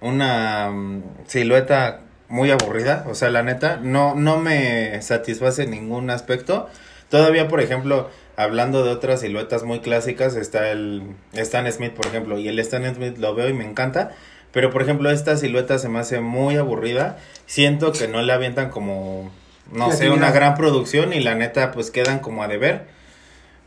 una 0.00 0.70
mm, 0.70 1.02
silueta 1.26 2.00
muy 2.28 2.50
aburrida, 2.50 3.04
o 3.08 3.14
sea, 3.14 3.30
la 3.30 3.42
neta 3.42 3.78
no 3.82 4.14
no 4.14 4.38
me 4.38 5.00
satisface 5.02 5.62
en 5.64 5.70
ningún 5.70 6.10
aspecto. 6.10 6.68
Todavía, 7.08 7.48
por 7.48 7.60
ejemplo, 7.60 8.10
hablando 8.36 8.84
de 8.84 8.90
otras 8.90 9.20
siluetas 9.20 9.62
muy 9.62 9.80
clásicas, 9.80 10.36
está 10.36 10.70
el 10.70 11.02
Stan 11.32 11.70
Smith, 11.72 11.92
por 11.92 12.06
ejemplo, 12.06 12.38
y 12.38 12.48
el 12.48 12.58
Stan 12.58 12.94
Smith 12.94 13.16
lo 13.18 13.34
veo 13.34 13.48
y 13.48 13.54
me 13.54 13.64
encanta, 13.64 14.12
pero 14.52 14.70
por 14.70 14.82
ejemplo, 14.82 15.10
esta 15.10 15.36
silueta 15.36 15.78
se 15.78 15.88
me 15.88 15.98
hace 15.98 16.20
muy 16.20 16.56
aburrida. 16.56 17.18
Siento 17.46 17.92
que 17.92 18.08
no 18.08 18.22
le 18.22 18.32
avientan 18.32 18.70
como 18.70 19.30
no 19.72 19.92
sé, 19.92 20.10
una 20.10 20.30
gran 20.30 20.54
producción 20.54 21.12
y 21.12 21.20
la 21.20 21.34
neta 21.34 21.72
pues 21.72 21.90
quedan 21.90 22.20
como 22.20 22.42
a 22.42 22.48
deber. 22.48 22.86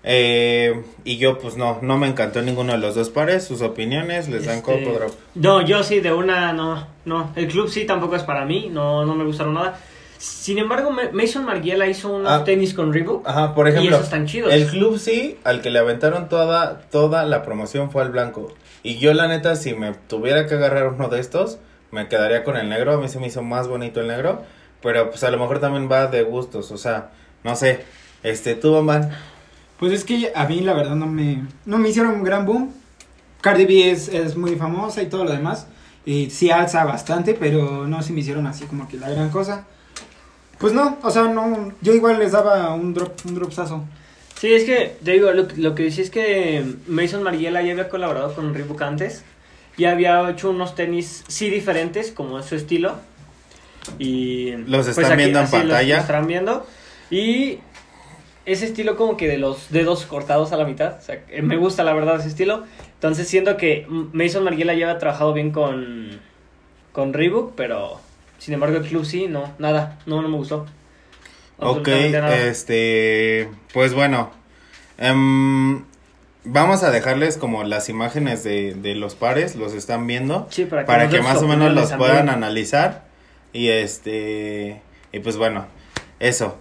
Eh, 0.04 0.82
y 1.04 1.18
yo 1.18 1.38
pues 1.38 1.58
no, 1.58 1.78
no 1.82 1.98
me 1.98 2.08
encantó 2.08 2.42
ninguno 2.42 2.72
de 2.74 2.80
los 2.80 2.96
dos 2.96 3.10
pares, 3.10 3.44
sus 3.44 3.62
opiniones 3.62 4.28
les 4.30 4.46
dan 4.46 4.58
Este, 4.58 4.66
coco 4.84 4.98
drop. 4.98 5.12
No, 5.36 5.62
yo 5.62 5.84
sí, 5.84 6.00
de 6.00 6.12
una, 6.12 6.54
no, 6.54 6.88
no. 7.06 7.32
El 7.36 7.48
club 7.48 7.70
sí 7.70 7.86
tampoco 7.86 8.16
es 8.16 8.24
para 8.24 8.46
mí, 8.46 8.70
no, 8.72 9.06
no 9.06 9.14
me 9.16 9.24
gustaron 9.26 9.54
nada. 9.54 9.80
Sin 10.18 10.58
embargo, 10.60 10.92
Ma- 10.92 11.10
Mason 11.12 11.46
Margiela 11.46 11.88
hizo 11.88 12.14
unos 12.16 12.32
Ah. 12.32 12.44
tenis 12.44 12.74
con 12.74 12.94
Reebok. 12.94 13.28
Ajá, 13.28 13.54
por 13.56 13.68
y 13.68 13.72
ejemplo, 13.72 13.96
esos 13.96 14.06
están 14.06 14.26
chidos. 14.28 14.54
el 14.54 14.68
club 14.68 14.98
sí, 15.00 15.38
al 15.44 15.62
que 15.62 15.70
le 15.72 15.80
aventaron 15.80 16.30
toda, 16.30 16.82
toda 16.92 17.24
la 17.26 17.44
promoción 17.44 17.90
fue 17.92 18.02
al 18.04 18.10
blanco. 18.12 18.54
Y 18.84 18.98
yo 18.98 19.14
la 19.14 19.28
neta, 19.28 19.56
si 19.56 19.74
me 19.76 19.94
tuviera 20.08 20.48
que 20.48 20.56
agarrar 20.56 20.88
uno 20.88 21.10
de 21.10 21.20
estos, 21.20 21.60
me 21.92 22.08
quedaría 22.08 22.44
con 22.44 22.56
el 22.58 22.70
negro. 22.70 22.94
A 22.94 22.98
mí 22.98 23.08
se 23.08 23.20
me 23.20 23.28
hizo 23.28 23.42
más 23.44 23.68
bonito 23.68 24.00
el 24.02 24.08
negro. 24.08 24.44
Pero 24.82 25.10
pues 25.12 25.24
a 25.24 25.30
lo 25.30 25.38
mejor 25.38 25.60
también 25.60 25.88
va 25.92 26.08
de 26.08 26.24
gustos, 26.24 26.72
o 26.72 26.78
sea, 26.78 27.12
no 27.44 27.56
sé. 27.56 27.84
Este, 28.24 28.56
tú, 28.56 28.74
Bamban, 28.74 29.12
Pues 29.82 29.92
es 29.92 30.06
que 30.06 30.32
a 30.34 30.46
mí 30.48 30.62
la 30.62 30.74
verdad 30.74 30.96
no 30.96 31.08
me, 31.08 31.42
no 31.66 31.78
me 31.78 31.90
hicieron 31.90 32.14
un 32.14 32.24
gran 32.24 32.46
boom. 32.46 32.72
Cardi 33.42 33.66
B 33.66 33.92
es, 33.92 34.08
es 34.08 34.38
muy 34.38 34.56
famosa 34.56 35.02
y 35.02 35.08
todo 35.08 35.26
lo 35.26 35.32
demás. 35.32 35.68
Y 36.06 36.30
sí 36.30 36.50
alza 36.52 36.86
bastante, 36.86 37.34
pero 37.34 37.88
no 37.88 38.02
se 38.04 38.14
me 38.14 38.22
hicieron 38.22 38.46
así 38.48 38.66
como 38.66 38.88
que 38.88 38.98
la 38.98 39.10
gran 39.10 39.30
cosa. 39.32 39.66
Pues 40.60 40.72
no, 40.74 40.98
o 41.02 41.10
sea, 41.10 41.24
no, 41.24 41.74
yo 41.82 41.94
igual 41.96 42.20
les 42.20 42.32
daba 42.34 42.74
un 42.76 42.94
drop, 42.94 43.14
un 43.26 43.34
dropsazo. 43.36 43.84
Sí, 44.40 44.54
es 44.54 44.64
que, 44.66 44.98
te 45.04 45.12
digo, 45.12 45.32
lo, 45.32 45.48
lo 45.58 45.74
que 45.76 45.84
decía 45.84 46.04
es 46.04 46.12
que 46.12 46.64
Mason 46.88 47.24
Mariela 47.24 47.62
ya 47.64 47.72
había 47.72 47.90
colaborado 47.90 48.34
con 48.36 48.54
Reebok 48.54 48.82
antes. 48.84 49.24
Ya 49.78 49.92
había 49.92 50.30
hecho 50.30 50.52
unos 50.52 50.76
tenis 50.76 51.24
sí 51.28 51.50
diferentes, 51.50 52.12
como 52.12 52.38
es 52.38 52.46
su 52.46 52.56
estilo. 52.56 52.96
Y 53.98 54.52
Los 54.68 54.88
están 54.88 55.18
viendo 55.18 55.40
en 55.40 55.46
así 55.46 55.56
los- 55.58 55.66
pantalla. 55.66 55.96
los 55.96 56.04
están 56.06 56.28
viendo. 56.28 56.68
Y 57.10 57.58
ese 58.46 58.66
estilo 58.66 58.96
como 58.96 59.18
que 59.18 59.28
de 59.28 59.38
los 59.38 59.70
dedos 59.72 60.06
cortados 60.06 60.52
a 60.52 60.58
la 60.58 60.66
mitad. 60.66 60.98
O 60.98 61.02
sea, 61.02 61.26
que 61.26 61.42
me 61.42 61.58
gusta 61.58 61.84
la 61.84 61.94
verdad 61.94 62.20
ese 62.20 62.30
estilo. 62.30 62.64
Entonces 62.94 63.28
siento 63.28 63.58
que 63.58 63.86
Mason 63.90 64.44
Mariela 64.44 64.74
ya 64.74 64.88
había 64.88 65.00
trabajado 65.00 65.34
bien 65.34 65.52
con, 65.52 66.20
con 66.92 67.14
Reebok, 67.14 67.54
pero 67.56 68.00
sin 68.38 68.54
embargo 68.54 68.78
el 68.78 68.84
club 68.84 69.06
sí, 69.06 69.28
no, 69.28 69.54
nada, 69.60 70.00
no, 70.06 70.22
no 70.22 70.30
me 70.30 70.38
gustó. 70.38 70.66
Ok, 71.58 71.88
nada. 72.12 72.36
este, 72.48 73.48
pues 73.72 73.94
bueno, 73.94 74.32
em, 74.98 75.84
vamos 76.44 76.82
a 76.82 76.90
dejarles 76.90 77.38
como 77.38 77.64
las 77.64 77.88
imágenes 77.88 78.44
de, 78.44 78.74
de 78.74 78.96
los 78.96 79.14
pares, 79.14 79.56
los 79.56 79.74
están 79.74 80.08
viendo, 80.08 80.48
Sí, 80.50 80.66
para 80.66 80.82
que, 80.82 80.88
para 80.88 81.10
que 81.10 81.22
más 81.22 81.42
o 81.44 81.48
menos 81.48 81.72
los 81.74 81.94
puedan 81.94 82.30
analizar 82.30 83.06
y 83.54 83.68
este, 83.68 84.82
y 85.12 85.20
pues 85.20 85.38
bueno, 85.38 85.68
eso, 86.20 86.58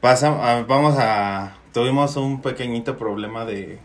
pasa, 0.00 0.30
vamos 0.66 0.94
a, 0.98 1.54
tuvimos 1.72 2.16
un 2.16 2.40
pequeñito 2.42 2.96
problema 2.96 3.44
de, 3.44 3.78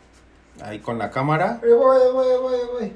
ahí 0.64 0.80
con 0.80 0.98
la 0.98 1.12
cámara, 1.12 1.60
Voy, 1.62 1.72
voy, 2.14 2.28
voy, 2.42 2.56
voy. 2.80 2.94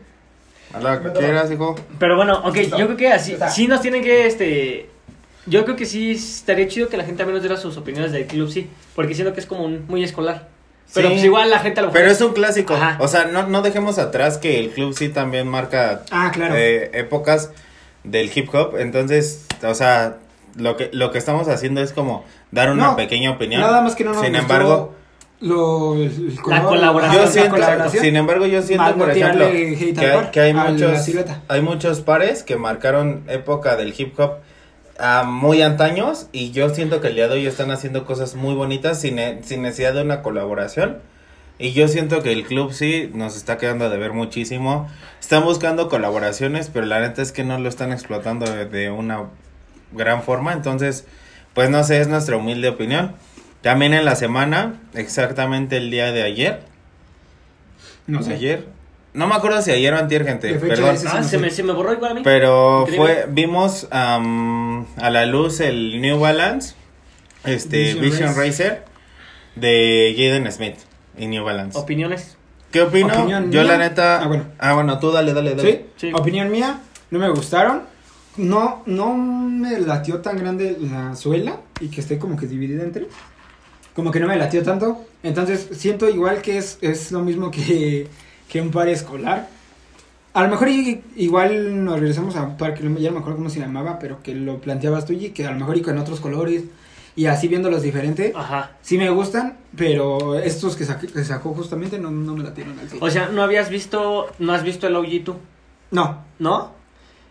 a 0.74 0.80
la 0.80 1.02
que 1.02 1.12
quieras, 1.12 1.52
hijo. 1.52 1.76
Pero 2.00 2.16
bueno, 2.16 2.40
ok, 2.46 2.56
yo 2.78 2.86
creo 2.86 2.98
que 2.98 3.08
así, 3.12 3.38
sí 3.52 3.68
nos 3.68 3.82
tienen 3.82 4.02
que, 4.04 4.26
este, 4.28 4.90
yo 5.46 5.64
creo 5.66 5.76
que 5.76 5.86
sí 5.86 6.12
estaría 6.12 6.68
chido 6.68 6.90
que 6.90 6.98
la 6.98 7.04
gente 7.04 7.18
también 7.20 7.36
nos 7.36 7.44
diera 7.44 7.58
sus 7.58 7.76
opiniones 7.78 8.12
del 8.12 8.26
club, 8.28 8.50
sí, 8.50 8.70
porque 8.96 9.14
siento 9.16 9.34
que 9.34 9.40
es 9.40 9.46
como 9.46 9.64
un- 9.66 9.86
muy 9.88 10.04
escolar. 10.04 10.48
Pero 10.92 11.10
Sí. 11.10 11.14
pues 11.14 11.26
igual 11.26 11.50
la 11.52 11.60
gente 11.60 11.84
lo. 11.84 11.92
Pero 11.92 12.10
es 12.10 12.20
un 12.20 12.34
clásico, 12.34 12.74
Ajá. 12.74 12.98
o 13.00 13.08
sea, 13.08 13.26
no, 13.26 13.46
no 13.46 13.62
dejemos 13.62 14.00
atrás 14.00 14.40
que 14.40 14.60
el 14.60 14.72
club 14.72 14.96
sí 14.98 15.10
también 15.10 15.48
marca 15.48 16.02
Ah, 16.10 16.32
claro. 16.34 16.56
eh, 16.56 16.90
épocas 16.94 17.52
del 18.04 18.32
hip 18.34 18.50
hop. 18.56 18.76
Entonces, 18.80 19.46
o 19.62 19.76
sea, 19.76 20.18
lo 20.60 20.78
que, 20.78 20.90
lo 20.94 21.12
que 21.12 21.18
estamos 21.18 21.48
haciendo 21.48 21.82
es 21.82 21.94
como 21.94 22.24
dar 22.52 22.70
una 22.72 22.88
No, 22.90 22.96
pequeña 22.96 23.32
opinión. 23.32 23.62
Nada 23.62 23.82
más 23.82 23.96
que 23.96 24.04
no 24.04 24.14
nos 24.14 24.24
Sin 24.24 24.36
embargo, 24.36 24.94
lo, 25.42 25.96
el- 25.96 26.32
el 26.32 26.42
color, 26.42 26.64
colaboración. 26.64 27.26
yo 27.34 27.44
la 27.46 27.50
colaboración. 27.50 28.04
sin 28.04 28.16
embargo, 28.18 28.46
yo 28.46 28.62
siento, 28.62 28.96
por 28.96 29.10
ejemplo, 29.12 29.46
que 29.50 29.94
hay, 29.98 30.12
par, 30.14 30.32
que 30.32 30.40
hay 30.42 30.52
a 30.52 30.54
la 30.54 30.70
muchos, 30.72 31.02
silueta. 31.04 31.42
hay 31.48 31.62
muchos 31.62 32.02
pares 32.02 32.44
que 32.44 32.58
marcaron 32.58 33.24
época 33.28 33.76
del 33.78 33.94
hip 33.98 34.20
hop 34.20 34.34
ah, 35.00 35.24
muy 35.26 35.62
antaños 35.62 36.28
y 36.34 36.52
yo 36.52 36.70
siento 36.70 37.00
que 37.00 37.08
el 37.08 37.16
día 37.16 37.28
de 37.30 37.36
hoy 37.36 37.48
están 37.48 37.72
haciendo 37.72 38.06
cosas 38.06 38.36
muy 38.36 38.54
bonitas 38.54 39.00
sin, 39.00 39.18
sin 39.44 39.62
necesidad 39.62 39.94
de 39.94 40.02
una 40.02 40.22
colaboración. 40.22 40.98
Y 41.62 41.74
yo 41.74 41.90
siento 41.90 42.22
que 42.24 42.32
el 42.32 42.46
club 42.46 42.72
sí 42.72 43.10
nos 43.14 43.36
está 43.36 43.58
quedando 43.58 43.90
de 43.90 43.98
ver 43.98 44.14
muchísimo. 44.14 44.88
Están 45.20 45.44
buscando 45.44 45.90
colaboraciones, 45.90 46.70
pero 46.74 46.86
la 46.86 47.02
neta 47.02 47.22
es 47.22 47.34
que 47.34 47.44
no 47.44 47.58
lo 47.60 47.68
están 47.68 47.92
explotando 47.92 48.46
de, 48.50 48.66
de 48.66 48.90
una 48.92 49.26
gran 49.92 50.24
forma. 50.24 50.54
Entonces, 50.54 51.06
pues 51.54 51.70
no 51.70 51.84
sé, 51.84 52.00
es 52.02 52.08
nuestra 52.08 52.38
humilde 52.38 52.70
opinión. 52.70 53.16
También 53.62 53.94
en 53.94 54.06
la 54.06 54.16
semana, 54.16 54.76
exactamente 54.94 55.78
el 55.78 55.92
día 55.92 56.12
de 56.12 56.24
ayer. 56.24 56.62
No 58.08 58.24
sé. 58.24 58.34
Ayer. 58.34 58.66
No 59.14 59.28
me 59.28 59.36
acuerdo 59.36 59.62
si 59.62 59.72
ayer 59.72 59.94
o 59.94 59.98
antier, 59.98 60.24
gente. 60.26 60.48
De 60.48 60.60
fecha 60.60 60.76
Perdón. 60.76 60.96
ese 60.96 61.08
Ah, 61.10 61.16
no 61.18 61.24
se 61.24 61.30
sé. 61.32 61.38
me, 61.40 61.50
se 61.50 61.64
me 61.64 61.74
borró 61.74 61.94
igual 61.94 62.12
a 62.12 62.14
mí. 62.16 62.22
Pero 62.24 62.82
Increíble. 62.82 63.06
fue, 63.06 63.26
vimos 63.30 63.88
a 63.92 65.10
la 65.10 65.26
luz 65.26 65.60
el 65.60 66.00
New 66.02 66.20
Balance, 66.20 66.76
este 67.44 67.96
Vision 67.96 68.02
Vision, 68.02 68.28
Race. 68.30 68.40
Racer 68.48 68.86
de 69.56 70.14
Jaden 70.18 70.52
Smith 70.52 70.76
y 71.18 71.28
New 71.28 71.44
Balance. 71.44 71.78
Opiniones. 71.78 72.38
¿Qué 72.72 72.84
opino? 72.84 73.08
Opinión 73.14 73.52
Yo 73.52 73.64
mía. 73.64 73.72
la 73.72 73.78
neta. 73.80 74.22
Ah, 74.24 74.28
bueno. 74.28 74.46
Ah, 74.60 74.74
bueno, 74.74 75.00
tú 75.00 75.12
dale, 75.12 75.34
dale, 75.34 75.56
dale. 75.56 75.72
¿Sí? 75.72 75.86
Sí. 75.98 76.12
Opinión 76.14 76.52
mía, 76.52 76.80
no 77.10 77.20
me 77.20 77.30
gustaron. 77.30 77.82
No, 78.38 78.84
no 78.86 79.16
me 79.18 79.80
latió 79.80 80.20
tan 80.22 80.38
grande 80.38 80.78
la 80.80 81.16
suela 81.16 81.58
y 81.80 81.88
que 81.90 82.02
esté 82.02 82.18
como 82.20 82.38
que 82.38 82.48
dividida 82.48 82.84
entre. 82.84 83.08
Como 83.94 84.12
que 84.12 84.20
no 84.20 84.28
me 84.28 84.38
latió 84.38 84.64
tanto. 84.64 85.06
Entonces 85.24 85.68
siento 85.74 86.08
igual 86.10 86.42
que 86.42 86.58
es, 86.58 86.78
es 86.82 87.12
lo 87.12 87.22
mismo 87.22 87.52
que, 87.52 88.08
que 88.48 88.62
un 88.62 88.72
par 88.72 88.88
escolar. 88.88 89.50
A 90.34 90.44
lo 90.44 90.50
mejor 90.50 90.70
igual 90.70 91.84
nos 91.84 92.00
regresamos 92.00 92.36
a 92.36 92.44
un 92.44 92.56
par 92.56 92.76
que 92.76 92.84
ya 92.84 93.10
no 93.10 93.16
me 93.16 93.20
acuerdo 93.20 93.38
cómo 93.38 93.50
se 93.50 93.60
llamaba, 93.60 94.00
pero 94.00 94.22
que 94.24 94.36
lo 94.36 94.62
planteabas 94.62 95.06
tú 95.06 95.14
y 95.14 95.30
que 95.32 95.46
a 95.46 95.52
lo 95.52 95.58
mejor 95.58 95.76
y 95.78 95.82
con 95.82 95.98
otros 95.98 96.20
colores 96.20 96.64
y 97.16 97.26
así 97.26 97.48
viéndolos 97.50 97.82
diferente. 97.82 98.32
Ajá. 98.36 98.72
Sí 98.82 98.98
me 98.98 99.10
gustan, 99.10 99.58
pero 99.76 100.36
estos 100.40 100.78
que, 100.78 100.86
saqué- 100.86 101.12
que 101.12 101.24
sacó 101.26 101.54
justamente 101.54 101.98
no, 102.00 102.12
no 102.12 102.36
me 102.36 102.44
latieron 102.44 102.80
al 102.80 102.88
100. 102.90 103.04
O 103.04 103.10
sea, 103.10 103.30
no 103.30 103.42
habías 103.42 103.70
visto, 103.70 104.28
no 104.38 104.54
has 104.54 104.64
visto 104.64 104.88
el 104.88 104.96
OG 104.96 105.24
tú, 105.26 105.36
No, 105.92 106.24
¿no? 106.38 106.79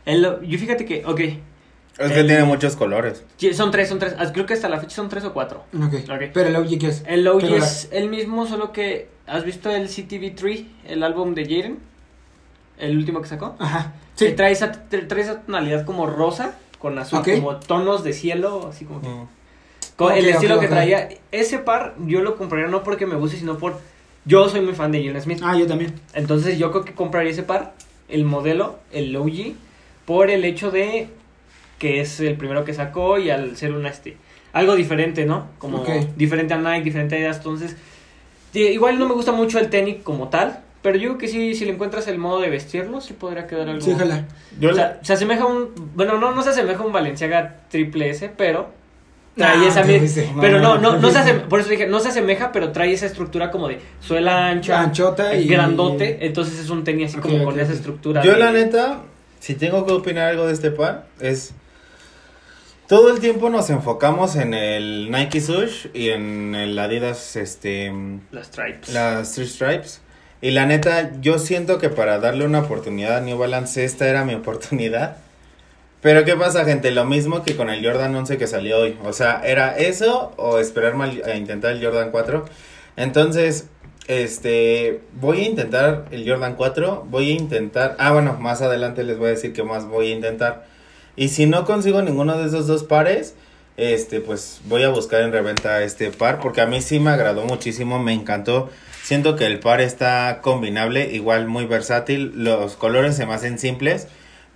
El, 0.08 0.22
yo 0.46 0.58
fíjate 0.58 0.84
que, 0.84 1.04
ok, 1.04 1.20
Es 1.20 2.12
que 2.12 2.20
El- 2.20 2.26
tiene 2.28 2.44
muchos 2.44 2.76
colores. 2.76 3.24
sí, 3.36 3.52
son 3.54 3.70
tres, 3.72 3.88
son 3.88 3.98
tres, 3.98 4.14
creo 4.32 4.46
que 4.46 4.54
hasta 4.54 4.68
la 4.68 4.78
fecha 4.78 4.94
son 4.96 5.08
tres 5.08 5.24
o 5.24 5.32
cuatro. 5.32 5.64
ok. 5.74 5.94
Ok. 6.10 6.22
Pero 6.32 6.48
el 6.48 6.56
OG 6.56 6.78
que 6.78 6.86
es. 6.88 7.02
El 7.06 7.26
OG 7.26 7.40
Pero 7.40 7.58
la- 7.58 7.64
es 7.66 7.88
el 7.92 8.08
mismo, 8.08 8.46
solo 8.46 8.72
que, 8.72 9.08
¿has 9.26 9.44
visto 9.44 9.68
el 9.70 9.88
CTV3, 9.88 10.66
el 10.86 11.02
álbum 11.02 11.34
de 11.34 11.42
Jaden? 11.44 11.78
El 12.78 12.96
último 12.96 13.20
que 13.20 13.28
sacó. 13.28 13.56
Ajá. 13.58 13.94
Que 14.16 14.28
Sí. 14.30 14.34
trae 14.36 14.52
esa, 14.52 14.70
trae 14.72 15.20
esa 15.20 15.40
tonalidad 15.42 15.84
como 15.84 16.06
rosa 16.06 16.56
con 16.78 16.96
azul, 16.98 17.18
Ok. 17.18 17.28
como 17.34 17.56
tonos 17.56 18.04
de 18.04 18.12
cielo, 18.12 18.68
así 18.70 18.84
como 18.84 19.00
que... 19.02 19.08
Mm. 19.08 19.28
Con 19.96 20.12
el 20.12 20.26
estilo 20.28 20.60
que 20.60 20.68
traía. 20.68 21.08
Ese 21.32 21.58
par 21.58 21.96
yo 22.06 22.20
lo 22.22 22.36
compraría 22.36 22.68
no 22.68 22.84
porque 22.84 23.04
me 23.06 23.16
guste, 23.16 23.36
sino 23.36 23.58
por... 23.58 23.80
Yo 24.24 24.48
soy 24.48 24.60
muy 24.60 24.74
fan 24.74 24.92
de 24.92 25.04
Jaden 25.04 25.20
Smith. 25.20 25.40
Ah, 25.42 25.56
yo 25.58 25.66
también. 25.66 25.92
Entonces 26.14 26.56
yo 26.56 26.70
creo 26.70 26.84
que 26.84 26.94
compraría 26.94 27.32
ese 27.32 27.42
par, 27.42 27.74
el 28.08 28.24
modelo, 28.24 28.78
el 28.92 29.16
OG, 29.16 29.54
por 30.08 30.30
el 30.30 30.42
hecho 30.44 30.70
de 30.70 31.08
que 31.78 32.00
es 32.00 32.18
el 32.20 32.34
primero 32.36 32.64
que 32.64 32.72
sacó 32.72 33.18
y 33.18 33.28
al 33.30 33.56
ser 33.58 33.72
una 33.72 33.90
este 33.90 34.16
algo 34.54 34.74
diferente, 34.74 35.26
¿no? 35.26 35.48
Como 35.58 35.84
diferente 36.16 36.54
a 36.54 36.56
Nike, 36.56 36.82
diferente 36.84 37.14
a 37.14 37.18
Adidas, 37.18 37.36
entonces 37.36 37.76
igual 38.54 38.98
no 38.98 39.06
me 39.06 39.14
gusta 39.14 39.32
mucho 39.32 39.58
el 39.58 39.68
tenis 39.68 39.98
como 40.02 40.28
tal, 40.28 40.60
pero 40.82 40.96
yo 40.96 41.08
creo 41.10 41.18
que 41.18 41.28
sí 41.28 41.54
si 41.54 41.64
le 41.66 41.72
encuentras 41.72 42.08
el 42.08 42.18
modo 42.18 42.40
de 42.40 42.48
vestirlo 42.50 43.00
sí 43.00 43.12
podría 43.12 43.46
quedar 43.46 43.68
algo. 43.68 43.82
Sí. 43.84 43.92
Yo 44.58 44.70
O 44.70 44.74
sea, 44.74 44.98
se 45.02 45.12
asemeja 45.12 45.42
a 45.42 45.46
un 45.46 45.68
bueno, 45.94 46.18
no 46.18 46.32
no 46.34 46.42
se 46.42 46.50
asemeja 46.50 46.82
a 46.82 46.86
un 46.86 46.92
Balenciaga 46.92 47.56
triple 47.70 48.08
S, 48.10 48.30
pero 48.36 48.70
trae 49.36 49.58
Ah, 49.58 49.68
esa 49.68 49.82
qué 49.82 49.92
mi- 49.92 49.98
dice. 50.00 50.28
pero 50.40 50.58
no, 50.60 50.78
No, 50.78 50.92
no, 50.94 50.98
no 50.98 51.10
se 51.10 51.18
asemeja, 51.18 51.46
por 51.48 51.60
eso 51.60 51.68
dije, 51.68 51.86
no 51.86 52.00
se 52.00 52.08
asemeja, 52.08 52.50
pero 52.50 52.72
trae 52.72 52.92
esa 52.92 53.06
estructura 53.06 53.50
como 53.52 53.68
de 53.68 53.78
suela 54.00 54.48
ancha, 54.48 54.80
Anchota 54.80 55.34
y. 55.36 55.46
grandote, 55.46 56.26
entonces 56.26 56.58
es 56.58 56.70
un 56.70 56.82
tenis 56.82 57.12
así 57.12 57.20
como 57.20 57.44
con 57.44 57.60
esa 57.60 57.72
estructura. 57.74 58.22
Yo 58.24 58.32
de- 58.32 58.38
la 58.38 58.50
neta, 58.50 59.02
si 59.40 59.54
tengo 59.54 59.86
que 59.86 59.92
opinar 59.92 60.28
algo 60.28 60.46
de 60.46 60.52
este 60.52 60.70
par, 60.70 61.06
es... 61.20 61.52
Todo 62.86 63.10
el 63.12 63.20
tiempo 63.20 63.50
nos 63.50 63.68
enfocamos 63.68 64.34
en 64.36 64.54
el 64.54 65.10
Nike 65.10 65.42
Sush 65.42 65.88
y 65.92 66.08
en 66.08 66.54
el 66.54 66.78
Adidas, 66.78 67.36
este... 67.36 67.92
Las 68.30 68.46
stripes. 68.46 68.88
Las 68.94 69.32
Three 69.34 69.46
Stripes. 69.46 70.00
Y 70.40 70.52
la 70.52 70.64
neta, 70.64 71.12
yo 71.20 71.38
siento 71.38 71.78
que 71.78 71.90
para 71.90 72.18
darle 72.18 72.46
una 72.46 72.60
oportunidad 72.60 73.18
a 73.18 73.20
New 73.20 73.36
Balance, 73.36 73.84
esta 73.84 74.08
era 74.08 74.24
mi 74.24 74.34
oportunidad. 74.36 75.18
Pero 76.00 76.24
¿qué 76.24 76.34
pasa, 76.36 76.64
gente? 76.64 76.90
Lo 76.92 77.04
mismo 77.04 77.42
que 77.42 77.56
con 77.56 77.68
el 77.68 77.84
Jordan 77.84 78.14
11 78.14 78.38
que 78.38 78.46
salió 78.46 78.78
hoy. 78.78 78.96
O 79.04 79.12
sea, 79.12 79.42
era 79.44 79.76
eso 79.76 80.32
o 80.38 80.58
esperarme 80.58 81.04
al- 81.04 81.22
a 81.30 81.36
intentar 81.36 81.72
el 81.72 81.84
Jordan 81.84 82.10
4. 82.10 82.46
Entonces, 82.96 83.66
este, 84.08 85.02
voy 85.20 85.42
a 85.42 85.48
intentar 85.48 86.06
el 86.10 86.28
Jordan 86.28 86.56
4. 86.56 87.06
Voy 87.08 87.30
a 87.30 87.34
intentar... 87.34 87.94
Ah, 87.98 88.10
bueno, 88.12 88.38
más 88.40 88.62
adelante 88.62 89.04
les 89.04 89.18
voy 89.18 89.28
a 89.28 89.30
decir 89.32 89.52
qué 89.52 89.62
más 89.62 89.86
voy 89.86 90.10
a 90.10 90.14
intentar. 90.14 90.66
Y 91.14 91.28
si 91.28 91.46
no 91.46 91.66
consigo 91.66 92.00
ninguno 92.00 92.38
de 92.38 92.46
esos 92.46 92.66
dos 92.66 92.84
pares, 92.84 93.34
este, 93.76 94.20
pues 94.20 94.62
voy 94.64 94.82
a 94.82 94.88
buscar 94.88 95.20
en 95.20 95.30
reventa 95.30 95.82
este 95.82 96.10
par. 96.10 96.40
Porque 96.40 96.62
a 96.62 96.66
mí 96.66 96.80
sí 96.80 96.98
me 96.98 97.10
agradó 97.10 97.44
muchísimo, 97.44 97.98
me 97.98 98.14
encantó. 98.14 98.70
Siento 99.02 99.36
que 99.36 99.44
el 99.44 99.60
par 99.60 99.82
está 99.82 100.40
combinable, 100.40 101.12
igual 101.12 101.46
muy 101.46 101.66
versátil. 101.66 102.32
Los 102.34 102.76
colores 102.76 103.14
se 103.14 103.26
me 103.26 103.34
hacen 103.34 103.58
simples, 103.58 104.08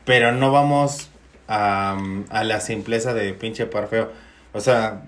pero 0.06 0.32
no 0.32 0.50
vamos 0.50 1.10
a, 1.46 1.98
a 2.30 2.44
la 2.44 2.60
simpleza 2.60 3.12
de 3.12 3.34
pinche 3.34 3.66
par 3.66 3.88
feo. 3.88 4.10
O 4.54 4.60
sea, 4.60 5.02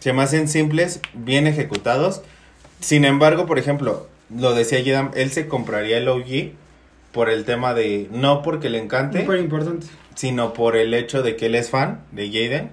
se 0.00 0.12
me 0.12 0.22
hacen 0.22 0.48
simples, 0.48 1.00
bien 1.14 1.46
ejecutados. 1.46 2.22
Sin 2.80 3.04
embargo, 3.04 3.46
por 3.46 3.58
ejemplo, 3.58 4.06
lo 4.36 4.54
decía 4.54 4.80
Yedam, 4.80 5.10
él 5.14 5.30
se 5.30 5.48
compraría 5.48 5.98
el 5.98 6.08
OG 6.08 6.52
por 7.12 7.30
el 7.30 7.44
tema 7.44 7.74
de, 7.74 8.08
no 8.12 8.42
porque 8.42 8.68
le 8.70 8.78
encante, 8.78 9.20
Súper 9.22 9.40
importante. 9.40 9.86
sino 10.14 10.52
por 10.52 10.76
el 10.76 10.92
hecho 10.94 11.22
de 11.22 11.36
que 11.36 11.46
él 11.46 11.54
es 11.54 11.70
fan 11.70 12.00
de 12.12 12.26
Jaden. 12.28 12.70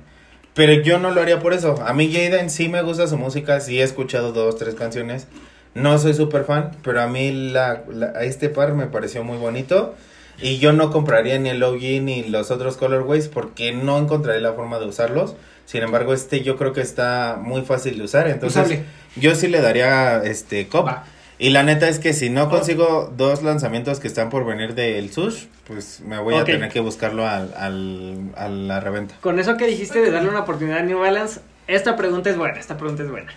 Pero 0.53 0.73
yo 0.73 0.99
no 0.99 1.11
lo 1.11 1.21
haría 1.21 1.39
por 1.39 1.53
eso. 1.53 1.81
A 1.85 1.93
mí 1.93 2.11
Jaden 2.13 2.49
sí 2.49 2.69
me 2.69 2.81
gusta 2.83 3.07
su 3.07 3.17
música, 3.17 3.59
sí 3.59 3.79
he 3.79 3.83
escuchado 3.83 4.33
dos, 4.33 4.57
tres 4.57 4.75
canciones. 4.75 5.27
No 5.73 5.97
soy 5.97 6.13
súper 6.13 6.43
fan, 6.43 6.71
pero 6.83 7.01
a 7.01 7.07
mí 7.07 7.31
la, 7.31 7.83
la- 7.91 8.13
a 8.15 8.23
este 8.23 8.49
par 8.49 8.73
me 8.75 8.85
pareció 8.85 9.23
muy 9.23 9.37
bonito. 9.37 9.95
Y 10.41 10.57
yo 10.59 10.73
no 10.73 10.91
compraría 10.91 11.39
ni 11.39 11.49
el 11.49 11.63
OG 11.63 12.01
ni 12.01 12.23
los 12.23 12.51
otros 12.51 12.77
colorways 12.77 13.27
porque 13.29 13.71
no 13.71 13.97
encontraré 13.97 14.41
la 14.41 14.53
forma 14.53 14.77
de 14.79 14.85
usarlos. 14.87 15.35
Sin 15.65 15.81
embargo, 15.83 16.13
este 16.13 16.41
yo 16.41 16.57
creo 16.57 16.73
que 16.73 16.81
está 16.81 17.37
muy 17.41 17.61
fácil 17.63 17.97
de 17.97 18.03
usar. 18.03 18.27
Entonces, 18.27 18.57
Usable. 18.63 18.83
yo 19.15 19.33
sí 19.35 19.47
le 19.47 19.61
daría 19.61 20.17
este 20.23 20.67
cop. 20.67 20.85
Va. 20.87 21.05
Y 21.39 21.49
la 21.49 21.63
neta 21.63 21.89
es 21.89 21.99
que 21.99 22.13
si 22.13 22.29
no 22.29 22.49
consigo 22.49 23.11
dos 23.17 23.41
lanzamientos 23.43 23.99
que 23.99 24.07
están 24.07 24.29
por 24.29 24.45
venir 24.45 24.75
del 24.75 25.11
Sush, 25.11 25.45
pues 25.65 25.99
me 26.01 26.19
voy 26.19 26.35
a 26.35 26.43
tener 26.43 26.69
que 26.71 26.79
buscarlo 26.79 27.27
al, 27.27 27.53
al, 27.57 28.29
a 28.37 28.47
la 28.47 28.79
reventa. 28.79 29.15
Con 29.19 29.39
eso 29.39 29.57
que 29.57 29.65
dijiste 29.65 29.99
de 29.99 30.11
darle 30.11 30.29
una 30.29 30.41
oportunidad 30.41 30.79
a 30.79 30.83
New 30.83 30.99
Balance, 30.99 31.39
esta 31.67 31.95
pregunta 31.95 32.29
es 32.29 32.37
buena, 32.37 32.59
esta 32.59 32.77
pregunta 32.77 33.03
es 33.03 33.09
buena. 33.09 33.31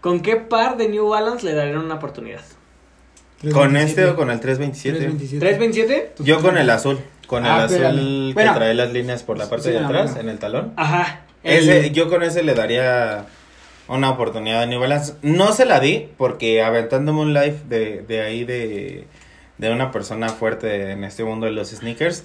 ¿Con 0.00 0.20
qué 0.20 0.36
par 0.36 0.76
de 0.76 0.88
New 0.88 1.08
Balance 1.08 1.44
le 1.46 1.54
darían 1.54 1.78
una 1.78 1.94
oportunidad? 1.94 2.42
¿Con 3.52 3.76
este 3.76 4.04
o 4.04 4.14
con 4.16 4.30
el 4.30 4.38
327? 4.40 4.98
327. 4.98 6.12
¿327? 6.18 6.24
Yo 6.24 6.42
con 6.42 6.58
el 6.58 6.68
azul. 6.70 6.98
Con 7.26 7.44
el 7.46 7.50
Ah, 7.50 7.64
azul 7.64 7.74
espérame. 7.76 8.28
que 8.28 8.34
Bueno. 8.34 8.54
trae 8.54 8.74
las 8.74 8.92
líneas 8.92 9.22
por 9.22 9.38
la 9.38 9.48
parte 9.48 9.64
Sí, 9.68 9.70
de 9.72 9.80
no, 9.80 9.86
atrás, 9.86 10.06
bueno. 10.14 10.20
en 10.20 10.28
el 10.28 10.38
talón. 10.38 10.72
Ajá. 10.76 11.20
Ese, 11.48 11.90
yo 11.90 12.08
con 12.08 12.22
ese 12.22 12.42
le 12.42 12.54
daría 12.54 13.26
una 13.88 14.10
oportunidad 14.10 14.62
a 14.62 14.66
New 14.66 14.80
Balance. 14.80 15.14
No 15.22 15.52
se 15.52 15.64
la 15.64 15.80
di 15.80 16.08
porque 16.16 16.62
aventándome 16.62 17.20
un 17.20 17.34
live 17.34 17.60
de, 17.68 18.02
de 18.02 18.20
ahí 18.20 18.44
de, 18.44 19.06
de 19.58 19.70
una 19.72 19.90
persona 19.90 20.28
fuerte 20.28 20.92
en 20.92 21.04
este 21.04 21.24
mundo 21.24 21.46
de 21.46 21.52
los 21.52 21.70
sneakers, 21.70 22.24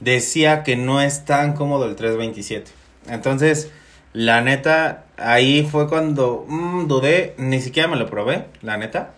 decía 0.00 0.62
que 0.62 0.76
no 0.76 1.00
es 1.00 1.24
tan 1.24 1.54
cómodo 1.54 1.86
el 1.86 1.96
327. 1.96 2.70
Entonces, 3.08 3.70
la 4.12 4.40
neta, 4.40 5.04
ahí 5.16 5.66
fue 5.70 5.88
cuando 5.88 6.44
mm, 6.48 6.86
dudé, 6.88 7.34
ni 7.36 7.60
siquiera 7.60 7.88
me 7.88 7.96
lo 7.96 8.08
probé, 8.08 8.46
la 8.62 8.76
neta. 8.76 9.12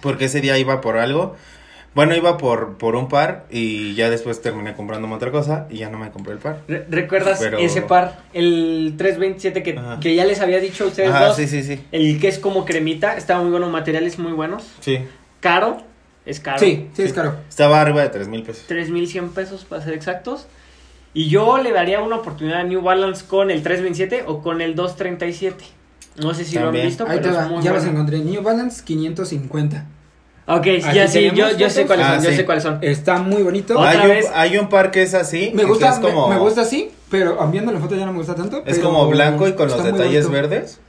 Porque 0.00 0.26
ese 0.26 0.40
día 0.40 0.58
iba 0.58 0.80
por 0.80 0.98
algo. 0.98 1.36
Bueno, 1.94 2.14
iba 2.14 2.38
por, 2.38 2.78
por 2.78 2.94
un 2.94 3.08
par 3.08 3.46
y 3.50 3.94
ya 3.94 4.10
después 4.10 4.40
terminé 4.40 4.74
comprándome 4.74 5.14
otra 5.16 5.32
cosa 5.32 5.66
y 5.70 5.78
ya 5.78 5.90
no 5.90 5.98
me 5.98 6.10
compré 6.10 6.32
el 6.34 6.38
par. 6.38 6.60
Re- 6.68 6.86
¿Recuerdas 6.88 7.38
Pero- 7.40 7.58
ese 7.58 7.82
par? 7.82 8.20
El 8.32 8.94
327 8.96 9.62
que, 9.64 9.76
Ajá. 9.76 9.98
que 10.00 10.14
ya 10.14 10.24
les 10.24 10.40
había 10.40 10.60
dicho 10.60 10.84
a 10.84 10.86
ustedes 10.86 11.10
Ah, 11.12 11.26
dos. 11.26 11.36
sí, 11.36 11.48
sí, 11.48 11.64
sí. 11.64 11.80
El 11.90 12.20
que 12.20 12.28
es 12.28 12.38
como 12.38 12.64
cremita, 12.64 13.16
está 13.16 13.40
muy 13.40 13.50
bueno, 13.50 13.68
materiales 13.70 14.18
muy 14.20 14.32
buenos. 14.32 14.62
Sí. 14.78 14.98
Caro, 15.40 15.78
es 16.26 16.38
caro. 16.38 16.60
Sí, 16.60 16.88
sí, 16.94 17.02
es 17.02 17.12
caro. 17.12 17.34
Estaba 17.48 17.80
arriba 17.80 18.02
de 18.02 18.08
3 18.10 18.28
mil 18.28 18.44
pesos. 18.44 18.64
3.100 18.68 19.30
pesos 19.30 19.64
para 19.64 19.82
ser 19.82 19.94
exactos. 19.94 20.46
Y 21.12 21.28
yo 21.28 21.58
le 21.58 21.72
daría 21.72 22.00
una 22.02 22.16
oportunidad 22.16 22.60
a 22.60 22.62
New 22.62 22.82
Balance 22.82 23.24
con 23.26 23.50
el 23.50 23.64
327 23.64 24.24
o 24.28 24.42
con 24.42 24.60
el 24.60 24.76
237. 24.76 25.64
No 26.22 26.34
sé 26.34 26.44
si 26.44 26.54
lo 26.54 26.66
También. 26.66 26.84
han 26.84 26.88
visto, 26.88 27.04
Ahí 27.04 27.18
pero 27.18 27.22
te 27.22 27.28
es 27.30 27.36
va, 27.36 27.48
muy 27.48 27.62
ya 27.64 27.72
los 27.72 27.82
bueno. 27.82 27.98
encontré. 27.98 28.20
New 28.20 28.42
Balance 28.44 28.84
550. 28.84 29.86
Ok, 30.56 30.66
Aquí 30.66 30.80
ya 30.94 31.06
sí, 31.08 31.30
yo, 31.34 31.56
yo 31.56 31.70
sé 31.70 31.86
cuáles 31.86 32.06
son, 32.06 32.14
Ah, 32.18 32.22
yo 32.22 32.30
sí. 32.30 32.36
sé 32.36 32.44
cuáles 32.44 32.62
son. 32.64 32.78
Está 32.82 33.18
muy 33.22 33.42
bonito. 33.42 33.78
Otra 33.78 33.90
Hay 33.90 33.98
un, 33.98 34.08
vez. 34.08 34.26
hay 34.34 34.58
un 34.58 34.68
par 34.68 34.90
que 34.90 35.02
es 35.02 35.14
así. 35.14 35.52
Me 35.54 35.64
gusta, 35.64 35.90
es 35.90 35.98
como, 35.98 36.28
me, 36.28 36.34
me 36.34 36.40
gusta 36.40 36.62
así, 36.62 36.90
pero 37.10 37.36
viendo 37.48 37.70
la 37.72 37.78
foto 37.80 37.94
ya 37.96 38.04
no 38.06 38.12
me 38.12 38.18
gusta 38.18 38.34
tanto. 38.34 38.58
Es 38.66 38.76
pero 38.78 38.82
como 38.88 39.08
blanco 39.08 39.46
y 39.48 39.52
con 39.54 39.68
los 39.68 39.82
detalles 39.84 40.26
bonito. 40.28 40.30
verdes. 40.48 40.80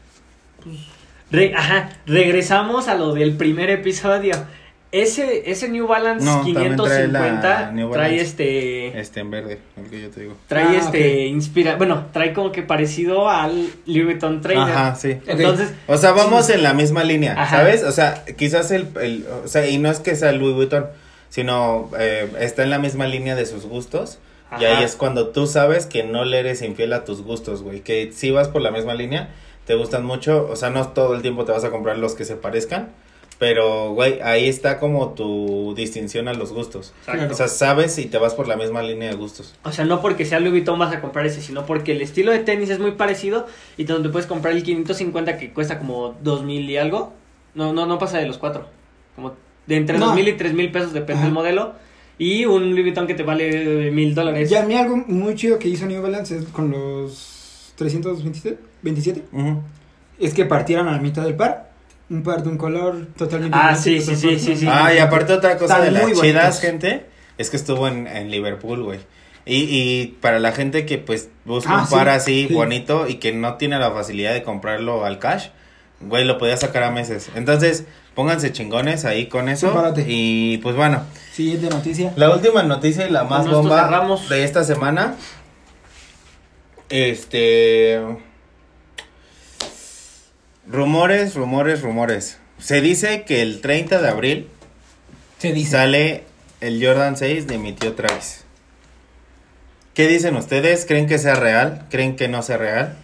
Re- 1.31 1.53
ajá, 1.55 1.89
regresamos 2.05 2.87
a 2.87 2.95
lo 2.95 3.13
del 3.13 3.37
primer 3.37 3.69
episodio. 3.69 4.33
Ese, 4.91 5.49
ese 5.49 5.69
New 5.69 5.87
Balance 5.87 6.25
No, 6.25 6.37
también 6.37 6.75
trae 6.75 7.07
550 7.07 7.49
la 7.61 7.71
New 7.71 7.91
trae 7.91 8.09
Balance. 8.09 8.21
este... 8.23 8.99
Este 8.99 9.19
en 9.21 9.31
verde, 9.31 9.59
el 9.77 9.89
que 9.89 10.01
yo 10.01 10.09
te 10.09 10.19
digo. 10.21 10.33
Trae 10.47 10.65
Ah, 10.65 10.75
este, 10.75 11.27
inspira, 11.27 11.77
bueno, 11.77 12.07
trae 12.11 12.33
como 12.33 12.51
que 12.51 12.61
parecido 12.61 13.29
al 13.29 13.69
Louis 13.85 14.03
Vuitton 14.05 14.41
Trainer. 14.41 14.63
Ajá, 14.69 14.95
sí. 14.95 15.17
Entonces, 15.27 15.71
O 15.87 15.95
sea, 15.95 16.11
vamos 16.11 16.49
en 16.49 16.61
la 16.63 16.73
misma 16.73 17.05
línea, 17.05 17.41
Ajá. 17.41 17.57
¿sabes? 17.57 17.83
O 17.83 17.91
sea, 17.93 18.25
quizás 18.37 18.69
el, 18.71 18.87
el- 19.01 19.25
o 19.45 19.47
sea, 19.47 19.65
y 19.67 19.77
no 19.77 19.89
es 19.89 19.99
que 20.01 20.15
sea 20.17 20.33
Louis 20.33 20.55
Vuitton, 20.55 20.87
sino 21.29 21.89
eh, 21.97 22.29
está 22.41 22.63
en 22.63 22.69
la 22.69 22.77
misma 22.79 23.07
línea 23.07 23.35
de 23.35 23.45
sus 23.45 23.65
gustos. 23.65 24.19
Y 24.59 24.65
Ajá. 24.65 24.79
ahí 24.79 24.83
es 24.83 24.97
cuando 24.97 25.29
tú 25.29 25.47
sabes 25.47 25.85
que 25.85 26.03
no 26.03 26.25
le 26.25 26.39
eres 26.39 26.61
infiel 26.61 26.91
a 26.91 27.05
tus 27.05 27.21
gustos, 27.23 27.63
güey. 27.63 27.79
Que 27.79 28.11
si 28.11 28.31
vas 28.31 28.49
por 28.49 28.61
la 28.61 28.71
misma 28.71 28.93
línea, 28.93 29.29
te 29.65 29.75
gustan 29.75 30.03
mucho. 30.03 30.49
O 30.51 30.57
sea, 30.57 30.69
no 30.69 30.89
todo 30.89 31.15
el 31.15 31.21
tiempo 31.21 31.45
te 31.45 31.53
vas 31.53 31.63
a 31.63 31.69
comprar 31.69 31.97
los 31.97 32.15
que 32.15 32.25
se 32.25 32.35
parezcan. 32.35 32.89
Pero, 33.41 33.93
güey, 33.95 34.19
ahí 34.21 34.47
está 34.47 34.79
como 34.79 35.13
tu 35.13 35.73
distinción 35.75 36.27
a 36.27 36.33
los 36.35 36.53
gustos. 36.53 36.93
Exacto. 37.07 37.33
O 37.33 37.35
sea, 37.35 37.47
sabes 37.47 37.97
y 37.97 38.05
te 38.05 38.19
vas 38.19 38.35
por 38.35 38.47
la 38.47 38.55
misma 38.55 38.83
línea 38.83 39.09
de 39.09 39.15
gustos. 39.15 39.55
O 39.63 39.71
sea, 39.71 39.83
no 39.83 39.99
porque 39.99 40.25
sea 40.25 40.39
Louis 40.39 40.51
Vuitton 40.51 40.77
vas 40.77 40.93
a 40.93 41.01
comprar 41.01 41.25
ese, 41.25 41.41
sino 41.41 41.65
porque 41.65 41.93
el 41.93 42.03
estilo 42.03 42.31
de 42.31 42.37
tenis 42.37 42.69
es 42.69 42.77
muy 42.77 42.91
parecido 42.91 43.47
y 43.77 43.85
donde 43.85 44.09
puedes 44.09 44.27
comprar 44.27 44.53
el 44.53 44.61
550 44.61 45.39
que 45.39 45.51
cuesta 45.53 45.79
como 45.79 46.13
2000 46.21 46.69
y 46.69 46.77
algo. 46.77 47.13
No, 47.55 47.73
no, 47.73 47.87
no 47.87 47.97
pasa 47.97 48.19
de 48.19 48.27
los 48.27 48.37
cuatro. 48.37 48.67
Como 49.15 49.33
de 49.65 49.75
entre 49.75 49.97
No. 49.97 50.05
2000 50.05 50.27
y 50.27 50.33
3000 50.33 50.71
pesos, 50.71 50.93
depende 50.93 51.13
Ajá. 51.15 51.23
del 51.25 51.33
modelo. 51.33 51.73
Y 52.19 52.45
un 52.45 52.69
Louis 52.73 52.83
Vuitton 52.83 53.07
que 53.07 53.15
te 53.15 53.23
vale 53.23 53.89
mil 53.89 54.13
dólares. 54.13 54.51
Y 54.51 54.55
a 54.55 54.61
mí 54.67 54.75
algo 54.75 54.97
muy 54.97 55.33
chido 55.33 55.57
que 55.57 55.67
hizo 55.67 55.87
New 55.87 55.99
Balance 56.03 56.37
es 56.37 56.45
con 56.45 56.69
los 56.69 57.73
327 57.75 58.59
27, 58.83 59.23
Ujú. 59.31 59.61
es 60.19 60.31
que 60.35 60.45
partieran 60.45 60.87
a 60.87 60.91
la 60.91 60.99
mitad 60.99 61.23
del 61.23 61.33
par. 61.33 61.70
Un 62.11 62.21
par 62.23 62.43
de 62.43 62.49
un 62.49 62.57
color 62.57 63.07
totalmente 63.17 63.57
Ah, 63.59 63.73
sí, 63.75 64.01
sí, 64.01 64.15
sí, 64.15 64.37
sí, 64.37 64.55
sí. 64.57 64.67
Ah, 64.69 64.93
y 64.93 64.97
aparte 64.99 65.33
otra 65.33 65.57
cosa 65.57 65.79
de 65.79 65.91
las 65.91 66.11
chidas, 66.19 66.59
gente, 66.59 67.05
es 67.37 67.49
que 67.49 67.55
estuvo 67.57 67.87
en, 67.87 68.05
en 68.05 68.29
Liverpool, 68.29 68.83
güey. 68.83 68.99
Y, 69.45 69.55
y 69.63 70.17
para 70.21 70.37
la 70.39 70.51
gente 70.51 70.85
que 70.85 70.97
pues 70.99 71.29
busca 71.45 71.71
Ah, 71.71 71.81
un 71.83 71.89
par 71.89 72.07
sí, 72.07 72.13
así 72.13 72.47
sí. 72.49 72.53
bonito 72.53 73.07
y 73.07 73.15
que 73.15 73.31
no 73.31 73.55
tiene 73.55 73.79
la 73.79 73.89
facilidad 73.91 74.33
de 74.33 74.43
comprarlo 74.43 75.03
al 75.05 75.17
cash, 75.17 75.47
güey, 76.01 76.25
lo 76.25 76.37
podía 76.37 76.57
sacar 76.57 76.83
a 76.83 76.91
meses. 76.91 77.29
Entonces, 77.33 77.85
pónganse 78.13 78.51
chingones 78.51 79.05
ahí 79.05 79.27
con 79.27 79.47
eso. 79.49 79.93
Y 80.05 80.57
pues 80.59 80.75
bueno, 80.75 81.03
Siguiente 81.31 81.69
noticia. 81.69 82.11
la 82.17 82.29
última 82.35 82.61
noticia 82.63 83.07
y 83.07 83.11
la 83.11 83.23
más 83.23 83.47
bomba 83.47 84.19
de 84.29 84.43
esta 84.43 84.63
semana. 84.65 85.15
Este. 86.89 87.99
Rumores, 90.67 91.35
rumores, 91.35 91.81
rumores. 91.81 92.39
Se 92.59 92.81
dice 92.81 93.23
que 93.23 93.41
el 93.41 93.61
30 93.61 94.01
de 94.01 94.07
abril 94.07 94.47
Se 95.39 95.51
dice. 95.53 95.71
sale 95.71 96.23
el 96.59 96.85
Jordan 96.85 97.17
6 97.17 97.47
de 97.47 97.57
mi 97.57 97.73
tío 97.73 97.93
Travis. 97.93 98.45
¿Qué 99.93 100.07
dicen 100.07 100.35
ustedes? 100.35 100.85
¿Creen 100.85 101.07
que 101.07 101.17
sea 101.17 101.35
real? 101.35 101.87
¿Creen 101.89 102.15
que 102.15 102.27
no 102.27 102.43
sea 102.43 102.57
real? 102.57 102.95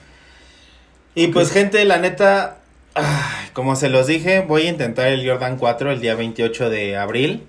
Y 1.15 1.27
pues 1.27 1.51
gente, 1.51 1.83
la 1.83 1.97
neta, 1.97 2.59
ay, 2.93 3.49
como 3.53 3.75
se 3.75 3.89
los 3.89 4.05
dije, 4.05 4.41
voy 4.41 4.67
a 4.67 4.69
intentar 4.69 5.07
el 5.07 5.27
Jordan 5.27 5.57
4 5.57 5.91
el 5.91 5.99
día 5.99 6.13
28 6.15 6.69
de 6.69 6.95
abril. 6.95 7.43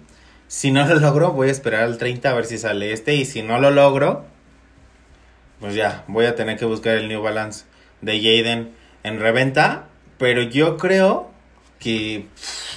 Si 0.48 0.70
no 0.70 0.86
lo 0.86 0.94
logro, 0.94 1.32
voy 1.32 1.48
a 1.48 1.52
esperar 1.52 1.82
al 1.82 1.98
30 1.98 2.30
a 2.30 2.34
ver 2.34 2.46
si 2.46 2.56
sale 2.56 2.92
este. 2.92 3.14
Y 3.14 3.26
si 3.26 3.42
no 3.42 3.60
lo 3.60 3.70
logro, 3.70 4.24
pues 5.60 5.74
ya, 5.74 6.04
voy 6.08 6.24
a 6.24 6.34
tener 6.34 6.56
que 6.58 6.64
buscar 6.64 6.94
el 6.96 7.08
New 7.08 7.20
Balance 7.20 7.66
de 8.00 8.18
Jaden 8.18 8.74
en 9.02 9.20
reventa. 9.20 9.87
Pero 10.18 10.42
yo 10.42 10.76
creo 10.76 11.28
que, 11.78 12.26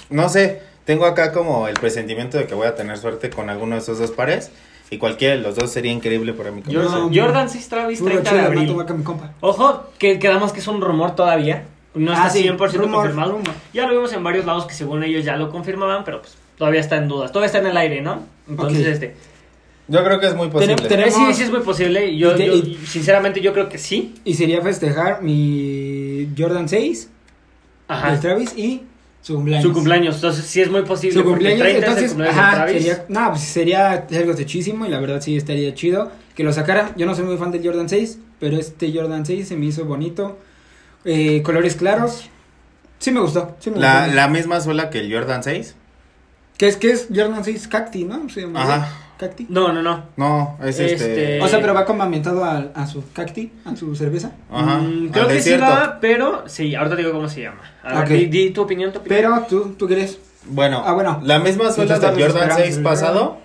no 0.09 0.29
sé, 0.29 0.61
tengo 0.85 1.05
acá 1.05 1.31
como 1.31 1.67
el 1.67 1.73
presentimiento 1.75 2.37
de 2.37 2.45
que 2.47 2.53
voy 2.55 2.67
a 2.67 2.75
tener 2.75 2.97
suerte 2.97 3.29
con 3.29 3.49
alguno 3.49 3.75
de 3.75 3.81
esos 3.81 3.97
dos 3.99 4.11
pares. 4.11 4.51
Y 4.89 4.97
cualquiera 4.97 5.35
de 5.35 5.41
los 5.41 5.55
dos 5.55 5.71
sería 5.71 5.91
increíble 5.91 6.33
para 6.33 6.51
mi 6.51 6.61
Jordan, 6.63 7.09
No, 7.09 7.09
Jordan 7.13 7.49
6 7.49 7.69
Travis 7.69 7.99
Puro 7.99 8.11
30 8.11 8.29
chido, 8.29 8.41
de 8.41 8.47
abril. 8.47 9.03
compa. 9.05 9.31
Ojo, 9.39 9.85
que 9.97 10.19
quedamos 10.19 10.51
que 10.51 10.59
es 10.59 10.67
un 10.67 10.81
rumor 10.81 11.15
todavía. 11.15 11.63
No 11.95 12.11
está 12.11 12.25
Ah, 12.25 12.29
sí, 12.29 12.43
100% 12.43 12.73
rumor, 12.73 12.95
confirmado. 12.99 13.31
rumor. 13.31 13.51
Ya 13.73 13.87
lo 13.87 13.93
vimos 13.93 14.11
en 14.13 14.21
varios 14.23 14.45
lados 14.45 14.65
que 14.65 14.73
según 14.73 15.03
ellos 15.03 15.23
ya 15.23 15.37
lo 15.37 15.49
confirmaban, 15.49 16.03
pero 16.03 16.21
pues 16.21 16.35
todavía 16.57 16.81
está 16.81 16.97
en 16.97 17.07
dudas. 17.07 17.31
Todavía 17.31 17.45
está 17.47 17.59
en 17.59 17.67
el 17.67 17.77
aire, 17.77 18.01
¿no? 18.01 18.21
Entonces, 18.49 18.85
este. 18.85 19.15
Yo 19.87 20.03
creo 20.03 20.19
que 20.19 20.27
es 20.27 20.35
muy 20.35 20.49
posible. 20.49 20.75
Tenem- 20.75 20.87
Tenemos- 20.89 21.13
sí, 21.15 21.33
sí 21.35 21.43
es 21.43 21.51
muy 21.51 21.61
posible. 21.61 22.17
Yo, 22.17 22.33
Y 22.33 22.35
te- 22.35 22.47
yo, 22.47 22.53
y- 22.55 22.79
sinceramente, 22.85 23.39
yo 23.41 23.53
creo 23.53 23.69
que 23.69 23.77
sí. 23.77 24.15
Y 24.25 24.33
sería 24.35 24.61
festejar 24.61 25.21
mi 25.21 26.27
Jordan 26.37 26.67
6 26.67 27.09
Ajá. 27.93 28.11
de 28.11 28.17
Travis 28.19 28.57
y 28.57 28.83
su 29.21 29.35
cumpleaños. 29.35 29.67
Su 29.67 29.73
cumpleaños. 29.73 30.15
Entonces, 30.15 30.45
sí 30.45 30.61
es 30.61 30.71
muy 30.71 30.81
posible. 30.83 31.13
Su 31.15 31.23
cumpleaños, 31.23 31.59
30 31.61 31.77
es 31.77 31.83
el 31.83 31.83
entonces, 31.83 32.09
cumpleaños 32.11 32.37
ajá, 32.39 32.55
Travis. 32.65 32.73
sería, 32.83 33.05
no, 33.09 33.29
pues 33.29 33.41
sería 33.41 33.91
algo 34.19 34.35
techísimo 34.35 34.85
y 34.85 34.89
la 34.89 34.99
verdad 34.99 35.21
sí 35.21 35.35
estaría 35.37 35.73
chido 35.73 36.11
que 36.35 36.43
lo 36.43 36.51
sacaran. 36.53 36.93
Yo 36.97 37.05
no 37.05 37.13
soy 37.15 37.25
muy 37.25 37.37
fan 37.37 37.51
del 37.51 37.63
Jordan 37.65 37.87
6, 37.89 38.17
pero 38.39 38.57
este 38.57 38.91
Jordan 38.93 39.25
6 39.25 39.47
se 39.47 39.55
me 39.57 39.65
hizo 39.67 39.85
bonito. 39.85 40.39
Eh, 41.05 41.41
colores 41.43 41.75
claros. 41.75 42.29
Sí 42.99 43.11
me 43.11 43.19
gustó, 43.19 43.55
sí 43.59 43.71
me 43.71 43.79
La, 43.79 44.01
gustó. 44.03 44.15
la 44.15 44.27
misma 44.27 44.61
suela 44.61 44.89
que 44.89 44.99
el 44.99 45.11
Jordan 45.13 45.43
6. 45.43 45.75
¿Qué 46.57 46.67
es, 46.67 46.77
qué 46.77 46.91
es 46.91 47.07
Jordan 47.13 47.43
6 47.43 47.67
Cacti, 47.67 48.03
no? 48.03 48.27
Ajá. 48.55 48.89
Cacti. 49.21 49.45
No, 49.49 49.71
no, 49.71 49.81
no. 49.81 50.03
No, 50.17 50.57
es 50.63 50.79
este. 50.79 50.93
Este- 50.93 51.41
O 51.41 51.47
sea, 51.47 51.61
pero 51.61 51.73
va 51.73 51.85
como 51.85 52.03
ambientado 52.03 52.43
a, 52.43 52.57
a 52.75 52.87
su 52.87 53.03
Cacti, 53.13 53.51
a 53.65 53.75
su 53.75 53.95
cerveza. 53.95 54.31
Ajá. 54.51 54.79
Mm, 54.79 55.09
creo 55.09 55.27
que 55.27 55.33
desierto. 55.35 55.65
sí 55.65 55.71
va, 55.71 55.97
pero 56.01 56.43
sí, 56.49 56.75
ahorita 56.75 56.95
te 56.95 57.01
digo 57.03 57.13
cómo 57.13 57.29
se 57.29 57.41
llama. 57.41 57.61
A 57.83 57.99
ver, 57.99 58.09
di, 58.09 58.25
di 58.25 58.49
tu 58.49 58.61
opinión, 58.63 58.91
tu 58.91 58.99
opinión. 58.99 59.21
Pero 59.21 59.45
tú, 59.47 59.73
tú 59.77 59.87
crees. 59.87 60.19
Bueno, 60.45 60.81
Ah, 60.85 60.93
bueno. 60.93 61.19
la 61.23 61.39
misma 61.39 61.69
del 61.71 61.87
tanto, 61.87 62.07
Jordan 62.07 62.27
esperamos 62.27 62.55
6 62.63 62.77
el 62.77 62.83
pasado. 62.83 63.37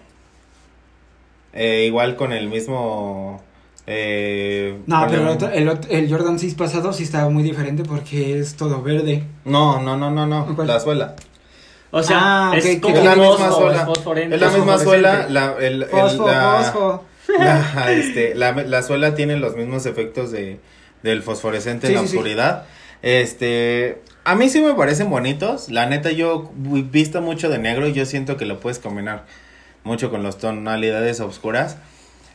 eh, 1.52 1.84
igual 1.86 2.16
con 2.16 2.32
el 2.32 2.48
mismo 2.48 3.42
Eh, 3.88 4.80
No, 4.86 5.06
pero 5.08 5.22
el, 5.22 5.28
el- 5.28 5.34
otro- 5.34 5.50
el, 5.50 5.68
otro- 5.68 5.90
el 5.92 6.10
Jordan 6.10 6.38
6 6.40 6.54
pasado 6.54 6.92
sí 6.92 7.04
estaba 7.04 7.28
muy 7.30 7.44
diferente 7.44 7.84
porque 7.84 8.40
es 8.40 8.56
todo 8.56 8.82
verde. 8.82 9.22
No, 9.44 9.80
no, 9.80 9.96
no, 9.96 10.10
no, 10.10 10.26
no, 10.26 10.56
¿Cuál? 10.56 10.66
la 10.66 10.80
suela. 10.80 11.14
O 11.90 12.02
sea, 12.02 12.18
Ah, 12.50 12.52
es 12.56 12.80
como 12.80 12.96
la 12.96 13.14
misma 13.16 13.50
suela. 13.52 13.88
es 14.34 14.40
la 14.40 14.50
misma 14.50 14.78
suela, 14.78 15.26
la, 15.28 15.54
el, 15.58 15.82
el- 15.82 15.88
Fosfo, 15.88 16.26
la- 16.26 16.62
fosfo. 16.72 17.04
La, 17.38 17.92
este, 17.92 18.34
la, 18.34 18.52
la 18.52 18.82
suela 18.82 19.14
tiene 19.14 19.36
los 19.36 19.56
mismos 19.56 19.84
efectos 19.86 20.30
de, 20.30 20.60
del 21.02 21.22
fosforescente 21.22 21.86
Sí, 21.88 21.92
en 21.92 21.98
la 21.98 22.02
sí, 22.02 22.08
sí. 22.08 22.16
oscuridad. 22.16 22.64
Este, 23.02 24.02
a 24.24 24.34
mí 24.34 24.48
sí 24.48 24.60
me 24.60 24.74
parecen 24.74 25.10
bonitos. 25.10 25.70
La 25.70 25.86
neta, 25.86 26.10
yo 26.10 26.50
he 26.74 26.82
visto 26.82 27.20
mucho 27.22 27.48
de 27.48 27.58
negro 27.58 27.86
y 27.88 27.92
yo 27.92 28.04
siento 28.06 28.36
que 28.36 28.46
lo 28.46 28.60
puedes 28.60 28.78
combinar 28.78 29.24
mucho 29.84 30.10
con 30.10 30.22
las 30.22 30.38
tonalidades 30.38 31.20
oscuras. 31.20 31.76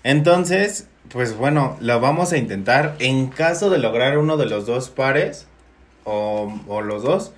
Entonces, 0.03 0.87
pues 1.09 1.35
bueno, 1.37 1.77
lo 1.79 1.99
vamos 1.99 2.31
a 2.33 2.37
intentar. 2.37 2.95
En 2.99 3.27
caso 3.27 3.69
de 3.69 3.77
lograr 3.77 4.17
uno 4.17 4.37
de 4.37 4.45
los 4.45 4.65
dos 4.65 4.89
pares, 4.89 5.47
o, 6.03 6.53
o 6.67 6.81
los 6.81 7.03
dos, 7.03 7.31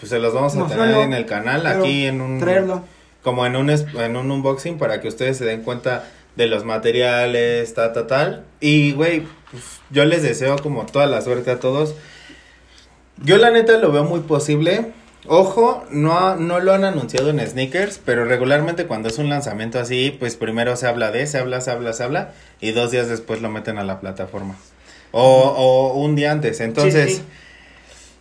pues 0.00 0.10
se 0.10 0.18
los 0.18 0.34
vamos 0.34 0.54
a 0.56 0.60
Mostrarlo, 0.60 0.86
tener 0.86 1.06
en 1.06 1.12
el 1.12 1.26
canal, 1.26 1.66
aquí 1.66 2.06
en 2.06 2.20
un 2.20 2.40
Traerlo. 2.40 2.82
como 3.22 3.46
en 3.46 3.54
un, 3.56 3.70
en 3.70 4.16
un 4.16 4.30
unboxing 4.30 4.78
para 4.78 5.00
que 5.00 5.08
ustedes 5.08 5.36
se 5.36 5.44
den 5.44 5.62
cuenta 5.62 6.08
de 6.36 6.46
los 6.46 6.64
materiales, 6.64 7.74
ta, 7.74 7.92
ta, 7.92 8.06
tal. 8.06 8.44
Y, 8.60 8.92
güey, 8.92 9.24
pues, 9.50 9.64
yo 9.90 10.04
les 10.04 10.22
deseo 10.22 10.56
como 10.58 10.86
toda 10.86 11.06
la 11.06 11.20
suerte 11.20 11.50
a 11.50 11.60
todos. 11.60 11.94
Yo 13.22 13.36
la 13.36 13.50
neta 13.50 13.76
lo 13.76 13.92
veo 13.92 14.04
muy 14.04 14.20
posible. 14.20 14.92
Ojo, 15.26 15.84
no, 15.90 16.36
no 16.36 16.60
lo 16.60 16.72
han 16.72 16.84
anunciado 16.84 17.28
en 17.28 17.46
sneakers, 17.46 18.00
pero 18.02 18.24
regularmente 18.24 18.86
cuando 18.86 19.08
es 19.10 19.18
un 19.18 19.28
lanzamiento 19.28 19.78
así, 19.78 20.16
pues 20.18 20.36
primero 20.36 20.74
se 20.76 20.86
habla 20.86 21.10
de, 21.10 21.26
se 21.26 21.36
habla, 21.36 21.60
se 21.60 21.70
habla, 21.70 21.92
se 21.92 22.04
habla, 22.04 22.32
y 22.58 22.70
dos 22.70 22.90
días 22.90 23.08
después 23.08 23.42
lo 23.42 23.50
meten 23.50 23.76
a 23.76 23.84
la 23.84 24.00
plataforma. 24.00 24.56
O, 25.12 25.22
o 25.22 26.00
un 26.00 26.16
día 26.16 26.32
antes. 26.32 26.60
Entonces, 26.60 27.10
Sí, 27.10 27.16
sí. 27.16 27.22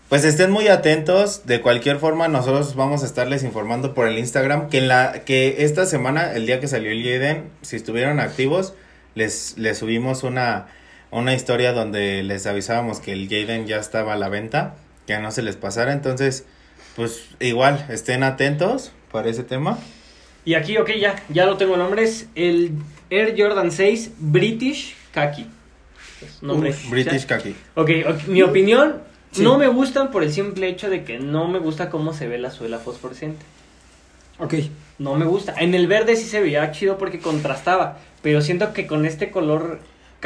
Pues 0.10 0.26
estén 0.26 0.51
muy 0.51 0.68
atentos. 0.68 1.45
De 1.45 1.62
cualquier 1.62 1.99
forma, 1.99 2.28
nosotros 2.28 2.76
vamos 2.76 3.03
a 3.03 3.05
estarles 3.05 3.43
informando 3.43 3.93
por 3.93 4.07
el 4.07 4.18
Instagram 4.18 4.70
que 4.70 4.80
en 4.80 4.88
la 4.88 5.24
que 5.24 5.64
esta 5.64 5.86
semana, 5.86 6.34
el 6.34 6.45
día 6.45 6.60
que 6.60 6.68
salió 6.68 6.91
el 6.91 7.03
Jaden, 7.03 7.43
si 7.62 7.76
estuvieron 7.76 8.20
activos, 8.20 8.74
les, 9.16 9.57
les 9.57 9.78
subimos 9.78 10.24
una, 10.24 10.68
una 11.12 11.34
historia 11.36 11.74
donde 11.74 12.24
les 12.24 12.47
avisábamos 12.47 12.99
que 12.99 13.14
el 13.14 13.30
Jaden 13.30 13.68
ya 13.68 13.78
estaba 13.78 14.14
a 14.14 14.18
la 14.18 14.30
venta, 14.30 14.76
que 15.05 15.18
no 15.20 15.32
se 15.32 15.43
les 15.43 15.55
pasara. 15.55 15.93
Entonces, 15.93 16.45
pues 16.95 17.26
igual, 17.39 17.86
estén 17.89 18.24
atentos 18.24 18.91
para 19.12 19.30
ese 19.30 19.43
tema. 19.43 19.78
Y 20.45 20.55
aquí, 20.55 20.78
ok, 20.78 20.89
ya, 20.99 21.22
ya 21.30 21.45
lo 21.45 21.57
tengo 21.57 21.74
el 21.76 21.80
nombre. 21.82 22.03
Es 22.03 22.28
el 22.34 22.72
Air 23.12 23.36
Jordan 23.38 23.72
6 23.72 24.12
British 24.18 24.95
Khaki. 25.14 25.47
Es 26.22 26.41
nombre. 26.41 26.72
Uf, 26.72 26.89
British 26.89 27.22
Ya. 27.22 27.38
Kaki. 27.38 27.55
Ok, 27.76 27.89
ok, 28.07 28.28
mi 28.28 28.41
opinión, 28.41 29.01
Sí. 29.32 29.43
no 29.43 29.57
me 29.57 29.67
gustan 29.67 30.09
por 30.11 30.23
el 30.23 30.32
simple 30.34 30.67
hecho 30.69 30.89
de 30.89 31.03
que 31.03 31.19
no 31.19 31.47
me 31.47 31.59
gusta 31.59 31.89
cómo 31.89 32.13
se 32.13 32.27
ve 32.27 32.38
la 32.39 32.49
suela 32.51 32.80
fosforescente. 32.80 33.45
Ok. 34.39 34.55
No 34.97 35.15
me 35.15 35.25
gusta. 35.25 35.53
En 35.57 35.73
el 35.75 35.88
verde 35.88 36.15
sí 36.15 36.23
se 36.25 36.41
veía 36.41 36.71
chido 36.71 36.97
porque 36.97 37.19
contrastaba, 37.19 37.97
pero 38.21 38.41
siento 38.41 38.73
que 38.73 38.88
con 38.88 39.05
este 39.05 39.32
color 39.32 39.80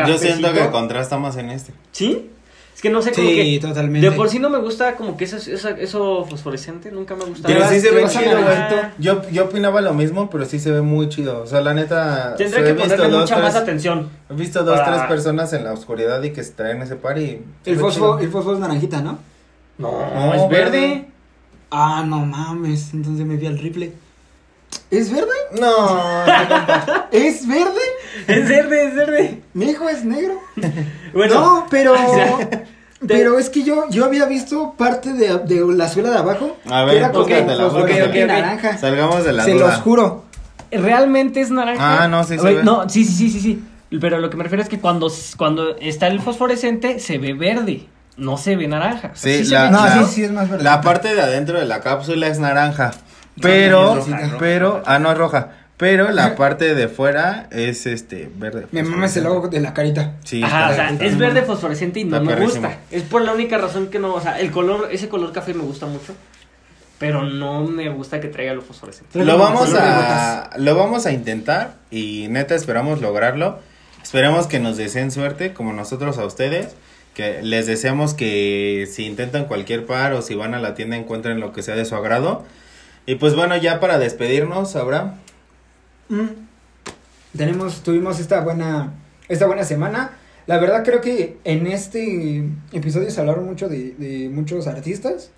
Yo 0.07 0.17
siento 0.17 0.51
que 0.53 0.59
cafecito- 0.59 0.71
contrasta 0.71 1.17
más 1.17 1.37
en 1.37 1.49
este. 1.49 1.73
¿Sí? 1.91 2.29
Es 2.75 2.81
que 2.81 2.89
no 2.89 3.01
sé, 3.01 3.11
como 3.11 3.27
Sí, 3.29 3.35
que... 3.35 3.59
totalmente. 3.67 4.09
De 4.09 4.15
por 4.15 4.29
sí 4.29 4.39
no 4.39 4.49
me 4.49 4.57
gusta 4.57 4.95
como 4.95 5.15
que 5.15 5.25
eso, 5.25 5.37
eso, 5.37 5.69
eso 5.69 6.25
fosforescente, 6.29 6.91
nunca 6.91 7.15
me 7.15 7.23
ha 7.23 7.27
gustado. 7.27 7.53
Pero 7.53 7.67
sí 7.69 7.79
se 7.79 7.91
ve 7.91 8.05
chido. 8.07 8.37
Yo, 8.99 9.21
yo 9.29 9.45
opinaba 9.45 9.79
lo 9.81 9.93
mismo, 9.93 10.29
pero 10.29 10.43
sí 10.45 10.59
se 10.59 10.71
ve 10.71 10.81
muy 10.81 11.07
chido. 11.09 11.41
O 11.43 11.45
sea, 11.47 11.61
la 11.61 11.73
neta. 11.73 12.35
Tendré 12.35 12.63
que 12.63 12.73
ponerle 12.73 13.07
dos, 13.09 13.21
mucha 13.21 13.35
tres- 13.35 13.43
más 13.47 13.55
atención. 13.55 14.09
He 14.29 14.33
visto 14.33 14.63
dos, 14.63 14.79
para- 14.79 14.95
tres 14.97 15.07
personas 15.07 15.53
en 15.53 15.63
la 15.63 15.73
oscuridad 15.73 16.21
y 16.23 16.31
que 16.31 16.43
se 16.43 16.51
traen 16.51 16.81
ese 16.81 16.95
par 16.95 17.17
y. 17.19 17.41
El 17.65 17.77
fosfo, 17.77 18.17
el 18.19 18.29
fosfo 18.29 18.53
es 18.53 18.59
naranjita, 18.59 19.01
¿no? 19.01 19.19
No, 19.77 19.91
No, 19.91 20.33
es 20.33 20.49
verde. 20.49 20.79
verde. 20.79 21.05
Ah, 21.71 22.03
no 22.07 22.25
mames. 22.25 22.93
Entonces 22.93 23.25
me 23.25 23.35
vi 23.37 23.47
al 23.47 23.57
rifle. 23.59 23.93
¿Es 24.97 25.11
verde? 25.11 25.27
No, 25.59 26.25
no, 26.25 26.47
compa. 26.47 27.07
¿Es 27.11 27.47
verde? 27.47 27.81
Es 28.27 28.47
verde, 28.47 28.85
es 28.87 28.95
verde. 28.95 29.41
Mi 29.53 29.65
hijo 29.71 29.89
es 29.89 30.03
negro. 30.05 30.39
Bueno, 31.13 31.35
no, 31.35 31.67
pero. 31.69 31.93
o 32.09 32.15
sea, 32.15 32.63
Pero 33.07 33.37
es 33.37 33.49
que 33.49 33.63
yo, 33.63 33.85
yo 33.89 34.05
había 34.05 34.25
visto 34.25 34.73
parte 34.77 35.13
de, 35.13 35.37
de 35.39 35.63
la 35.75 35.87
suela 35.89 36.09
de 36.09 36.17
abajo. 36.17 36.57
A 36.65 36.79
que 36.81 36.85
ver, 36.85 36.95
era 36.97 37.11
como 37.11 37.25
búscatela, 37.25 37.63
fosforescente 37.65 38.07
búscatela. 38.07 38.39
y 38.39 38.41
naranja. 38.41 38.77
Salgamos 38.77 39.23
de 39.25 39.33
la 39.33 39.43
Se 39.43 39.53
duda. 39.53 39.67
los 39.67 39.75
juro. 39.81 40.23
realmente 40.71 41.41
es 41.41 41.51
naranja. 41.51 42.03
Ah, 42.03 42.07
no, 42.07 42.23
sí 42.23 42.37
Oye, 42.39 42.55
ve. 42.55 42.63
No, 42.63 42.89
sí, 42.89 43.03
sí, 43.05 43.13
sí, 43.13 43.29
sí, 43.29 43.39
sí. 43.41 43.63
Pero 44.01 44.17
lo 44.19 44.29
que 44.31 44.37
me 44.37 44.43
refiero 44.43 44.63
es 44.63 44.69
que 44.69 44.79
cuando, 44.79 45.11
cuando 45.37 45.75
está 45.77 46.07
el 46.07 46.19
fosforescente 46.19 46.99
se 46.99 47.19
ve 47.19 47.33
verde, 47.35 47.85
no 48.17 48.37
se 48.37 48.55
ve 48.55 48.67
naranja. 48.67 49.11
Sí, 49.13 49.45
se 49.45 49.53
la- 49.53 49.65
ve 49.65 49.71
No, 49.71 49.85
la- 49.85 50.03
sí, 50.05 50.13
sí 50.15 50.23
es 50.23 50.31
más 50.31 50.49
verde. 50.49 50.63
La 50.63 50.81
parte 50.81 51.13
de 51.13 51.21
adentro 51.21 51.59
de 51.59 51.65
la 51.65 51.81
cápsula 51.81 52.25
es 52.27 52.39
naranja. 52.39 52.91
Pero, 53.41 53.95
roja, 53.95 54.35
pero, 54.39 54.83
ah, 54.85 54.99
no 54.99 55.11
es 55.11 55.17
roja. 55.17 55.49
Pero 55.77 56.11
la 56.11 56.35
parte 56.35 56.75
de 56.75 56.87
fuera 56.87 57.47
es 57.51 57.87
este 57.87 58.29
verde. 58.35 58.67
Me 58.71 58.83
mames 58.83 59.17
el 59.17 59.23
logo 59.23 59.47
de 59.49 59.59
la 59.59 59.73
carita. 59.73 60.13
Sí, 60.23 60.41
Ajá, 60.43 60.67
o 60.67 60.71
está- 60.71 60.75
sea, 60.83 60.89
está- 60.93 61.05
es 61.05 61.17
verde 61.17 61.41
fosforescente 61.41 61.99
y 61.99 62.03
no 62.05 62.17
Está 62.17 62.29
me 62.29 62.35
perrísimo. 62.35 62.67
gusta. 62.67 62.81
Es 62.91 63.01
por 63.03 63.23
la 63.23 63.33
única 63.33 63.57
razón 63.57 63.87
que 63.87 63.99
no, 63.99 64.13
o 64.13 64.21
sea, 64.21 64.39
el 64.39 64.51
color, 64.51 64.89
ese 64.91 65.09
color 65.09 65.31
café 65.33 65.53
me 65.55 65.63
gusta 65.63 65.87
mucho, 65.87 66.13
pero 66.99 67.23
no 67.23 67.63
me 67.65 67.89
gusta 67.89 68.21
que 68.21 68.27
traiga 68.27 68.53
lo 68.53 68.61
fosforescente. 68.61 69.25
Lo 69.25 69.37
vamos 69.37 69.73
a 69.73 70.51
lo 70.57 70.75
vamos 70.75 71.05
a 71.07 71.11
intentar 71.11 71.73
y 71.89 72.27
neta 72.29 72.53
esperamos 72.55 73.01
lograrlo. 73.01 73.59
Esperemos 74.03 74.47
que 74.47 74.59
nos 74.59 74.77
deseen 74.77 75.11
suerte 75.11 75.53
como 75.53 75.73
nosotros 75.73 76.17
a 76.19 76.25
ustedes. 76.25 76.75
Que 77.15 77.41
les 77.43 77.67
deseamos 77.67 78.13
que 78.13 78.87
si 78.91 79.05
intentan 79.05 79.45
cualquier 79.45 79.85
par 79.85 80.13
o 80.13 80.21
si 80.21 80.33
van 80.35 80.53
a 80.55 80.59
la 80.59 80.73
tienda 80.75 80.95
encuentren 80.97 81.39
lo 81.39 81.51
que 81.51 81.61
sea 81.61 81.75
de 81.75 81.85
su 81.85 81.95
agrado. 81.95 82.43
Y 83.05 83.15
pues 83.15 83.35
bueno, 83.35 83.57
ya 83.57 83.79
para 83.79 83.99
despedirnos, 83.99 84.75
Abraham. 84.75 85.15
Mm. 86.09 86.27
Tenemos, 87.37 87.83
tuvimos 87.83 88.19
esta 88.19 88.41
buena, 88.41 88.93
esta 89.27 89.45
buena 89.45 89.63
semana. 89.63 90.11
La 90.45 90.59
verdad 90.59 90.83
creo 90.83 91.01
que 91.01 91.37
en 91.43 91.67
este 91.67 92.43
episodio 92.71 93.09
se 93.09 93.19
hablaron 93.19 93.45
mucho 93.45 93.69
de, 93.69 93.93
de 93.97 94.29
muchos 94.29 94.67
artistas. 94.67 95.31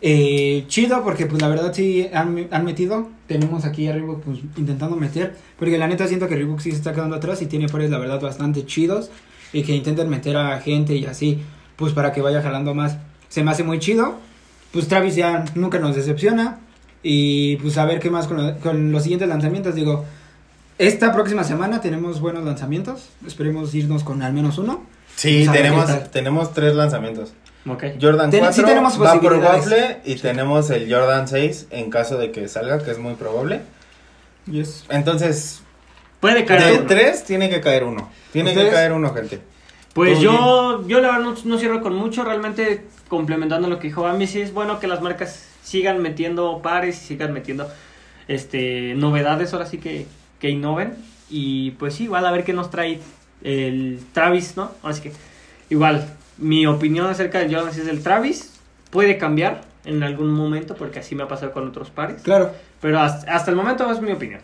Eh, 0.00 0.64
chido 0.68 1.02
porque 1.02 1.26
pues 1.26 1.42
la 1.42 1.48
verdad 1.48 1.72
sí 1.74 2.08
han, 2.12 2.48
han 2.50 2.64
metido. 2.64 3.08
Tenemos 3.26 3.64
aquí 3.64 3.88
a 3.88 3.92
Reebok 3.92 4.22
pues 4.22 4.38
intentando 4.56 4.96
meter. 4.96 5.36
Porque 5.58 5.78
la 5.78 5.88
neta 5.88 6.06
siento 6.06 6.28
que 6.28 6.36
Reebok 6.36 6.60
sí 6.60 6.70
se 6.70 6.76
está 6.76 6.92
quedando 6.92 7.16
atrás 7.16 7.42
y 7.42 7.46
tiene 7.46 7.68
pares 7.68 7.90
la 7.90 7.98
verdad 7.98 8.20
bastante 8.20 8.64
chidos. 8.64 9.10
Y 9.52 9.62
que 9.62 9.74
intentan 9.74 10.08
meter 10.08 10.36
a 10.36 10.60
gente 10.60 10.94
y 10.94 11.06
así. 11.06 11.42
Pues 11.76 11.92
para 11.92 12.12
que 12.12 12.20
vaya 12.20 12.42
jalando 12.42 12.74
más. 12.74 12.98
Se 13.28 13.42
me 13.42 13.50
hace 13.50 13.64
muy 13.64 13.78
chido. 13.78 14.18
Pues 14.72 14.88
Travis 14.88 15.16
ya 15.16 15.44
nunca 15.54 15.78
nos 15.78 15.96
decepciona. 15.96 16.60
Y 17.02 17.56
pues 17.56 17.78
a 17.78 17.84
ver 17.84 18.00
qué 18.00 18.10
más 18.10 18.26
con, 18.26 18.36
lo- 18.44 18.56
con 18.58 18.90
los 18.92 19.02
siguientes 19.02 19.28
lanzamientos. 19.28 19.74
Digo, 19.74 20.04
esta 20.78 21.12
próxima 21.12 21.44
semana 21.44 21.80
tenemos 21.80 22.20
buenos 22.20 22.44
lanzamientos. 22.44 23.08
Esperemos 23.26 23.74
irnos 23.74 24.04
con 24.04 24.22
al 24.22 24.32
menos 24.32 24.58
uno. 24.58 24.84
Sí, 25.16 25.42
Pues 25.46 25.56
tenemos, 25.56 26.10
tenemos 26.10 26.52
tres 26.54 26.74
lanzamientos. 26.74 27.32
Jordan 28.00 28.30
Ten- 28.30 28.40
4, 28.40 28.52
sí 28.52 28.62
tenemos 28.64 29.02
va 29.02 29.20
por. 29.20 29.34
Waffle 29.36 29.98
y 30.04 30.14
tenemos 30.16 30.70
el 30.70 30.90
Jordan 30.92 31.28
6 31.28 31.66
en 31.70 31.90
caso 31.90 32.16
de 32.16 32.30
que 32.32 32.48
salga, 32.48 32.78
que 32.82 32.90
es 32.92 32.98
muy 32.98 33.14
probable. 33.14 33.60
Yes. 34.50 34.84
Entonces, 34.88 35.60
Puede 36.20 36.44
caer. 36.44 36.64
de 36.64 36.78
uno. 36.78 36.86
tres 36.86 37.24
tiene 37.24 37.50
que 37.50 37.60
caer 37.60 37.84
uno. 37.84 38.10
Tiene 38.32 38.54
que 38.54 38.68
caer 38.70 38.92
uno, 38.92 39.12
gente. 39.12 39.40
Pues 39.92 40.20
yo, 40.20 40.86
yo 40.86 41.00
la 41.00 41.08
verdad 41.08 41.24
no, 41.24 41.34
no 41.44 41.58
cierro 41.58 41.82
con 41.82 41.94
mucho, 41.94 42.24
realmente 42.24 42.86
complementando 43.08 43.68
lo 43.68 43.78
que 43.78 43.88
dijo 43.88 44.02
Bambi, 44.02 44.26
sí 44.26 44.40
es 44.40 44.52
bueno 44.52 44.80
que 44.80 44.86
las 44.86 45.00
marcas 45.02 45.46
sigan 45.62 46.00
metiendo 46.02 46.60
pares 46.62 47.02
y 47.02 47.06
sigan 47.06 47.32
metiendo 47.32 47.68
este 48.28 48.94
novedades, 48.94 49.52
ahora 49.52 49.66
sí 49.66 49.78
que, 49.78 50.06
que 50.40 50.50
innoven. 50.50 50.94
Y 51.30 51.72
pues 51.72 51.94
sí, 51.94 52.04
igual 52.04 52.24
a 52.26 52.30
ver 52.30 52.44
qué 52.44 52.52
nos 52.52 52.70
trae 52.70 53.00
el 53.42 54.00
Travis, 54.12 54.56
¿no? 54.56 54.70
Así 54.82 55.02
que 55.02 55.12
igual, 55.70 56.06
mi 56.38 56.66
opinión 56.66 57.06
acerca 57.06 57.38
del 57.38 57.54
Jordan 57.54 57.72
6 57.72 57.86
del 57.86 58.02
Travis 58.02 58.52
puede 58.90 59.18
cambiar 59.18 59.62
en 59.84 60.02
algún 60.02 60.32
momento, 60.32 60.74
porque 60.74 60.98
así 61.00 61.14
me 61.14 61.22
ha 61.22 61.28
pasado 61.28 61.52
con 61.52 61.68
otros 61.68 61.90
pares. 61.90 62.22
Claro. 62.22 62.52
Pero 62.80 63.00
hasta, 63.00 63.32
hasta 63.34 63.50
el 63.50 63.56
momento 63.56 63.90
es 63.90 64.00
mi 64.00 64.12
opinión. 64.12 64.40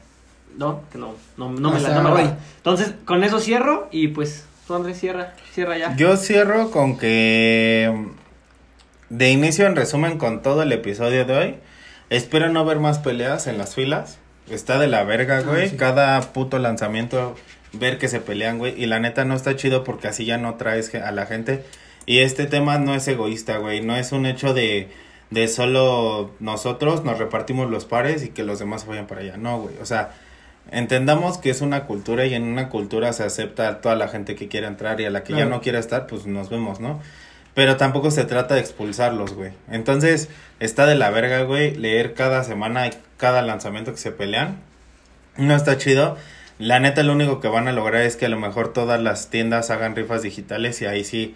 ¿No? 0.56 0.82
Que 0.92 0.98
no, 0.98 1.14
no, 1.36 1.50
no 1.50 1.72
me 1.72 1.80
la 1.80 1.88
no 1.94 2.02
me 2.02 2.08
la- 2.10 2.14
hoy. 2.14 2.30
Entonces, 2.58 2.94
con 3.04 3.24
eso 3.24 3.40
cierro 3.40 3.88
y 3.90 4.08
pues 4.08 4.44
tú 4.66 4.74
Andrés 4.74 5.00
cierra, 5.00 5.34
cierra 5.52 5.76
ya. 5.76 5.96
Yo 5.96 6.16
cierro 6.16 6.70
con 6.70 6.96
que 6.96 7.92
de 9.16 9.30
inicio 9.30 9.66
en 9.66 9.76
resumen 9.76 10.18
con 10.18 10.42
todo 10.42 10.62
el 10.62 10.72
episodio 10.72 11.24
de 11.24 11.36
hoy. 11.36 11.54
Espero 12.10 12.48
no 12.48 12.64
ver 12.64 12.80
más 12.80 12.98
peleas 12.98 13.46
en 13.46 13.58
las 13.58 13.76
filas. 13.76 14.18
Está 14.50 14.78
de 14.80 14.88
la 14.88 15.04
verga, 15.04 15.40
güey. 15.40 15.66
Ah, 15.66 15.68
sí. 15.68 15.76
Cada 15.76 16.20
puto 16.32 16.58
lanzamiento 16.58 17.36
ver 17.72 17.98
que 17.98 18.08
se 18.08 18.18
pelean, 18.18 18.58
güey. 18.58 18.74
Y 18.76 18.86
la 18.86 18.98
neta 18.98 19.24
no 19.24 19.36
está 19.36 19.54
chido 19.54 19.84
porque 19.84 20.08
así 20.08 20.24
ya 20.24 20.36
no 20.36 20.56
traes 20.56 20.92
a 20.96 21.12
la 21.12 21.26
gente. 21.26 21.64
Y 22.06 22.18
este 22.18 22.46
tema 22.46 22.78
no 22.78 22.94
es 22.94 23.06
egoísta, 23.06 23.58
güey. 23.58 23.80
No 23.82 23.94
es 23.94 24.10
un 24.10 24.26
hecho 24.26 24.52
de, 24.52 24.88
de 25.30 25.46
solo 25.46 26.32
nosotros 26.40 27.04
nos 27.04 27.18
repartimos 27.18 27.70
los 27.70 27.84
pares 27.84 28.24
y 28.24 28.30
que 28.30 28.42
los 28.42 28.58
demás 28.58 28.84
vayan 28.84 29.06
para 29.06 29.20
allá. 29.20 29.36
No, 29.36 29.60
güey. 29.60 29.76
O 29.80 29.86
sea, 29.86 30.12
Entendamos 30.70 31.36
que 31.36 31.50
es 31.50 31.60
una 31.60 31.84
cultura 31.84 32.24
y 32.24 32.32
en 32.32 32.44
una 32.44 32.70
cultura 32.70 33.12
se 33.12 33.22
acepta 33.22 33.68
a 33.68 33.80
toda 33.82 33.96
la 33.96 34.08
gente 34.08 34.34
que 34.34 34.48
quiera 34.48 34.66
entrar 34.66 34.98
y 34.98 35.04
a 35.04 35.10
la 35.10 35.22
que 35.22 35.34
ya 35.34 35.44
no 35.44 35.60
quiera 35.60 35.78
estar, 35.78 36.06
pues 36.06 36.26
nos 36.26 36.48
vemos, 36.48 36.80
¿no? 36.80 37.02
Pero 37.54 37.76
tampoco 37.76 38.10
se 38.10 38.24
trata 38.24 38.54
de 38.54 38.60
expulsarlos, 38.60 39.34
güey. 39.34 39.52
Entonces, 39.70 40.28
está 40.60 40.86
de 40.86 40.96
la 40.96 41.10
verga, 41.10 41.42
güey, 41.42 41.74
leer 41.74 42.14
cada 42.14 42.42
semana 42.42 42.86
y 42.88 42.90
cada 43.16 43.42
lanzamiento 43.42 43.92
que 43.92 43.98
se 43.98 44.10
pelean. 44.10 44.58
No 45.36 45.54
está 45.54 45.78
chido. 45.78 46.16
La 46.58 46.80
neta, 46.80 47.02
lo 47.02 47.12
único 47.12 47.40
que 47.40 47.48
van 47.48 47.68
a 47.68 47.72
lograr 47.72 48.02
es 48.02 48.16
que 48.16 48.26
a 48.26 48.28
lo 48.28 48.38
mejor 48.38 48.72
todas 48.72 49.00
las 49.00 49.30
tiendas 49.30 49.70
hagan 49.70 49.96
rifas 49.96 50.22
digitales 50.22 50.80
y 50.82 50.86
ahí 50.86 51.04
sí, 51.04 51.34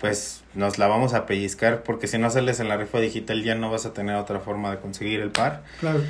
pues 0.00 0.42
nos 0.54 0.78
la 0.78 0.86
vamos 0.86 1.14
a 1.14 1.26
pellizcar 1.26 1.82
porque 1.82 2.06
si 2.06 2.18
no 2.18 2.30
sales 2.30 2.60
en 2.60 2.68
la 2.68 2.76
rifa 2.76 2.98
digital 2.98 3.42
ya 3.42 3.54
no 3.54 3.70
vas 3.70 3.86
a 3.86 3.92
tener 3.92 4.16
otra 4.16 4.40
forma 4.40 4.70
de 4.70 4.78
conseguir 4.78 5.20
el 5.20 5.30
par. 5.30 5.62
Claro. 5.80 6.00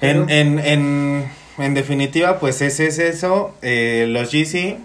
En, 0.00 0.28
en, 0.30 0.58
en, 0.58 1.30
en 1.58 1.74
definitiva, 1.74 2.38
pues 2.38 2.60
ese 2.60 2.86
es 2.86 2.98
eso. 2.98 3.56
Eh, 3.62 4.06
los 4.08 4.30
GC 4.30 4.78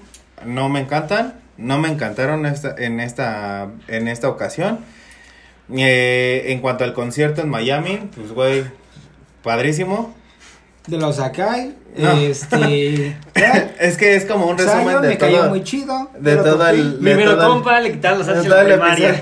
no 0.46 0.70
me 0.70 0.82
encantan. 0.82 1.36
No 1.60 1.78
me 1.78 1.90
encantaron 1.90 2.46
esta, 2.46 2.74
en, 2.78 3.00
esta, 3.00 3.68
en 3.88 4.08
esta 4.08 4.30
ocasión. 4.30 4.80
Eh, 5.76 6.46
en 6.48 6.62
cuanto 6.62 6.84
al 6.84 6.94
concierto 6.94 7.42
en 7.42 7.50
Miami, 7.50 8.10
pues 8.16 8.32
güey, 8.32 8.64
padrísimo. 9.44 10.16
De 10.88 10.98
los 10.98 11.18
Sakai, 11.18 11.76
No. 11.98 12.12
este... 12.14 13.16
es 13.80 13.98
que 13.98 14.16
es 14.16 14.26
como 14.26 14.48
un 14.48 14.58
resumen 14.58 14.88
Zion 14.90 15.02
de 15.04 15.08
me 15.10 15.18
cayó 15.20 15.38
todo, 15.42 15.50
muy 15.50 15.64
chido. 15.64 16.10
de 16.18 16.36
lo 16.36 16.44
todo 16.44 16.68
el- 16.70 16.98
Mi 17.00 17.12
de 17.12 17.16
mero 17.18 17.36
todo 17.36 17.42
el- 17.44 17.48
compa 17.50 17.80
le 17.82 17.92
quitaron 17.92 18.18
los 18.20 18.28
de 18.28 18.34
todo 18.50 18.64
la 18.64 18.96
el. 18.96 19.16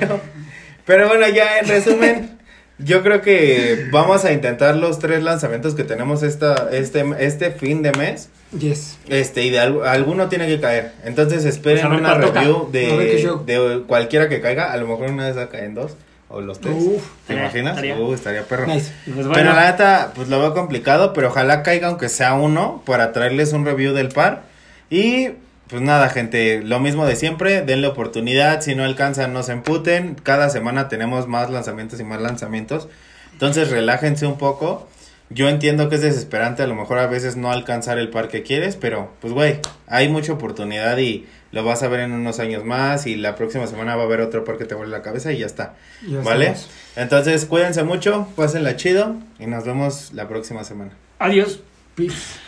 Pero 0.86 1.08
bueno, 1.10 1.28
ya 1.28 1.60
en 1.60 1.68
resumen, 1.68 2.38
yo 2.78 3.04
creo 3.04 3.22
que 3.22 3.88
vamos 3.92 4.24
a 4.24 4.32
intentar 4.32 4.78
los 4.78 5.00
tres 5.00 5.22
lanzamientos 5.24 5.76
que 5.76 5.84
tenemos 5.84 6.24
esta, 6.24 6.70
este, 6.72 7.04
este 7.20 7.52
fin 7.52 7.82
de 7.82 7.92
mes. 7.92 8.30
Yes. 8.58 8.98
Este, 9.10 9.44
y 9.44 9.50
de 9.50 9.60
al- 9.60 9.86
alguno 9.86 10.30
tiene 10.30 10.48
que 10.48 10.60
caer. 10.62 10.94
Entonces 11.04 11.44
esperen 11.46 11.88
Pues 11.88 12.00
una 12.00 12.14
review 12.14 12.70
de, 12.72 13.20
show. 13.22 13.44
de 13.46 13.84
cualquiera 13.88 14.30
que 14.30 14.40
caiga. 14.42 14.72
A 14.72 14.78
lo 14.78 14.88
mejor 14.88 15.10
una 15.12 15.28
vez 15.28 15.38
va 15.38 15.44
a 15.44 15.50
caer 15.50 15.66
en 15.66 15.76
dos 15.76 15.96
o 16.30 16.40
los 16.42 16.60
tres. 16.62 16.76
Uf. 16.78 17.04
¿Te 17.28 17.34
Eh, 17.34 17.38
imaginas? 17.40 17.72
estaría. 17.72 17.98
Uh, 17.98 18.14
estaría 18.14 18.44
perro. 18.44 18.66
Nice. 18.68 18.92
Pues 19.06 19.18
Pero 19.18 19.30
bueno, 19.30 19.54
la 19.54 19.72
neta, 19.72 20.12
pues 20.16 20.30
lo 20.30 20.40
veo 20.40 20.54
complicado, 20.54 21.12
pero 21.14 21.28
ojalá 21.28 21.62
caiga 21.64 21.88
aunque 21.90 22.08
sea 22.10 22.36
uno 22.36 22.82
para 22.86 23.12
traerles 23.12 23.52
un 23.54 23.66
review 23.66 23.94
del 23.94 24.10
par. 24.10 24.44
Y 24.90 25.30
pues 25.68 25.82
nada, 25.82 26.08
gente, 26.08 26.62
lo 26.64 26.80
mismo 26.80 27.06
de 27.06 27.18
siempre, 27.18 27.62
denle 27.62 27.88
oportunidad, 27.88 28.62
si 28.62 28.74
no 28.76 28.86
alcanzan, 28.86 29.34
no 29.34 29.44
se 29.44 29.52
emputen. 29.52 30.16
Cada 30.24 30.50
semana 30.50 30.88
tenemos 30.88 31.28
más 31.28 31.50
lanzamientos 31.50 32.00
y 32.00 32.06
más 32.06 32.22
lanzamientos. 32.22 32.88
Entonces 33.34 33.70
relájense 33.70 34.26
un 34.26 34.38
poco. 34.38 34.88
Yo 35.30 35.50
entiendo 35.50 35.90
que 35.90 35.96
es 35.96 36.02
desesperante 36.02 36.64
a 36.64 36.68
lo 36.68 36.76
mejor 36.76 37.00
a 37.00 37.08
veces 37.08 37.36
no 37.36 37.52
alcanzar 37.52 37.98
el 37.98 38.10
par 38.10 38.30
que 38.30 38.44
quieres, 38.44 38.78
pero 38.78 39.12
pues 39.20 39.34
güey, 39.34 39.60
hay 39.88 40.08
mucha 40.08 40.32
oportunidad 40.34 40.98
y 40.98 41.26
lo 41.52 41.64
vas 41.66 41.84
a 41.84 41.90
ver 41.90 42.00
en 42.02 42.14
unos 42.14 42.40
años 42.40 42.64
más 42.64 43.08
y 43.08 43.16
la 43.16 43.36
próxima 43.36 43.68
semana 43.68 43.96
va 43.96 44.04
a 44.04 44.06
haber 44.06 44.22
otro 44.22 44.46
par 44.46 44.58
que 44.58 44.66
te 44.66 44.76
vuelve 44.76 44.92
la 44.92 45.02
cabeza 45.02 45.32
y 45.34 45.40
ya 45.40 45.46
está. 45.46 45.76
Ya 46.08 46.22
¿Vale? 46.22 46.48
estamos. 46.48 46.70
Entonces, 46.96 47.46
cuídense 47.46 47.84
mucho, 47.84 48.28
pásenla 48.36 48.76
chido 48.78 49.16
y 49.38 49.48
nos 49.48 49.66
vemos 49.66 50.14
la 50.14 50.28
próxima 50.28 50.64
semana. 50.64 50.92
adiós. 51.20 51.60
Peace. 51.96 52.47